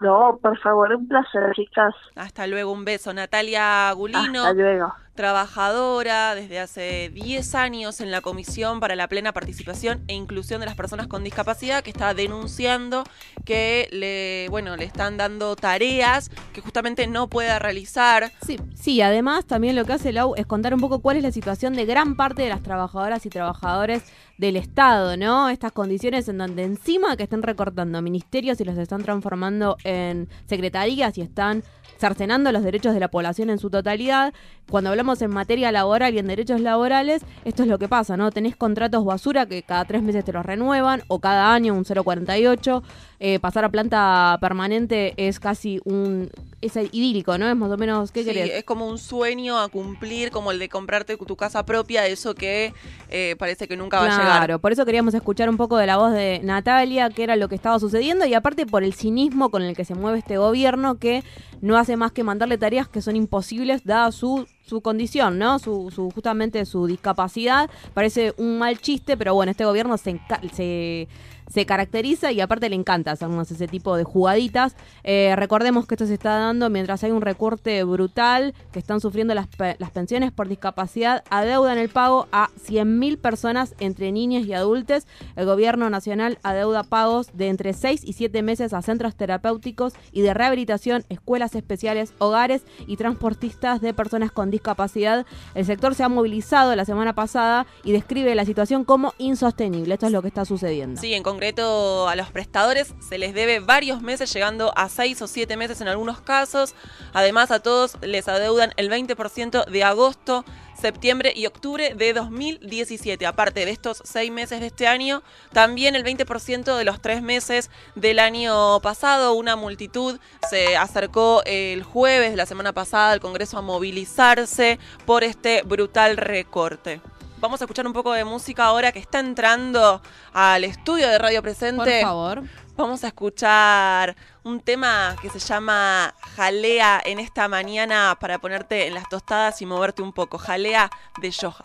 No, 0.00 0.38
por 0.42 0.58
favor, 0.58 0.94
un 0.94 1.08
placer, 1.08 1.52
chicas. 1.54 1.94
Hasta 2.16 2.46
luego, 2.46 2.72
un 2.72 2.84
beso. 2.84 3.12
Natalia 3.12 3.92
Gulino. 3.92 4.42
Hasta 4.42 4.52
luego 4.54 5.03
trabajadora 5.14 6.34
desde 6.34 6.58
hace 6.58 7.10
10 7.14 7.54
años 7.54 8.00
en 8.00 8.10
la 8.10 8.20
Comisión 8.20 8.80
para 8.80 8.96
la 8.96 9.08
Plena 9.08 9.32
Participación 9.32 10.02
e 10.08 10.14
Inclusión 10.14 10.60
de 10.60 10.66
las 10.66 10.74
Personas 10.74 11.06
con 11.06 11.24
Discapacidad, 11.24 11.82
que 11.82 11.90
está 11.90 12.14
denunciando 12.14 13.04
que 13.44 13.88
le, 13.92 14.48
bueno, 14.50 14.76
le 14.76 14.84
están 14.84 15.16
dando 15.16 15.54
tareas 15.56 16.30
que 16.52 16.60
justamente 16.60 17.06
no 17.06 17.28
pueda 17.28 17.58
realizar. 17.58 18.32
Sí, 18.44 18.58
sí, 18.74 19.00
además 19.02 19.44
también 19.44 19.76
lo 19.76 19.84
que 19.84 19.92
hace 19.92 20.12
Lau 20.12 20.34
es 20.36 20.46
contar 20.46 20.74
un 20.74 20.80
poco 20.80 21.00
cuál 21.00 21.16
es 21.16 21.22
la 21.22 21.32
situación 21.32 21.74
de 21.74 21.84
gran 21.84 22.16
parte 22.16 22.42
de 22.42 22.48
las 22.48 22.62
trabajadoras 22.62 23.24
y 23.24 23.30
trabajadores 23.30 24.02
del 24.38 24.56
Estado, 24.56 25.16
¿no? 25.16 25.48
Estas 25.48 25.72
condiciones 25.72 26.28
en 26.28 26.38
donde 26.38 26.64
encima 26.64 27.16
que 27.16 27.22
están 27.22 27.42
recortando 27.42 28.02
ministerios 28.02 28.60
y 28.60 28.64
los 28.64 28.76
están 28.76 29.02
transformando 29.02 29.76
en 29.84 30.28
secretarías 30.46 31.16
y 31.18 31.20
están 31.20 31.62
cercenando 31.98 32.50
los 32.50 32.64
derechos 32.64 32.94
de 32.94 33.00
la 33.00 33.08
población 33.08 33.50
en 33.50 33.58
su 33.58 33.70
totalidad. 33.70 34.34
Cuando 34.68 34.90
hablamos 34.90 35.03
en 35.20 35.30
materia 35.30 35.70
laboral 35.70 36.14
y 36.14 36.18
en 36.18 36.26
derechos 36.26 36.60
laborales, 36.60 37.22
esto 37.44 37.62
es 37.62 37.68
lo 37.68 37.78
que 37.78 37.88
pasa, 37.88 38.16
¿no? 38.16 38.30
Tenés 38.30 38.56
contratos 38.56 39.04
basura 39.04 39.46
que 39.46 39.62
cada 39.62 39.84
tres 39.84 40.02
meses 40.02 40.24
te 40.24 40.32
los 40.32 40.44
renuevan 40.44 41.02
o 41.08 41.20
cada 41.20 41.52
año 41.52 41.74
un 41.74 41.84
0,48. 41.84 42.82
Eh, 43.26 43.38
pasar 43.40 43.64
a 43.64 43.70
planta 43.70 44.36
permanente 44.38 45.14
es 45.16 45.40
casi 45.40 45.80
un... 45.86 46.30
es 46.60 46.76
idílico, 46.76 47.38
¿no? 47.38 47.48
Es 47.48 47.56
más 47.56 47.70
o 47.70 47.78
menos, 47.78 48.12
¿qué 48.12 48.22
sí, 48.22 48.30
Es 48.38 48.64
como 48.64 48.86
un 48.86 48.98
sueño 48.98 49.58
a 49.58 49.70
cumplir, 49.70 50.30
como 50.30 50.50
el 50.50 50.58
de 50.58 50.68
comprarte 50.68 51.16
tu 51.16 51.34
casa 51.34 51.64
propia, 51.64 52.06
eso 52.06 52.34
que 52.34 52.74
eh, 53.08 53.34
parece 53.38 53.66
que 53.66 53.78
nunca 53.78 53.98
va 53.98 54.04
a 54.04 54.08
llegar. 54.10 54.26
Claro, 54.26 54.58
por 54.58 54.72
eso 54.72 54.84
queríamos 54.84 55.14
escuchar 55.14 55.48
un 55.48 55.56
poco 55.56 55.78
de 55.78 55.86
la 55.86 55.96
voz 55.96 56.12
de 56.12 56.42
Natalia, 56.44 57.08
qué 57.08 57.22
era 57.22 57.36
lo 57.36 57.48
que 57.48 57.54
estaba 57.54 57.80
sucediendo, 57.80 58.26
y 58.26 58.34
aparte 58.34 58.66
por 58.66 58.84
el 58.84 58.92
cinismo 58.92 59.48
con 59.48 59.62
el 59.62 59.74
que 59.74 59.86
se 59.86 59.94
mueve 59.94 60.18
este 60.18 60.36
gobierno, 60.36 60.96
que 60.96 61.24
no 61.62 61.78
hace 61.78 61.96
más 61.96 62.12
que 62.12 62.24
mandarle 62.24 62.58
tareas 62.58 62.88
que 62.88 63.00
son 63.00 63.16
imposibles 63.16 63.86
dada 63.86 64.12
su 64.12 64.46
su 64.66 64.80
condición, 64.80 65.38
¿no? 65.38 65.58
Su, 65.58 65.90
su, 65.94 66.10
justamente 66.10 66.64
su 66.64 66.86
discapacidad. 66.86 67.68
Parece 67.92 68.34
un 68.38 68.58
mal 68.58 68.78
chiste, 68.78 69.16
pero 69.16 69.34
bueno, 69.34 69.50
este 69.50 69.64
gobierno 69.64 69.98
se, 69.98 70.18
se 70.54 71.06
se 71.48 71.66
caracteriza 71.66 72.32
y 72.32 72.40
aparte 72.40 72.68
le 72.68 72.76
encanta 72.76 73.12
hacernos 73.12 73.50
ese 73.50 73.68
tipo 73.68 73.96
de 73.96 74.04
jugaditas. 74.04 74.76
Eh, 75.02 75.34
recordemos 75.36 75.86
que 75.86 75.94
esto 75.94 76.06
se 76.06 76.14
está 76.14 76.38
dando 76.38 76.70
mientras 76.70 77.04
hay 77.04 77.10
un 77.10 77.22
recorte 77.22 77.82
brutal 77.84 78.54
que 78.72 78.78
están 78.78 79.00
sufriendo 79.00 79.34
las, 79.34 79.48
las 79.78 79.90
pensiones 79.90 80.32
por 80.32 80.48
discapacidad, 80.48 81.24
adeudan 81.30 81.78
el 81.78 81.88
pago 81.88 82.28
a 82.32 82.48
100.000 82.66 83.18
personas 83.18 83.74
entre 83.78 84.12
niños 84.12 84.46
y 84.46 84.52
adultos. 84.52 85.06
El 85.36 85.46
gobierno 85.46 85.90
nacional 85.90 86.38
adeuda 86.42 86.82
pagos 86.82 87.28
de 87.34 87.48
entre 87.48 87.72
6 87.72 88.02
y 88.04 88.14
7 88.14 88.42
meses 88.42 88.72
a 88.72 88.82
centros 88.82 89.14
terapéuticos 89.14 89.94
y 90.12 90.22
de 90.22 90.34
rehabilitación, 90.34 91.04
escuelas 91.08 91.54
especiales, 91.54 92.14
hogares 92.18 92.62
y 92.86 92.96
transportistas 92.96 93.80
de 93.80 93.94
personas 93.94 94.32
con 94.32 94.50
discapacidad. 94.50 95.26
El 95.54 95.64
sector 95.64 95.94
se 95.94 96.02
ha 96.02 96.08
movilizado 96.08 96.74
la 96.74 96.84
semana 96.84 97.14
pasada 97.14 97.66
y 97.82 97.92
describe 97.92 98.34
la 98.34 98.44
situación 98.44 98.84
como 98.84 99.14
insostenible. 99.18 99.94
Esto 99.94 100.06
es 100.06 100.12
lo 100.12 100.22
que 100.22 100.28
está 100.28 100.44
sucediendo. 100.44 101.00
Sí, 101.00 101.14
en 101.14 101.22
concreto 101.34 102.08
a 102.08 102.14
los 102.14 102.30
prestadores 102.30 102.94
se 103.00 103.18
les 103.18 103.34
debe 103.34 103.58
varios 103.58 104.00
meses, 104.02 104.32
llegando 104.32 104.72
a 104.76 104.88
seis 104.88 105.20
o 105.20 105.26
siete 105.26 105.56
meses 105.56 105.80
en 105.80 105.88
algunos 105.88 106.20
casos. 106.20 106.76
Además, 107.12 107.50
a 107.50 107.58
todos 107.58 107.96
les 108.02 108.28
adeudan 108.28 108.72
el 108.76 108.88
20% 108.88 109.66
de 109.66 109.82
agosto, 109.82 110.44
septiembre 110.80 111.32
y 111.34 111.46
octubre 111.46 111.94
de 111.96 112.12
2017. 112.12 113.26
Aparte 113.26 113.64
de 113.64 113.72
estos 113.72 114.00
seis 114.04 114.30
meses 114.30 114.60
de 114.60 114.66
este 114.66 114.86
año, 114.86 115.24
también 115.52 115.96
el 115.96 116.04
20% 116.04 116.76
de 116.76 116.84
los 116.84 117.02
tres 117.02 117.20
meses 117.20 117.68
del 117.96 118.20
año 118.20 118.78
pasado. 118.80 119.34
Una 119.34 119.56
multitud 119.56 120.20
se 120.48 120.76
acercó 120.76 121.42
el 121.46 121.82
jueves 121.82 122.30
de 122.30 122.36
la 122.36 122.46
semana 122.46 122.72
pasada 122.72 123.10
al 123.10 123.20
Congreso 123.20 123.58
a 123.58 123.62
movilizarse 123.62 124.78
por 125.04 125.24
este 125.24 125.62
brutal 125.62 126.16
recorte. 126.16 127.00
Vamos 127.44 127.60
a 127.60 127.64
escuchar 127.66 127.86
un 127.86 127.92
poco 127.92 128.14
de 128.14 128.24
música 128.24 128.64
ahora 128.64 128.90
que 128.90 128.98
está 128.98 129.20
entrando 129.20 130.00
al 130.32 130.64
estudio 130.64 131.06
de 131.10 131.18
Radio 131.18 131.42
Presente. 131.42 132.00
Por 132.00 132.08
favor. 132.08 132.42
Vamos 132.74 133.04
a 133.04 133.08
escuchar 133.08 134.16
un 134.44 134.60
tema 134.60 135.14
que 135.20 135.28
se 135.28 135.38
llama 135.38 136.14
Jalea 136.36 137.02
en 137.04 137.18
esta 137.18 137.46
mañana 137.46 138.16
para 138.18 138.38
ponerte 138.38 138.86
en 138.86 138.94
las 138.94 139.10
tostadas 139.10 139.60
y 139.60 139.66
moverte 139.66 140.00
un 140.00 140.14
poco. 140.14 140.38
Jalea 140.38 140.88
de 141.20 141.30
Yoja. 141.30 141.64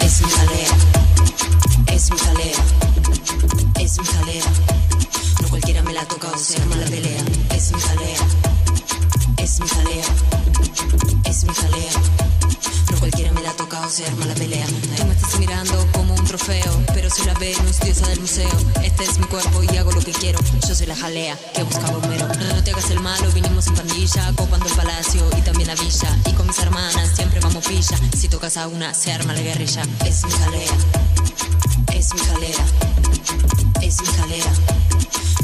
Es 0.00 0.20
mi 0.20 0.30
jalea, 0.32 0.68
es 1.86 2.10
mi 2.10 2.18
jalea, 2.18 2.56
es 3.78 3.98
mi 4.00 4.04
jalea. 4.04 4.81
Me 5.92 5.98
la 5.98 6.06
toca 6.06 6.30
o 6.30 6.38
se 6.38 6.56
arma 6.56 6.76
la 6.76 6.86
pelea. 6.86 7.22
Es 7.54 7.70
mi 7.70 7.78
jalea, 7.78 8.16
es 9.36 9.60
mi 9.60 9.68
jalea, 9.68 10.04
es 11.24 11.44
mi 11.44 11.52
jalea. 11.52 11.92
No 12.90 12.98
cualquiera 12.98 13.30
me 13.32 13.42
la 13.42 13.52
toca 13.52 13.78
o 13.86 13.90
se 13.90 14.06
arma 14.06 14.24
la 14.24 14.32
pelea. 14.32 14.64
Tú 14.96 15.04
me 15.04 15.12
estás 15.12 15.38
mirando 15.38 15.86
como 15.92 16.14
un 16.14 16.24
trofeo, 16.24 16.82
pero 16.94 17.10
si 17.10 17.26
la 17.26 17.34
Venus, 17.34 17.80
diosa 17.80 18.08
del 18.08 18.20
museo. 18.20 18.48
Este 18.82 19.04
es 19.04 19.18
mi 19.18 19.26
cuerpo 19.26 19.62
y 19.64 19.76
hago 19.76 19.92
lo 19.92 20.00
que 20.00 20.12
quiero. 20.12 20.38
Yo 20.66 20.74
soy 20.74 20.86
la 20.86 20.96
jalea 20.96 21.38
que 21.52 21.62
buscaba 21.62 21.98
un 21.98 22.08
mero. 22.08 22.26
No, 22.26 22.54
no 22.54 22.64
te 22.64 22.70
hagas 22.70 22.88
el 22.88 23.00
malo, 23.00 23.30
vinimos 23.32 23.66
en 23.66 23.74
pandilla, 23.74 24.32
copando 24.34 24.64
el 24.64 24.72
palacio 24.74 25.28
y 25.36 25.42
también 25.42 25.68
la 25.68 25.74
villa. 25.74 26.16
Y 26.24 26.32
con 26.32 26.46
mis 26.46 26.58
hermanas 26.58 27.10
siempre 27.14 27.38
vamos 27.40 27.66
pilla. 27.66 27.98
Si 28.18 28.28
tocas 28.28 28.56
a 28.56 28.66
una, 28.66 28.94
se 28.94 29.12
arma 29.12 29.34
la 29.34 29.42
guerrilla. 29.42 29.82
Es 30.06 30.24
mi 30.24 30.32
jalea, 30.32 30.72
es 31.92 32.14
mi 32.14 32.20
jalea, 32.20 32.64
es 33.82 34.00
mi 34.00 34.06
jalea. 34.06 34.52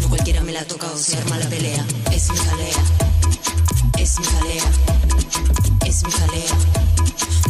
Cualquiera 0.09 0.43
me 0.43 0.53
la 0.53 0.65
toca 0.65 0.87
o 0.91 0.97
se 0.97 1.17
arma 1.17 1.39
la 1.39 1.49
pelea. 1.49 1.85
Es 2.13 2.31
mi 2.31 2.37
jalea, 2.37 2.83
es 3.99 4.19
mi 4.19 4.25
jalea, 4.25 4.65
es 5.87 6.03
mi 6.05 6.11
jalea. 6.11 6.55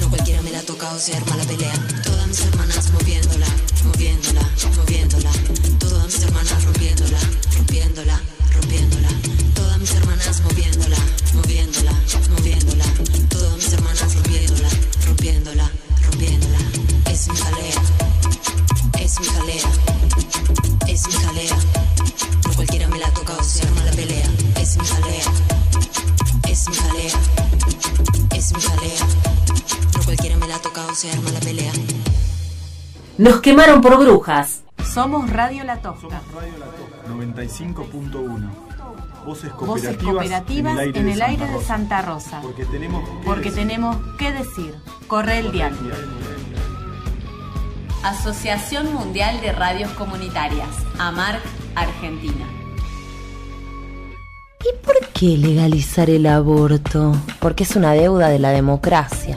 No 0.01 0.09
cualquiera 0.09 0.43
me 0.43 0.51
la 0.51 0.63
toca 0.63 0.91
o 0.93 0.99
se 0.99 1.15
arma 1.15 1.37
la 1.37 1.45
pelea. 1.45 1.73
Todas 2.03 2.27
mis 2.27 2.41
hermanas 2.41 2.91
moviéndola, 2.91 3.47
moviéndola, 3.85 4.43
moviéndola. 4.77 5.31
Todas 5.79 6.07
mis 6.07 6.23
hermanas 6.23 6.65
rompiéndola, 6.65 7.19
rompiéndola, 7.57 8.21
rompiéndola. 8.55 9.09
Todas 9.55 9.79
mis 9.79 9.91
hermanas 9.93 10.41
moviéndola, 10.43 10.97
moviéndola, 11.35 11.93
moviéndola. 12.31 12.85
Todas 13.29 13.57
mis 13.57 13.73
hermanas 13.73 14.15
rompiéndola, 14.15 14.69
rompiéndola, 15.07 15.71
rompiéndola. 16.07 16.59
Es 17.11 17.29
mi 17.29 17.37
jalea, 17.37 17.83
es 19.01 19.21
mi 19.21 19.27
jalea, 19.27 19.71
es 20.89 21.07
mi 21.07 21.13
jalea. 21.13 21.98
No 22.69 22.73
cualquiera 22.73 22.95
me 22.95 22.99
la 22.99 23.11
toca 23.15 23.33
o 23.33 23.43
se 23.43 23.67
arma 23.67 23.83
la 23.83 23.93
pelea. 23.93 24.27
Es 24.61 24.77
mi 24.77 24.85
jalea, 24.85 25.25
es 26.51 26.69
mi 26.69 26.75
jalea, 26.75 27.19
es 28.37 28.53
mi 28.53 28.61
jalea. 28.61 29.07
No 29.97 30.05
cualquiera 30.05 30.37
me 30.37 30.47
la 30.49 30.59
toca 30.59 30.85
o 30.85 30.95
se 30.95 31.11
arma 31.11 31.31
la 31.31 31.41
pelea. 31.41 31.73
Nos 33.17 33.41
quemaron 33.41 33.81
por 33.81 33.99
brujas. 33.99 34.65
Somos 34.85 35.31
Radio 35.31 35.65
La 35.65 35.81
Tosca. 35.81 36.21
95.1. 37.09 38.51
Voces 39.25 39.51
Voces 39.51 39.53
cooperativas, 39.53 40.05
cooperativas 40.05 40.79
en 40.95 41.09
el 41.09 41.23
aire, 41.23 41.47
de, 41.47 41.65
Santa 41.65 42.03
Rosa. 42.03 42.43
Porque 42.43 42.67
tenemos 42.67 43.09
que 43.09 43.25
Porque 43.25 43.51
decir. 43.51 43.67
tenemos 43.67 43.97
que 44.19 44.33
decir. 44.33 44.75
Corre 45.07 45.39
el 45.39 45.53
diario. 45.53 45.79
Asociación 48.03 48.93
Mundial 48.93 49.41
de 49.41 49.53
Radios 49.53 49.91
Comunitarias, 49.93 50.69
AMARC, 50.99 51.41
Argentina. 51.75 52.58
¿Y 54.69 54.77
por 54.85 54.99
qué 55.15 55.39
legalizar 55.39 56.11
el 56.11 56.27
aborto? 56.27 57.15
Porque 57.41 57.63
es 57.65 57.77
una 57.77 57.93
deuda 57.93 58.29
de 58.29 58.39
la 58.39 58.51
democracia. 58.51 59.37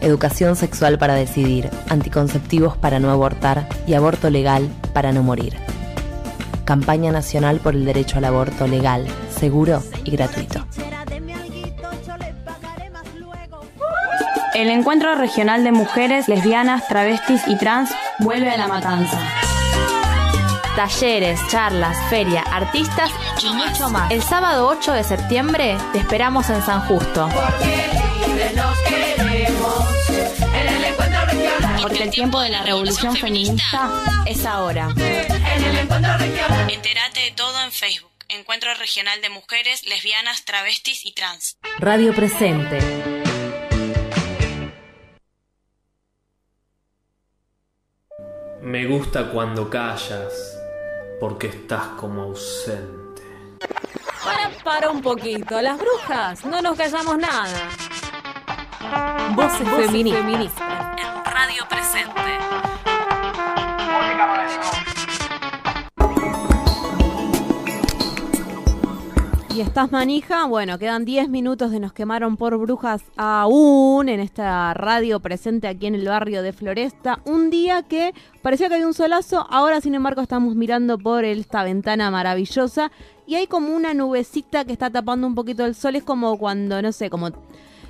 Educación 0.00 0.56
sexual 0.56 0.98
para 0.98 1.14
decidir, 1.14 1.70
anticonceptivos 1.88 2.76
para 2.76 2.98
no 2.98 3.10
abortar 3.10 3.68
y 3.86 3.94
aborto 3.94 4.30
legal 4.30 4.68
para 4.92 5.12
no 5.12 5.22
morir. 5.22 5.56
Campaña 6.64 7.12
Nacional 7.12 7.60
por 7.60 7.74
el 7.74 7.84
Derecho 7.84 8.18
al 8.18 8.24
Aborto 8.24 8.66
Legal, 8.66 9.06
Seguro 9.38 9.82
y 10.04 10.10
Gratuito. 10.10 10.66
El 14.54 14.70
Encuentro 14.70 15.14
Regional 15.14 15.64
de 15.64 15.72
Mujeres, 15.72 16.28
Lesbianas, 16.28 16.86
Travestis 16.88 17.42
y 17.46 17.56
Trans 17.56 17.90
vuelve 18.20 18.50
a 18.50 18.56
la 18.56 18.68
matanza. 18.68 19.18
Talleres, 20.76 21.40
charlas, 21.48 21.96
feria, 22.08 22.42
artistas 22.42 23.10
y 23.44 23.52
mucho 23.52 23.90
más. 23.90 24.10
El 24.10 24.22
sábado 24.22 24.66
8 24.68 24.92
de 24.92 25.04
septiembre 25.04 25.76
te 25.92 25.98
esperamos 25.98 26.48
en 26.50 26.62
San 26.62 26.80
Justo. 26.82 27.28
Porque 31.82 32.02
el 32.02 32.10
tiempo 32.10 32.40
de 32.40 32.48
la 32.48 32.62
revolución 32.62 33.14
feminista 33.16 33.90
es 34.26 34.46
ahora. 34.46 34.88
Entérate 36.68 37.20
de 37.20 37.32
todo 37.36 37.60
en 37.62 37.72
Facebook. 37.72 38.10
Encuentro 38.28 38.72
Regional 38.74 39.20
de 39.20 39.28
Mujeres, 39.28 39.86
Lesbianas, 39.86 40.44
Travestis 40.44 41.04
y 41.04 41.12
Trans. 41.12 41.58
Radio 41.78 42.14
Presente. 42.14 42.78
Me 48.62 48.86
gusta 48.86 49.30
cuando 49.30 49.68
callas, 49.68 50.58
porque 51.20 51.48
estás 51.48 51.88
como 51.98 52.22
ausente. 52.22 53.03
Para, 54.24 54.50
para 54.64 54.90
un 54.90 55.02
poquito. 55.02 55.60
Las 55.60 55.78
brujas, 55.78 56.44
no 56.44 56.62
nos 56.62 56.76
callamos 56.76 57.18
nada. 57.18 57.68
Voces, 59.34 59.68
feministas. 59.68 60.98
En 60.98 61.24
Radio 61.24 61.66
Presente. 61.68 62.24
¿Y 69.54 69.60
estás 69.60 69.92
manija? 69.92 70.46
Bueno, 70.46 70.80
quedan 70.80 71.04
10 71.04 71.28
minutos 71.28 71.70
de 71.70 71.78
Nos 71.78 71.92
quemaron 71.92 72.36
por 72.36 72.58
brujas 72.58 73.04
aún 73.16 74.08
en 74.08 74.18
esta 74.18 74.74
radio 74.74 75.20
presente 75.20 75.68
aquí 75.68 75.86
en 75.86 75.94
el 75.94 76.08
barrio 76.08 76.42
de 76.42 76.52
Floresta. 76.52 77.20
Un 77.24 77.50
día 77.50 77.84
que 77.84 78.14
parecía 78.42 78.68
que 78.68 78.74
había 78.74 78.88
un 78.88 78.94
solazo, 78.94 79.46
ahora 79.48 79.80
sin 79.80 79.94
embargo 79.94 80.22
estamos 80.22 80.56
mirando 80.56 80.98
por 80.98 81.24
esta 81.24 81.62
ventana 81.62 82.10
maravillosa 82.10 82.90
y 83.26 83.36
hay 83.36 83.46
como 83.46 83.74
una 83.74 83.94
nubecita 83.94 84.64
que 84.64 84.72
está 84.72 84.90
tapando 84.90 85.26
un 85.26 85.34
poquito 85.34 85.64
el 85.64 85.74
sol. 85.74 85.96
Es 85.96 86.02
como 86.02 86.38
cuando, 86.38 86.80
no 86.82 86.92
sé, 86.92 87.10
como 87.10 87.30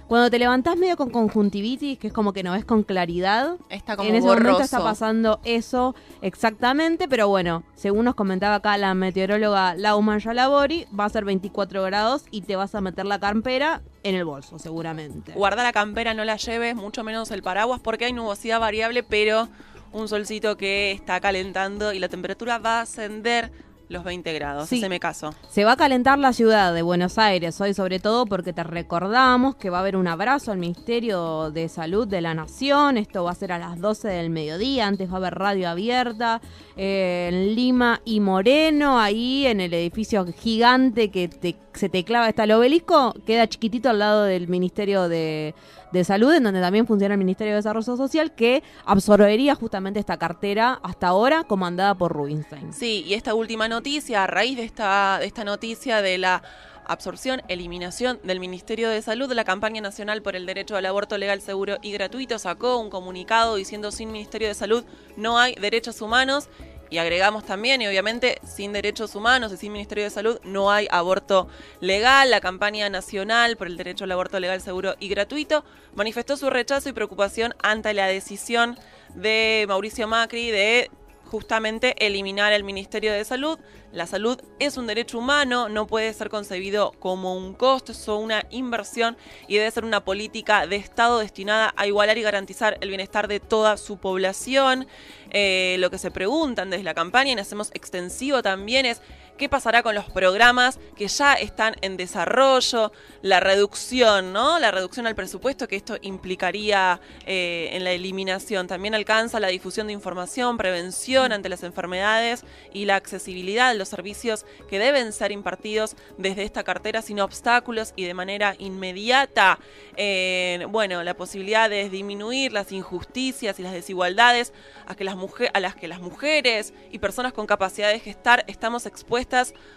cuando 0.07 0.31
te 0.31 0.39
levantás 0.39 0.77
medio 0.77 0.97
con 0.97 1.09
conjuntivitis, 1.09 1.99
que 1.99 2.09
es 2.09 2.13
como 2.13 2.35
que 2.35 2.43
no 2.43 2.53
ves 2.53 2.65
con 2.65 2.83
claridad. 2.83 3.57
Está 3.71 3.97
como 3.97 4.09
En 4.09 4.15
ese 4.15 4.27
momento 4.27 4.61
está 4.61 4.83
pasando 4.83 5.41
eso 5.45 5.95
exactamente, 6.21 7.09
pero 7.09 7.29
bueno, 7.29 7.63
según 7.75 8.05
nos 8.05 8.15
comentaba 8.15 8.57
acá 8.57 8.77
la 8.77 8.93
meteoróloga 8.93 9.75
Lauman 9.77 10.21
Yalabori, 10.21 10.87
va 10.99 11.07
a 11.07 11.09
ser 11.09 11.25
24 11.25 11.83
grados 11.85 12.25
y 12.31 12.43
te 12.43 12.55
vas 12.55 12.75
a 12.75 12.83
meter 12.83 13.07
la 13.07 13.19
campera 13.19 13.81
en 14.03 14.15
el 14.15 14.27
bolso, 14.27 14.59
seguramente. 14.59 15.33
Guarda 15.33 15.63
la 15.63 15.73
campera, 15.73 16.13
no 16.13 16.25
la 16.25 16.37
lleves, 16.37 16.77
mucho 16.77 17.03
menos 17.03 17.31
el 17.31 17.43
paraguas, 17.43 17.81
porque 17.81 18.05
hay 18.05 18.13
nubosidad 18.13 18.61
variable, 18.61 19.03
pero 19.03 19.49
un 19.93 20.09
solcito 20.09 20.59
que 20.59 20.93
está 20.93 21.19
calentando 21.21 21.95
y 21.95 21.99
la 21.99 22.09
temperatura 22.09 22.59
va 22.59 22.81
a 22.81 22.83
ascender 22.83 23.53
los 23.89 24.03
20 24.05 24.33
grados. 24.33 24.69
Sí. 24.69 24.79
Haceme 24.79 24.99
caso. 25.01 25.35
Se 25.49 25.65
va 25.65 25.73
a 25.73 25.77
calentar 25.77 26.19
la 26.19 26.33
ciudad 26.33 26.73
de 26.75 26.83
Buenos 26.83 27.19
Aires 27.19 27.61
hoy, 27.61 27.75
sobre 27.75 27.99
todo 28.01 28.27
porque 28.27 28.53
te 28.53 28.65
recordamos 28.65 29.57
que 29.57 29.71
va 29.71 29.79
a 29.79 29.81
haber 29.81 29.97
un 29.97 30.07
abrazo 30.09 30.53
al 30.53 30.59
Ministerio 30.59 31.51
de 31.51 31.69
Salud 31.69 32.07
de 32.09 32.21
la 32.21 32.35
Nación. 32.35 32.97
Esto 32.97 33.25
va 33.25 33.33
a 33.33 33.35
ser 33.35 33.53
a 33.53 33.59
las 33.59 33.79
12 33.81 34.09
del 34.09 34.31
mediodía. 34.31 34.87
Antes 34.87 35.09
va 35.11 35.15
a 35.15 35.17
haber 35.19 35.35
radio 35.35 35.69
abierta 35.69 36.41
eh, 36.77 37.29
en 37.31 37.55
Lima 37.55 38.01
y 38.05 38.21
Moreno, 38.21 38.99
ahí 38.99 39.47
en 39.47 39.61
el 39.61 39.75
edificio 39.75 40.25
gigante 40.37 41.11
que 41.11 41.29
te- 41.29 41.57
se 41.75 41.89
te 41.89 42.05
clava 42.05 42.29
está 42.29 42.45
el 42.45 42.53
obelisco. 42.53 43.15
Queda 43.27 43.47
chiquitito 43.49 43.91
al 43.91 43.99
lado 43.99 44.25
del 44.25 44.49
Ministerio 44.49 45.09
de, 45.09 45.55
de 45.93 46.05
Salud, 46.05 46.33
en 46.35 46.43
donde 46.45 46.61
también 46.61 46.87
funciona 46.87 47.15
el 47.15 47.19
Ministerio 47.19 47.53
de 47.53 47.57
Desarrollo 47.57 47.97
Social, 47.97 48.35
que 48.35 48.63
absorbería 48.85 49.55
justamente 49.55 50.01
esta 50.01 50.17
cartera 50.17 50.81
hasta 50.83 51.09
ahora 51.09 51.45
comandada 51.45 51.95
por 51.95 52.13
Rubinstein. 52.13 52.73
Sí, 52.73 53.05
y 53.07 53.15
esta 53.15 53.35
última 53.35 53.69
noticia, 53.69 54.25
a 54.25 54.27
raíz 54.27 54.57
de 54.57 54.65
esta, 54.65 55.19
de 55.21 55.27
esta 55.27 55.45
noticia 55.45 56.03
de 56.03 56.19
la 56.19 56.43
absorción, 56.87 57.43
eliminación 57.49 58.21
del 58.25 58.41
Ministerio 58.41 58.89
de 58.89 59.03
Salud, 59.03 59.33
la 59.33 59.45
campaña 59.45 59.81
nacional 59.81 60.23
por 60.23 60.37
el 60.37 60.47
derecho 60.47 60.77
al 60.77 60.87
aborto 60.87 61.19
legal, 61.19 61.41
seguro 61.41 61.79
y 61.83 61.93
gratuito 61.93 62.39
sacó 62.39 62.79
un 62.79 62.91
comunicado 62.91 63.57
diciendo 63.57 63.91
sin 63.91 64.13
Ministerio 64.13 64.49
de 64.49 64.55
Salud 64.55 64.85
no 65.17 65.39
hay 65.39 65.55
derechos 65.55 66.01
humanos. 66.03 66.49
Y 66.91 66.99
agregamos 66.99 67.45
también, 67.45 67.83
y 67.83 67.87
obviamente, 67.87 68.39
sin 68.47 68.73
derechos 68.73 69.15
humanos 69.15 69.53
y 69.53 69.57
sin 69.57 69.73
Ministerio 69.73 70.05
de 70.05 70.11
Salud 70.11 70.39
no 70.45 70.71
hay 70.71 70.87
aborto 70.91 71.49
legal. 71.81 72.31
La 72.31 72.41
campaña 72.41 72.89
nacional 72.91 73.57
por 73.57 73.67
el 73.67 73.77
derecho 73.77 74.05
al 74.05 74.13
aborto 74.13 74.39
legal, 74.39 74.61
seguro 74.61 74.95
y 75.01 75.09
gratuito 75.09 75.65
manifestó 75.95 76.37
su 76.37 76.51
rechazo 76.51 76.89
y 76.89 76.93
preocupación 76.93 77.55
ante 77.63 77.95
la 77.95 78.07
decisión 78.07 78.79
de 79.15 79.65
Mauricio 79.69 80.07
Macri 80.09 80.51
de 80.51 80.91
justamente 81.35 81.97
eliminar 82.07 82.53
el 82.53 82.63
Ministerio 82.63 83.13
de 83.13 83.25
Salud. 83.25 83.59
La 83.91 84.07
salud 84.07 84.41
es 84.61 84.77
un 84.77 84.87
derecho 84.87 85.19
humano, 85.19 85.69
no 85.69 85.89
puede 85.89 86.13
ser 86.15 86.29
concebido 86.29 86.93
como 87.01 87.35
un 87.35 87.55
costo, 87.55 87.91
es 87.91 88.07
una 88.07 88.45
inversión 88.51 89.17
y 89.49 89.57
debe 89.57 89.69
ser 89.73 89.85
una 89.85 90.05
política 90.05 90.69
de 90.69 90.77
Estado 90.77 91.19
destinada 91.19 91.75
a 91.77 91.89
igualar 91.89 92.19
y 92.19 92.23
garantizar 92.23 92.79
el 92.81 92.89
bienestar 92.89 93.27
de 93.27 93.41
toda 93.41 93.77
su 93.79 93.97
población. 93.97 94.87
Eh, 95.33 95.75
lo 95.81 95.91
que 95.91 95.99
se 95.99 96.13
preguntan 96.13 96.71
desde 96.71 96.85
la 96.85 96.95
campaña 96.95 97.33
y 97.33 97.41
hacemos 97.41 97.73
extensivo 97.75 98.41
también 98.41 98.87
es 98.87 99.03
qué 99.37 99.49
pasará 99.49 99.83
con 99.83 99.95
los 99.95 100.05
programas 100.11 100.79
que 100.97 101.09
ya 101.09 101.35
están 101.35 101.75
en 101.81 101.97
desarrollo, 101.97 102.93
la 103.21 103.41
reducción, 103.41 104.33
¿no? 104.33 104.61
La 104.61 104.71
reducción 104.71 105.07
al 105.09 105.17
presupuesto 105.17 105.67
que 105.67 105.75
esto 105.75 105.97
implicaría 106.03 107.01
eh, 107.27 107.71
en 107.73 107.83
la 107.83 107.91
eliminación. 107.91 108.69
También 108.69 108.95
alcanza 108.95 109.41
la 109.41 109.49
difusión 109.49 109.89
de 109.89 109.93
información, 109.93 110.57
prevención 110.57 111.33
ante 111.33 111.49
las 111.49 111.65
enfermedades 111.65 112.45
y 112.73 112.85
la 112.85 112.95
accesibilidad 112.95 113.73
de 113.73 113.79
los 113.79 113.89
servicios 113.89 114.47
que 114.69 114.79
deben 114.79 115.13
ser 115.13 115.33
impartidos 115.33 115.97
desde 116.17 116.45
esta 116.45 116.63
cartera 116.63 117.03
sin 117.03 117.19
obstáculos 117.19 117.93
y 117.97 118.05
de 118.05 118.15
manera 118.15 118.55
inmediata. 118.59 119.59
Eh, 119.97 120.65
bueno, 120.69 121.03
la 121.03 121.15
posibilidad 121.15 121.69
de 121.69 121.89
disminuir 121.89 122.53
las 122.53 122.71
injusticias 122.71 123.59
y 123.59 123.63
las 123.63 123.73
desigualdades 123.73 124.53
a, 124.87 124.95
que 124.95 125.03
las 125.03 125.17
mujer- 125.17 125.51
a 125.55 125.61
las 125.61 125.75
que 125.75 125.89
las 125.89 126.01
mujeres 126.01 126.73
y 126.93 127.01
personas 127.01 127.33
con 127.33 127.47
capacidad 127.47 127.91
de 127.91 127.99
gestar 127.99 128.45
estamos 128.47 128.87
expuestas 128.87 129.24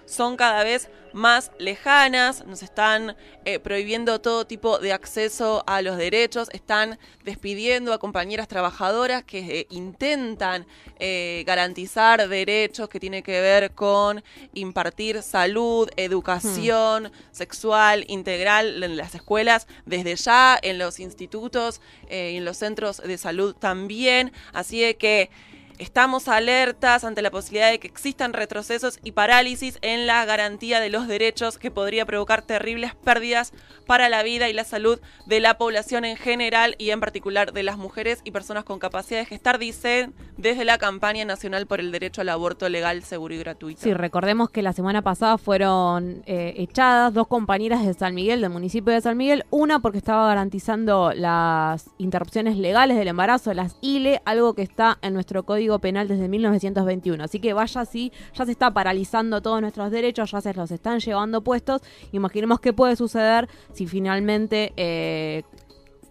son 0.05 0.37
cada 0.37 0.63
vez 0.63 0.89
más 1.13 1.51
lejanas, 1.57 2.45
nos 2.45 2.63
están 2.63 3.15
eh, 3.45 3.59
prohibiendo 3.59 4.21
todo 4.21 4.45
tipo 4.45 4.77
de 4.79 4.93
acceso 4.93 5.63
a 5.65 5.81
los 5.81 5.97
derechos, 5.97 6.49
están 6.53 6.99
despidiendo 7.23 7.91
a 7.93 7.97
compañeras 7.97 8.47
trabajadoras 8.47 9.23
que 9.23 9.39
eh, 9.39 9.67
intentan 9.69 10.65
eh, 10.99 11.43
garantizar 11.45 12.27
derechos 12.27 12.87
que 12.89 12.99
tienen 12.99 13.23
que 13.23 13.41
ver 13.41 13.71
con 13.71 14.23
impartir 14.53 15.21
salud, 15.23 15.89
educación 15.97 17.11
sexual 17.31 18.05
integral 18.07 18.83
en 18.83 18.95
las 18.97 19.15
escuelas 19.15 19.67
desde 19.85 20.15
ya, 20.15 20.59
en 20.61 20.77
los 20.77 20.99
institutos 20.99 21.81
y 22.09 22.37
en 22.37 22.45
los 22.45 22.57
centros 22.57 22.97
de 22.97 23.17
salud 23.17 23.55
también. 23.55 24.31
Así 24.53 24.81
de 24.81 24.97
que 24.97 25.29
estamos 25.78 26.28
alertas 26.28 27.03
ante 27.03 27.21
la 27.21 27.32
posibilidad 27.32 27.69
de 27.69 27.80
que 27.80 27.88
existan 27.88 28.34
retrocesos 28.34 28.99
y 29.03 29.11
parálisis 29.11 29.78
en 29.82 30.07
la 30.07 30.25
garantía 30.25 30.80
de 30.80 30.89
los 30.89 31.07
derechos 31.07 31.57
que 31.57 31.71
podría 31.71 32.05
provocar 32.05 32.41
terribles 32.41 32.95
pérdidas 32.95 33.53
para 33.86 34.09
la 34.09 34.23
vida 34.23 34.49
y 34.49 34.53
la 34.53 34.63
salud 34.63 34.99
de 35.25 35.39
la 35.39 35.57
población 35.57 36.05
en 36.05 36.17
general 36.17 36.75
y 36.78 36.89
en 36.89 36.99
particular 36.99 37.53
de 37.53 37.63
las 37.63 37.78
mujeres 37.78 38.21
y 38.23 38.32
personas 38.32 38.63
con 38.63 38.80
capacidad 38.80 39.19
de 39.19 39.25
gestar, 39.25 39.59
dicen 39.59 40.13
desde 40.38 40.65
la 40.65 40.78
campaña 40.78 41.25
nacional 41.25 41.67
por 41.67 41.80
el 41.80 41.91
derecho 41.91 42.21
al 42.21 42.30
aborto 42.30 42.69
legal, 42.69 43.03
seguro 43.03 43.34
y 43.34 43.38
gratuito. 43.38 43.82
Sí, 43.82 43.93
recordemos 43.93 44.49
que 44.49 44.61
la 44.61 44.73
semana 44.73 45.01
pasada 45.01 45.38
fueron 45.38 46.23
eh, 46.25 46.53
echadas 46.57 47.13
dos 47.13 47.28
compañeras 47.28 47.86
de 47.86 47.93
San 47.93 48.15
Miguel, 48.15 48.41
del 48.41 48.49
municipio 48.49 48.93
de 48.93 49.01
San 49.01 49.17
Miguel, 49.17 49.45
una 49.49 49.80
porque 49.80 49.97
estaba 49.97 50.28
garantizando 50.28 51.11
las 51.13 51.89
interrupciones 51.97 52.57
legales 52.57 52.97
del 52.97 53.07
embarazo, 53.07 53.53
las 53.53 53.78
ILE, 53.82 54.21
algo 54.25 54.53
que 54.53 54.61
está 54.61 54.97
en 55.01 55.13
nuestro 55.13 55.43
Código 55.43 55.66
Penal 55.80 56.07
desde 56.07 56.28
1921. 56.28 57.24
Así 57.24 57.39
que 57.39 57.53
vaya 57.53 57.82
así, 57.82 58.11
ya 58.34 58.45
se 58.45 58.51
está 58.51 58.74
paralizando 58.74 59.41
todos 59.41 59.61
nuestros 59.61 59.91
derechos, 59.91 60.32
ya 60.32 60.41
se 60.41 60.53
los 60.53 60.72
están 60.72 60.99
llevando 60.99 61.41
puestos. 61.41 61.82
Imaginemos 62.11 62.59
qué 62.59 62.74
puede 62.74 62.95
suceder 62.95 63.47
si 63.74 63.88
finalmente... 63.88 64.74
Eh, 64.78 65.43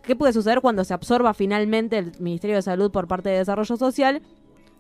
¿Qué 0.03 0.15
puede 0.15 0.33
suceder 0.33 0.61
cuando 0.61 0.85
se 0.85 0.95
absorba 0.95 1.35
finalmente 1.35 1.99
el 1.99 2.13
Ministerio 2.21 2.55
de 2.55 2.63
Salud 2.63 2.93
por 2.93 3.09
parte 3.09 3.29
de 3.29 3.39
Desarrollo 3.39 3.77
Social 3.77 4.23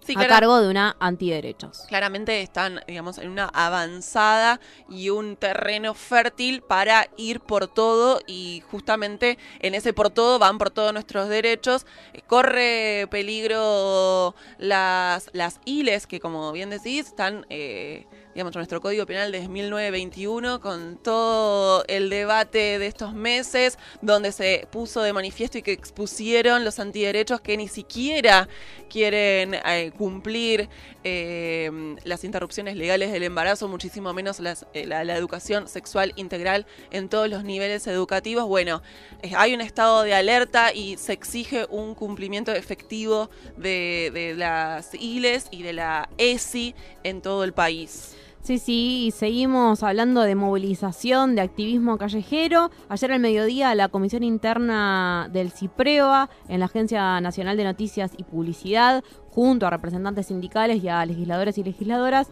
Sí, 0.06 0.12
a 0.12 0.16
claro. 0.16 0.28
cargo 0.30 0.60
de 0.60 0.70
una 0.70 0.96
antiderechos? 1.00 1.84
Claramente 1.88 2.40
están, 2.40 2.80
digamos, 2.86 3.18
en 3.18 3.28
una 3.28 3.46
avanzada 3.46 4.60
y 4.88 5.10
un 5.10 5.34
terreno 5.34 5.94
fértil 5.94 6.62
para 6.62 7.08
ir 7.16 7.40
por 7.40 7.66
todo 7.66 8.20
y 8.26 8.62
justamente 8.70 9.36
en 9.58 9.74
ese 9.74 9.92
por 9.92 10.10
todo 10.10 10.38
van 10.38 10.58
por 10.58 10.70
todos 10.70 10.92
nuestros 10.92 11.28
derechos. 11.28 11.86
Eh, 12.12 12.22
Corre 12.24 13.08
peligro 13.10 14.36
las, 14.58 15.28
las 15.32 15.60
ILES 15.64 16.06
que, 16.06 16.20
como 16.20 16.52
bien 16.52 16.70
decís, 16.70 17.06
están, 17.08 17.44
eh, 17.50 18.06
digamos, 18.36 18.54
nuestro 18.54 18.82
Código 18.82 19.06
Penal 19.06 19.32
desde 19.32 19.48
1921 19.48 20.60
con 20.60 20.98
todo 20.98 21.84
el 21.88 22.10
debate 22.10 22.78
de 22.78 22.86
estos 22.86 23.14
meses 23.14 23.78
donde 24.02 24.30
se 24.30 24.68
puso 24.70 25.00
de 25.00 25.14
manifiesto 25.14 25.56
y 25.56 25.62
que 25.62 25.72
expusieron 25.72 26.62
los 26.62 26.78
antiderechos 26.78 27.40
que 27.40 27.56
ni 27.56 27.66
siquiera 27.66 28.46
quieren 28.90 29.54
eh, 29.54 29.90
cumplir 29.96 30.68
eh, 31.08 31.96
las 32.02 32.24
interrupciones 32.24 32.76
legales 32.76 33.12
del 33.12 33.22
embarazo, 33.22 33.68
muchísimo 33.68 34.12
menos 34.12 34.40
eh, 34.40 34.86
la, 34.86 35.04
la 35.04 35.16
educación 35.16 35.68
sexual 35.68 36.12
integral 36.16 36.66
en 36.90 37.08
todos 37.08 37.30
los 37.30 37.44
niveles 37.44 37.86
educativos. 37.86 38.44
Bueno, 38.46 38.82
eh, 39.22 39.30
hay 39.36 39.54
un 39.54 39.60
estado 39.60 40.02
de 40.02 40.14
alerta 40.14 40.74
y 40.74 40.96
se 40.98 41.12
exige 41.12 41.64
un 41.70 41.94
cumplimiento 41.94 42.52
efectivo 42.52 43.30
de, 43.56 44.10
de 44.12 44.34
las 44.34 44.94
ILES 44.94 45.46
y 45.52 45.62
de 45.62 45.72
la 45.72 46.10
ESI 46.18 46.74
en 47.02 47.22
todo 47.22 47.44
el 47.44 47.52
país. 47.54 48.16
Sí, 48.46 48.60
sí, 48.60 49.06
y 49.06 49.10
seguimos 49.10 49.82
hablando 49.82 50.20
de 50.20 50.36
movilización, 50.36 51.34
de 51.34 51.40
activismo 51.40 51.98
callejero. 51.98 52.70
Ayer 52.88 53.10
al 53.10 53.18
mediodía 53.18 53.74
la 53.74 53.88
Comisión 53.88 54.22
Interna 54.22 55.28
del 55.32 55.50
CIPREVA 55.50 56.30
en 56.46 56.60
la 56.60 56.66
Agencia 56.66 57.20
Nacional 57.20 57.56
de 57.56 57.64
Noticias 57.64 58.12
y 58.16 58.22
Publicidad, 58.22 59.02
junto 59.30 59.66
a 59.66 59.70
representantes 59.70 60.28
sindicales 60.28 60.80
y 60.84 60.88
a 60.88 61.04
legisladores 61.04 61.58
y 61.58 61.64
legisladoras, 61.64 62.28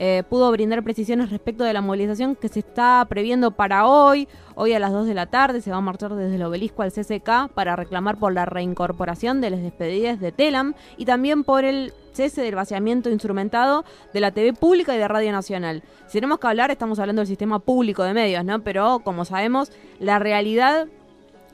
eh, 0.00 0.22
pudo 0.28 0.50
brindar 0.52 0.84
precisiones 0.84 1.30
respecto 1.30 1.64
de 1.64 1.72
la 1.72 1.80
movilización 1.80 2.36
que 2.36 2.48
se 2.48 2.60
está 2.60 3.04
previendo 3.08 3.50
para 3.50 3.86
hoy. 3.86 4.28
Hoy 4.54 4.72
a 4.72 4.78
las 4.78 4.92
2 4.92 5.08
de 5.08 5.14
la 5.14 5.26
tarde 5.26 5.60
se 5.60 5.72
va 5.72 5.78
a 5.78 5.80
marchar 5.80 6.14
desde 6.14 6.36
el 6.36 6.42
obelisco 6.44 6.82
al 6.82 6.92
CCK 6.92 7.52
para 7.52 7.74
reclamar 7.74 8.16
por 8.16 8.32
la 8.32 8.44
reincorporación 8.44 9.40
de 9.40 9.50
las 9.50 9.60
despedidas 9.60 10.20
de 10.20 10.30
Telam 10.30 10.74
y 10.96 11.04
también 11.04 11.42
por 11.42 11.64
el 11.64 11.92
cese 12.12 12.42
del 12.42 12.54
vaciamiento 12.54 13.10
instrumentado 13.10 13.84
de 14.14 14.20
la 14.20 14.30
TV 14.30 14.52
pública 14.52 14.94
y 14.94 14.98
de 14.98 15.08
Radio 15.08 15.32
Nacional. 15.32 15.82
Si 16.06 16.14
tenemos 16.14 16.38
que 16.38 16.46
hablar, 16.46 16.70
estamos 16.70 16.98
hablando 17.00 17.20
del 17.20 17.28
sistema 17.28 17.58
público 17.58 18.04
de 18.04 18.14
medios, 18.14 18.44
¿no? 18.44 18.60
Pero 18.62 19.00
como 19.00 19.24
sabemos, 19.24 19.72
la 19.98 20.18
realidad 20.18 20.86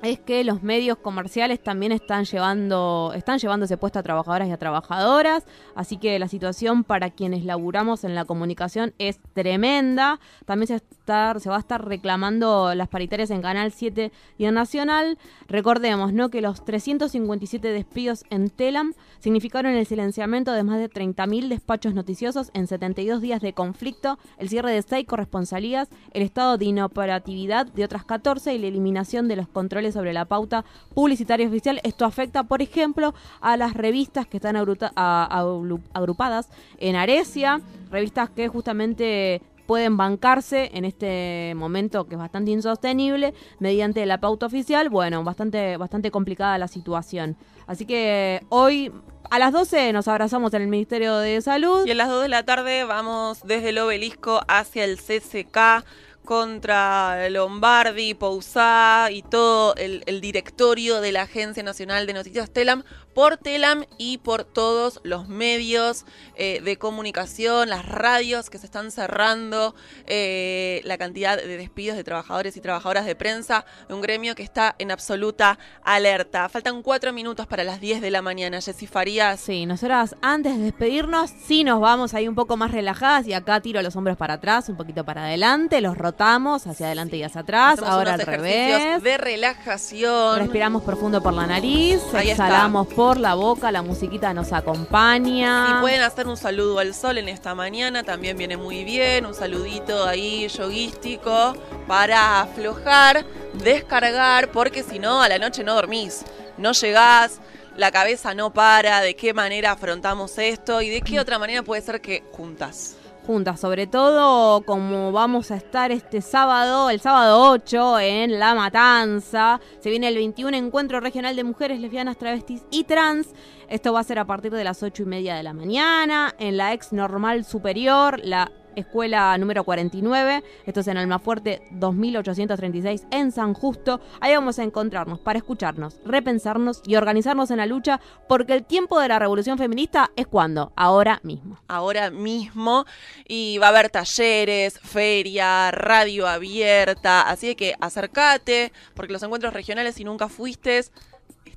es 0.04 0.20
que 0.20 0.44
los 0.44 0.62
medios 0.62 0.98
comerciales 0.98 1.62
también 1.62 1.92
están 1.92 2.24
llevando 2.24 3.12
están 3.14 3.38
llevando 3.38 3.64
ese 3.64 3.76
puesto 3.76 3.98
a 3.98 4.02
trabajadoras 4.02 4.48
y 4.48 4.52
a 4.52 4.58
trabajadoras, 4.58 5.44
así 5.74 5.96
que 5.96 6.18
la 6.18 6.28
situación 6.28 6.84
para 6.84 7.10
quienes 7.10 7.44
laburamos 7.44 8.04
en 8.04 8.14
la 8.14 8.24
comunicación 8.24 8.94
es 8.98 9.18
tremenda. 9.32 10.20
También 10.44 10.68
se, 10.68 10.74
está, 10.76 11.38
se 11.38 11.48
va 11.48 11.56
a 11.56 11.60
estar 11.60 11.86
reclamando 11.86 12.74
las 12.74 12.88
paritarias 12.88 13.30
en 13.30 13.42
Canal 13.42 13.72
7 13.72 14.12
y 14.38 14.44
en 14.44 14.54
Nacional. 14.54 15.18
Recordemos, 15.48 16.12
¿no? 16.12 16.30
que 16.30 16.40
los 16.40 16.64
357 16.64 17.68
despidos 17.68 18.24
en 18.30 18.50
Telam 18.50 18.94
significaron 19.20 19.72
el 19.72 19.86
silenciamiento 19.86 20.52
de 20.52 20.62
más 20.62 20.78
de 20.78 20.90
30.000 20.90 21.48
despachos 21.48 21.94
noticiosos 21.94 22.50
en 22.54 22.66
72 22.66 23.20
días 23.20 23.40
de 23.40 23.52
conflicto, 23.52 24.18
el 24.38 24.48
cierre 24.48 24.72
de 24.72 24.82
6 24.82 25.06
corresponsalías, 25.06 25.88
el 26.12 26.22
estado 26.22 26.58
de 26.58 26.66
inoperatividad 26.66 27.66
de 27.66 27.84
otras 27.84 28.04
14 28.04 28.54
y 28.54 28.58
la 28.58 28.66
eliminación 28.66 29.28
de 29.28 29.36
los 29.36 29.48
controles 29.48 29.93
sobre 29.94 30.12
la 30.12 30.26
pauta 30.26 30.66
publicitaria 30.92 31.48
oficial. 31.48 31.80
Esto 31.82 32.04
afecta, 32.04 32.42
por 32.42 32.60
ejemplo, 32.60 33.14
a 33.40 33.56
las 33.56 33.72
revistas 33.72 34.26
que 34.26 34.36
están 34.36 34.56
agrupadas 34.56 36.50
en 36.78 36.96
Arecia, 36.96 37.62
revistas 37.90 38.28
que 38.28 38.48
justamente 38.48 39.40
pueden 39.66 39.96
bancarse 39.96 40.70
en 40.74 40.84
este 40.84 41.54
momento 41.56 42.06
que 42.06 42.16
es 42.16 42.18
bastante 42.18 42.50
insostenible 42.50 43.32
mediante 43.58 44.04
la 44.06 44.18
pauta 44.18 44.46
oficial. 44.46 44.90
Bueno, 44.90 45.24
bastante, 45.24 45.76
bastante 45.76 46.10
complicada 46.10 46.58
la 46.58 46.68
situación. 46.68 47.36
Así 47.66 47.86
que 47.86 48.44
hoy 48.50 48.92
a 49.30 49.38
las 49.38 49.52
12 49.52 49.92
nos 49.92 50.06
abrazamos 50.06 50.52
en 50.54 50.62
el 50.62 50.68
Ministerio 50.68 51.16
de 51.16 51.40
Salud. 51.40 51.86
Y 51.86 51.90
a 51.92 51.94
las 51.94 52.08
2 52.08 52.22
de 52.22 52.28
la 52.28 52.44
tarde 52.44 52.84
vamos 52.84 53.42
desde 53.44 53.70
el 53.70 53.78
obelisco 53.78 54.42
hacia 54.48 54.84
el 54.84 54.98
CCK 54.98 55.84
contra 56.24 57.28
Lombardi, 57.28 58.14
Pousá 58.14 59.08
y 59.10 59.22
todo 59.22 59.74
el, 59.76 60.02
el 60.06 60.20
directorio 60.20 61.00
de 61.00 61.12
la 61.12 61.22
Agencia 61.22 61.62
Nacional 61.62 62.06
de 62.06 62.14
Noticias 62.14 62.50
Telam, 62.50 62.84
por 63.14 63.36
Telam 63.36 63.84
y 63.98 64.18
por 64.18 64.44
todos 64.44 65.00
los 65.04 65.28
medios 65.28 66.04
eh, 66.36 66.60
de 66.62 66.76
comunicación, 66.78 67.68
las 67.68 67.86
radios 67.86 68.50
que 68.50 68.58
se 68.58 68.66
están 68.66 68.90
cerrando, 68.90 69.74
eh, 70.06 70.80
la 70.84 70.98
cantidad 70.98 71.36
de 71.36 71.56
despidos 71.56 71.96
de 71.96 72.04
trabajadores 72.04 72.56
y 72.56 72.60
trabajadoras 72.60 73.06
de 73.06 73.14
prensa, 73.14 73.64
de 73.88 73.94
un 73.94 74.00
gremio 74.00 74.34
que 74.34 74.42
está 74.42 74.74
en 74.78 74.90
absoluta 74.90 75.58
alerta. 75.84 76.48
Faltan 76.48 76.82
cuatro 76.82 77.12
minutos 77.12 77.46
para 77.46 77.64
las 77.64 77.80
10 77.80 78.00
de 78.00 78.10
la 78.10 78.22
mañana, 78.22 78.60
Jessy 78.60 78.86
Farías. 78.86 79.40
Sí, 79.40 79.66
nosotras 79.66 80.16
antes 80.22 80.56
de 80.58 80.64
despedirnos, 80.64 81.30
sí 81.46 81.64
nos 81.64 81.80
vamos 81.80 82.14
ahí 82.14 82.26
un 82.28 82.34
poco 82.34 82.56
más 82.56 82.70
relajadas 82.72 83.26
y 83.26 83.32
acá 83.32 83.60
tiro 83.60 83.80
los 83.82 83.94
hombros 83.96 84.16
para 84.16 84.34
atrás, 84.34 84.68
un 84.68 84.76
poquito 84.76 85.04
para 85.04 85.24
adelante, 85.24 85.80
los 85.80 85.96
rotamos 85.96 86.66
hacia 86.66 86.86
adelante 86.86 87.16
y 87.16 87.22
hacia 87.22 87.42
atrás, 87.42 87.74
Hacemos 87.74 87.90
ahora 87.90 88.14
al 88.14 88.20
revés. 88.20 89.02
de 89.02 89.16
relajación. 89.18 90.38
Respiramos 90.38 90.82
profundo 90.82 91.22
por 91.22 91.32
la 91.32 91.46
nariz, 91.46 92.00
Ahí 92.12 92.30
está. 92.30 92.44
exhalamos 92.46 92.86
por 93.04 93.20
la 93.20 93.34
boca, 93.34 93.70
la 93.70 93.82
musiquita 93.82 94.32
nos 94.32 94.50
acompaña. 94.54 95.76
Y 95.76 95.80
pueden 95.82 96.00
hacer 96.00 96.26
un 96.26 96.38
saludo 96.38 96.78
al 96.78 96.94
sol 96.94 97.18
en 97.18 97.28
esta 97.28 97.54
mañana, 97.54 98.02
también 98.02 98.34
viene 98.38 98.56
muy 98.56 98.82
bien, 98.82 99.26
un 99.26 99.34
saludito 99.34 100.06
ahí 100.06 100.48
yoguístico 100.48 101.52
para 101.86 102.40
aflojar, 102.40 103.26
descargar, 103.62 104.50
porque 104.52 104.82
si 104.82 104.98
no, 104.98 105.20
a 105.20 105.28
la 105.28 105.38
noche 105.38 105.62
no 105.62 105.74
dormís, 105.74 106.24
no 106.56 106.72
llegás, 106.72 107.40
la 107.76 107.90
cabeza 107.90 108.32
no 108.32 108.54
para, 108.54 109.02
de 109.02 109.14
qué 109.14 109.34
manera 109.34 109.72
afrontamos 109.72 110.38
esto 110.38 110.80
y 110.80 110.88
de 110.88 111.02
qué 111.02 111.20
otra 111.20 111.38
manera 111.38 111.62
puede 111.62 111.82
ser 111.82 112.00
que 112.00 112.24
juntas. 112.32 112.96
Juntas, 113.24 113.60
sobre 113.60 113.86
todo 113.86 114.60
como 114.62 115.10
vamos 115.10 115.50
a 115.50 115.56
estar 115.56 115.90
este 115.90 116.20
sábado, 116.20 116.90
el 116.90 117.00
sábado 117.00 117.50
8 117.50 117.98
en 118.00 118.38
La 118.38 118.54
Matanza. 118.54 119.60
Se 119.80 119.90
viene 119.90 120.08
el 120.08 120.14
21 120.14 120.56
Encuentro 120.56 121.00
Regional 121.00 121.34
de 121.34 121.44
Mujeres 121.44 121.80
Lesbianas, 121.80 122.18
Travestis 122.18 122.62
y 122.70 122.84
Trans. 122.84 123.28
Esto 123.68 123.92
va 123.92 124.00
a 124.00 124.04
ser 124.04 124.18
a 124.18 124.26
partir 124.26 124.52
de 124.52 124.64
las 124.64 124.82
8 124.82 125.02
y 125.02 125.06
media 125.06 125.34
de 125.34 125.42
la 125.42 125.54
mañana 125.54 126.34
en 126.38 126.56
la 126.56 126.74
ex 126.74 126.92
normal 126.92 127.44
superior, 127.44 128.20
la 128.22 128.52
escuela 128.76 129.36
número 129.38 129.64
49. 129.64 130.42
Esto 130.66 130.80
es 130.80 130.88
en 130.88 130.96
Almafuerte 130.96 131.62
2836 131.72 133.06
en 133.10 133.32
San 133.32 133.54
Justo. 133.54 134.00
Ahí 134.20 134.34
vamos 134.34 134.58
a 134.58 134.62
encontrarnos 134.62 135.20
para 135.20 135.38
escucharnos, 135.38 136.00
repensarnos 136.04 136.82
y 136.86 136.96
organizarnos 136.96 137.50
en 137.50 137.58
la 137.58 137.66
lucha 137.66 138.00
porque 138.28 138.54
el 138.54 138.64
tiempo 138.64 139.00
de 139.00 139.08
la 139.08 139.18
revolución 139.18 139.58
feminista 139.58 140.10
es 140.16 140.26
cuando, 140.26 140.72
ahora 140.76 141.20
mismo. 141.22 141.58
ahora 141.68 142.10
mismo 142.10 142.84
y 143.26 143.58
va 143.58 143.66
a 143.66 143.70
haber 143.70 143.90
talleres, 143.90 144.78
feria, 144.80 145.70
radio 145.70 146.26
abierta, 146.26 147.22
así 147.22 147.54
que 147.54 147.74
acércate 147.80 148.72
porque 148.94 149.12
los 149.12 149.22
encuentros 149.22 149.52
regionales 149.52 149.94
si 149.94 150.04
nunca 150.04 150.28
fuiste 150.28 150.74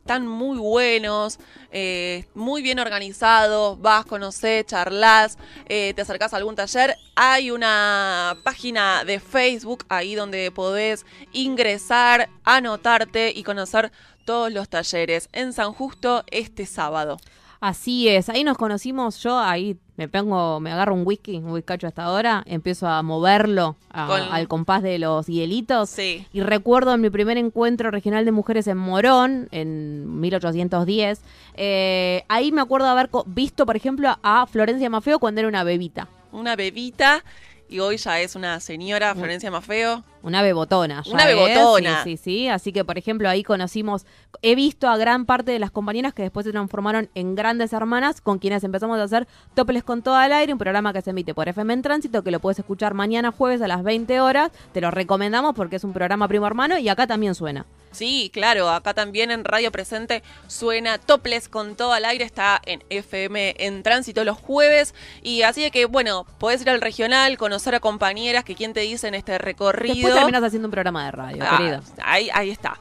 están 0.08 0.26
muy 0.26 0.58
buenos, 0.58 1.38
eh, 1.70 2.24
muy 2.34 2.62
bien 2.62 2.80
organizados, 2.80 3.78
vas, 3.82 4.06
conocés, 4.06 4.66
charlas, 4.66 5.38
eh, 5.68 5.92
te 5.98 6.02
acercás 6.02 6.34
a 6.34 6.38
algún 6.38 6.56
taller. 6.56 6.96
Hay 7.14 7.52
una 7.52 8.38
página 8.42 9.04
de 9.04 9.20
Facebook 9.20 9.84
ahí 9.90 10.16
donde 10.16 10.50
podés 10.52 11.06
ingresar, 11.34 12.30
anotarte 12.46 13.34
y 13.36 13.44
conocer 13.44 13.92
todos 14.24 14.50
los 14.50 14.70
talleres 14.70 15.28
en 15.34 15.52
San 15.52 15.74
Justo 15.74 16.24
este 16.32 16.66
sábado. 16.66 17.18
Así 17.60 18.08
es, 18.08 18.30
ahí 18.30 18.44
nos 18.44 18.58
conocimos, 18.58 19.22
yo 19.24 19.40
ahí 19.40 19.78
me 19.96 20.08
pongo, 20.08 20.60
me 20.60 20.72
agarro 20.72 20.94
un 20.94 21.02
whisky, 21.08 21.38
un 21.38 21.50
whiskacho 21.52 21.88
hasta 21.88 22.04
ahora, 22.04 22.44
empiezo 22.46 22.88
a 22.88 23.02
moverlo 23.02 23.76
a- 23.92 24.06
Con- 24.06 24.22
al 24.22 24.48
compás 24.48 24.84
de 24.84 25.00
los 25.00 25.26
hielitos. 25.26 25.90
Sí. 25.90 26.28
Y 26.32 26.42
recuerdo 26.42 26.94
en 26.94 27.02
mi 27.02 27.10
primer 27.10 27.38
encuentro 27.38 27.90
regional 27.90 28.26
de 28.26 28.32
mujeres 28.32 28.68
en 28.68 28.78
Morón, 28.78 29.48
en 29.52 30.20
1810, 30.20 31.22
eh, 31.56 32.24
ahí 32.30 32.52
me 32.52 32.62
acuerdo 32.62 32.88
haber 32.88 33.10
visto, 33.26 33.66
por 33.66 33.76
ejemplo, 33.76 34.16
a 34.22 34.46
Florencia 34.46 34.90
Mafeo 34.90 35.18
cuando 35.18 35.40
era 35.42 35.48
una 35.48 35.64
bebita. 35.64 36.08
Una 36.32 36.56
bebita 36.56 37.24
y 37.70 37.80
hoy 37.80 37.98
ya 37.98 38.20
es 38.22 38.36
una 38.36 38.60
señora, 38.60 39.16
Florencia 39.16 39.50
Mafeo. 39.50 40.04
Una 40.24 40.42
bebotona. 40.42 41.04
ya 41.04 41.12
Una 41.12 41.24
es, 41.24 41.36
bebotona. 41.36 42.04
Sí, 42.04 42.18
sí, 42.18 42.24
sí. 42.24 42.48
Así 42.48 42.72
que, 42.72 42.84
por 42.84 42.98
ejemplo, 42.98 43.30
ahí 43.30 43.44
conocimos, 43.44 44.06
he 44.42 44.56
visto 44.56 44.88
a 44.88 44.98
gran 44.98 45.26
parte 45.26 45.52
de 45.52 45.60
las 45.60 45.72
compañeras 45.72 46.14
que 46.14 46.24
después 46.24 46.46
se 46.46 46.52
transformaron 46.52 47.10
en 47.16 47.36
grandes 47.36 47.74
hermanas, 47.74 48.22
con 48.22 48.40
quienes 48.40 48.64
empezamos 48.64 49.00
a 49.00 49.04
hacer 49.04 49.28
Toples 49.56 49.84
con 49.84 50.02
todo 50.02 50.16
al 50.16 50.34
aire, 50.34 50.54
un 50.54 50.60
programa 50.60 50.94
que 50.94 51.02
se 51.02 51.12
emite 51.12 51.34
por 51.34 51.48
FM 51.48 51.74
en 51.74 51.82
Tránsito, 51.82 52.24
que 52.24 52.32
lo 52.32 52.40
puedes 52.40 52.60
escuchar 52.60 52.94
mañana 52.94 53.32
jueves 53.32 53.62
a 53.62 53.68
las 53.68 53.84
20 53.84 54.20
horas. 54.20 54.52
Te 54.74 54.82
lo 54.82 54.92
recomendamos 54.92 55.56
porque 55.56 55.78
es 55.78 55.84
un 55.84 55.94
programa 55.94 56.28
primo 56.28 56.48
hermano 56.48 56.78
y 56.78 56.90
acá 56.90 57.08
también 57.08 57.36
suena. 57.36 57.66
Sí, 57.92 58.30
claro, 58.32 58.70
acá 58.70 58.94
también 58.94 59.32
en 59.32 59.44
Radio 59.44 59.72
Presente 59.72 60.22
suena 60.48 60.98
Toples 61.00 61.50
con 61.50 61.76
todo 61.76 61.94
al 61.94 62.06
aire, 62.06 62.26
está 62.26 62.62
en 62.66 62.84
FM 62.90 63.56
en 63.58 63.82
tránsito 63.82 64.24
los 64.24 64.38
jueves 64.38 64.94
y 65.24 65.42
así 65.42 65.64
de 65.64 65.72
que, 65.72 65.86
bueno, 65.86 66.26
podés 66.38 66.62
ir 66.62 66.70
al 66.70 66.82
regional, 66.82 67.38
conocer 67.38 67.74
a 67.76 67.80
compañeras 67.80 68.44
que 68.44 68.56
quien 68.56 68.74
te 68.74 68.82
dice 68.82 69.08
en 69.08 69.16
este 69.16 69.38
recorrido. 69.38 69.96
Después 69.96 70.07
terminas 70.14 70.44
haciendo 70.44 70.68
un 70.68 70.72
programa 70.72 71.06
de 71.06 71.12
radio, 71.12 71.44
Ah, 71.48 71.58
querido. 71.58 71.82
ahí, 72.04 72.30
ahí 72.34 72.50
está. 72.50 72.78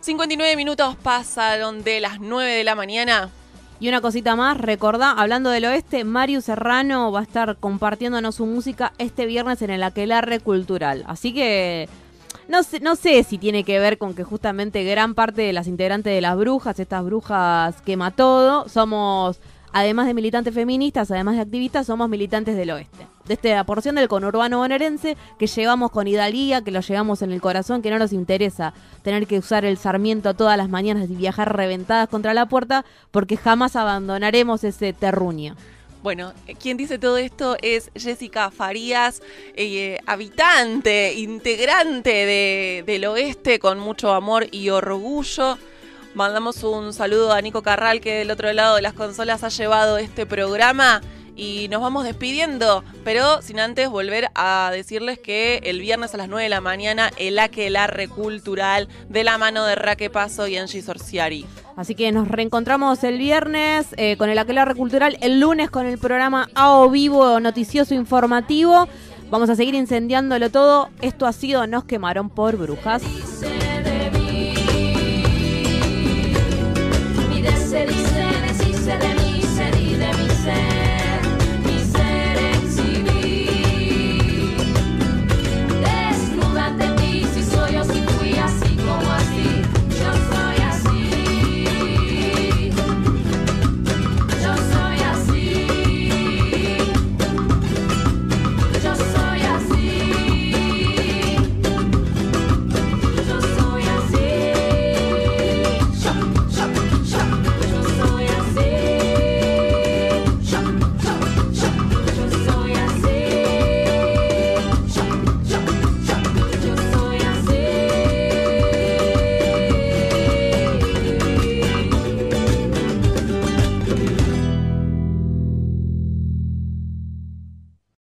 59 0.00 0.56
minutos 0.56 0.96
pasaron 1.02 1.82
de 1.82 2.00
las 2.00 2.20
9 2.20 2.50
de 2.52 2.64
la 2.64 2.74
mañana. 2.74 3.30
Y 3.80 3.88
una 3.88 4.00
cosita 4.00 4.36
más, 4.36 4.56
recordá, 4.58 5.10
hablando 5.12 5.50
del 5.50 5.64
oeste, 5.64 6.04
Mario 6.04 6.40
Serrano 6.40 7.10
va 7.10 7.20
a 7.20 7.22
estar 7.24 7.56
compartiéndonos 7.56 8.36
su 8.36 8.46
música 8.46 8.92
este 8.98 9.26
viernes 9.26 9.60
en 9.62 9.70
el 9.70 9.82
Aquelarre 9.82 10.40
Cultural. 10.40 11.04
Así 11.06 11.34
que 11.34 11.88
no 12.48 12.62
sé, 12.62 12.80
no 12.80 12.94
sé 12.96 13.22
si 13.24 13.36
tiene 13.38 13.64
que 13.64 13.78
ver 13.80 13.98
con 13.98 14.14
que 14.14 14.22
justamente 14.22 14.84
gran 14.84 15.14
parte 15.14 15.42
de 15.42 15.52
las 15.52 15.66
integrantes 15.66 16.14
de 16.14 16.20
las 16.20 16.36
brujas, 16.36 16.78
estas 16.78 17.02
brujas 17.04 17.80
quema 17.82 18.10
todo, 18.10 18.68
somos, 18.68 19.40
además 19.74 20.06
de 20.06 20.14
militantes 20.14 20.54
feministas, 20.54 21.10
además 21.10 21.34
de 21.34 21.42
activistas, 21.42 21.86
somos 21.86 22.08
militantes 22.08 22.56
del 22.56 22.70
oeste. 22.70 23.06
De 23.26 23.34
esta 23.34 23.62
porción 23.64 23.96
del 23.96 24.08
conurbano 24.08 24.58
bonaerense 24.58 25.16
que 25.38 25.46
llevamos 25.46 25.90
con 25.90 26.06
hidalguía, 26.08 26.62
que 26.62 26.70
lo 26.70 26.80
llevamos 26.80 27.20
en 27.22 27.32
el 27.32 27.40
corazón, 27.40 27.82
que 27.82 27.90
no 27.90 27.98
nos 27.98 28.12
interesa 28.12 28.72
tener 29.02 29.26
que 29.26 29.38
usar 29.38 29.64
el 29.64 29.76
Sarmiento 29.76 30.34
todas 30.34 30.56
las 30.56 30.68
mañanas 30.68 31.10
y 31.10 31.14
viajar 31.16 31.54
reventadas 31.56 32.08
contra 32.08 32.32
la 32.34 32.46
puerta, 32.46 32.84
porque 33.10 33.36
jamás 33.36 33.76
abandonaremos 33.76 34.62
ese 34.64 34.92
terruño. 34.92 35.56
Bueno, 36.02 36.34
quien 36.60 36.76
dice 36.76 36.98
todo 36.98 37.16
esto 37.16 37.56
es 37.62 37.90
Jessica 37.96 38.50
Farías, 38.50 39.22
eh, 39.56 39.98
habitante, 40.06 41.14
integrante 41.14 42.10
de- 42.10 42.84
del 42.86 43.06
oeste 43.06 43.58
con 43.58 43.78
mucho 43.78 44.12
amor 44.12 44.46
y 44.50 44.68
orgullo. 44.68 45.56
Mandamos 46.14 46.62
un 46.62 46.92
saludo 46.92 47.32
a 47.32 47.40
Nico 47.40 47.62
Carral 47.62 48.00
que 48.00 48.14
del 48.14 48.30
otro 48.30 48.52
lado 48.52 48.76
de 48.76 48.82
las 48.82 48.92
consolas 48.92 49.42
ha 49.42 49.48
llevado 49.48 49.98
este 49.98 50.26
programa 50.26 51.00
y 51.34 51.66
nos 51.70 51.80
vamos 51.82 52.04
despidiendo, 52.04 52.84
pero 53.02 53.42
sin 53.42 53.58
antes 53.58 53.88
volver 53.88 54.28
a 54.36 54.70
decirles 54.72 55.18
que 55.18 55.60
el 55.64 55.80
viernes 55.80 56.14
a 56.14 56.18
las 56.18 56.28
9 56.28 56.44
de 56.44 56.48
la 56.48 56.60
mañana 56.60 57.10
el 57.16 57.36
Aquelarre 57.40 58.06
Cultural 58.06 58.88
de 59.08 59.24
la 59.24 59.38
mano 59.38 59.64
de 59.64 59.74
Raque 59.74 60.08
Paso 60.08 60.46
y 60.46 60.56
Angie 60.56 60.82
Sorciari. 60.82 61.46
Así 61.74 61.96
que 61.96 62.12
nos 62.12 62.28
reencontramos 62.28 63.02
el 63.02 63.18
viernes 63.18 63.88
eh, 63.96 64.16
con 64.16 64.30
el 64.30 64.38
Aquelarre 64.38 64.76
Cultural, 64.76 65.18
el 65.20 65.40
lunes 65.40 65.68
con 65.68 65.84
el 65.84 65.98
programa 65.98 66.48
AO 66.54 66.90
Vivo 66.90 67.40
Noticioso 67.40 67.92
Informativo. 67.92 68.86
Vamos 69.30 69.50
a 69.50 69.56
seguir 69.56 69.74
incendiándolo 69.74 70.48
todo. 70.50 70.90
Esto 71.00 71.26
ha 71.26 71.32
sido 71.32 71.66
Nos 71.66 71.82
quemaron 71.82 72.30
por 72.30 72.56
brujas. 72.56 73.02
se 77.74 77.86
dice. 77.86 78.13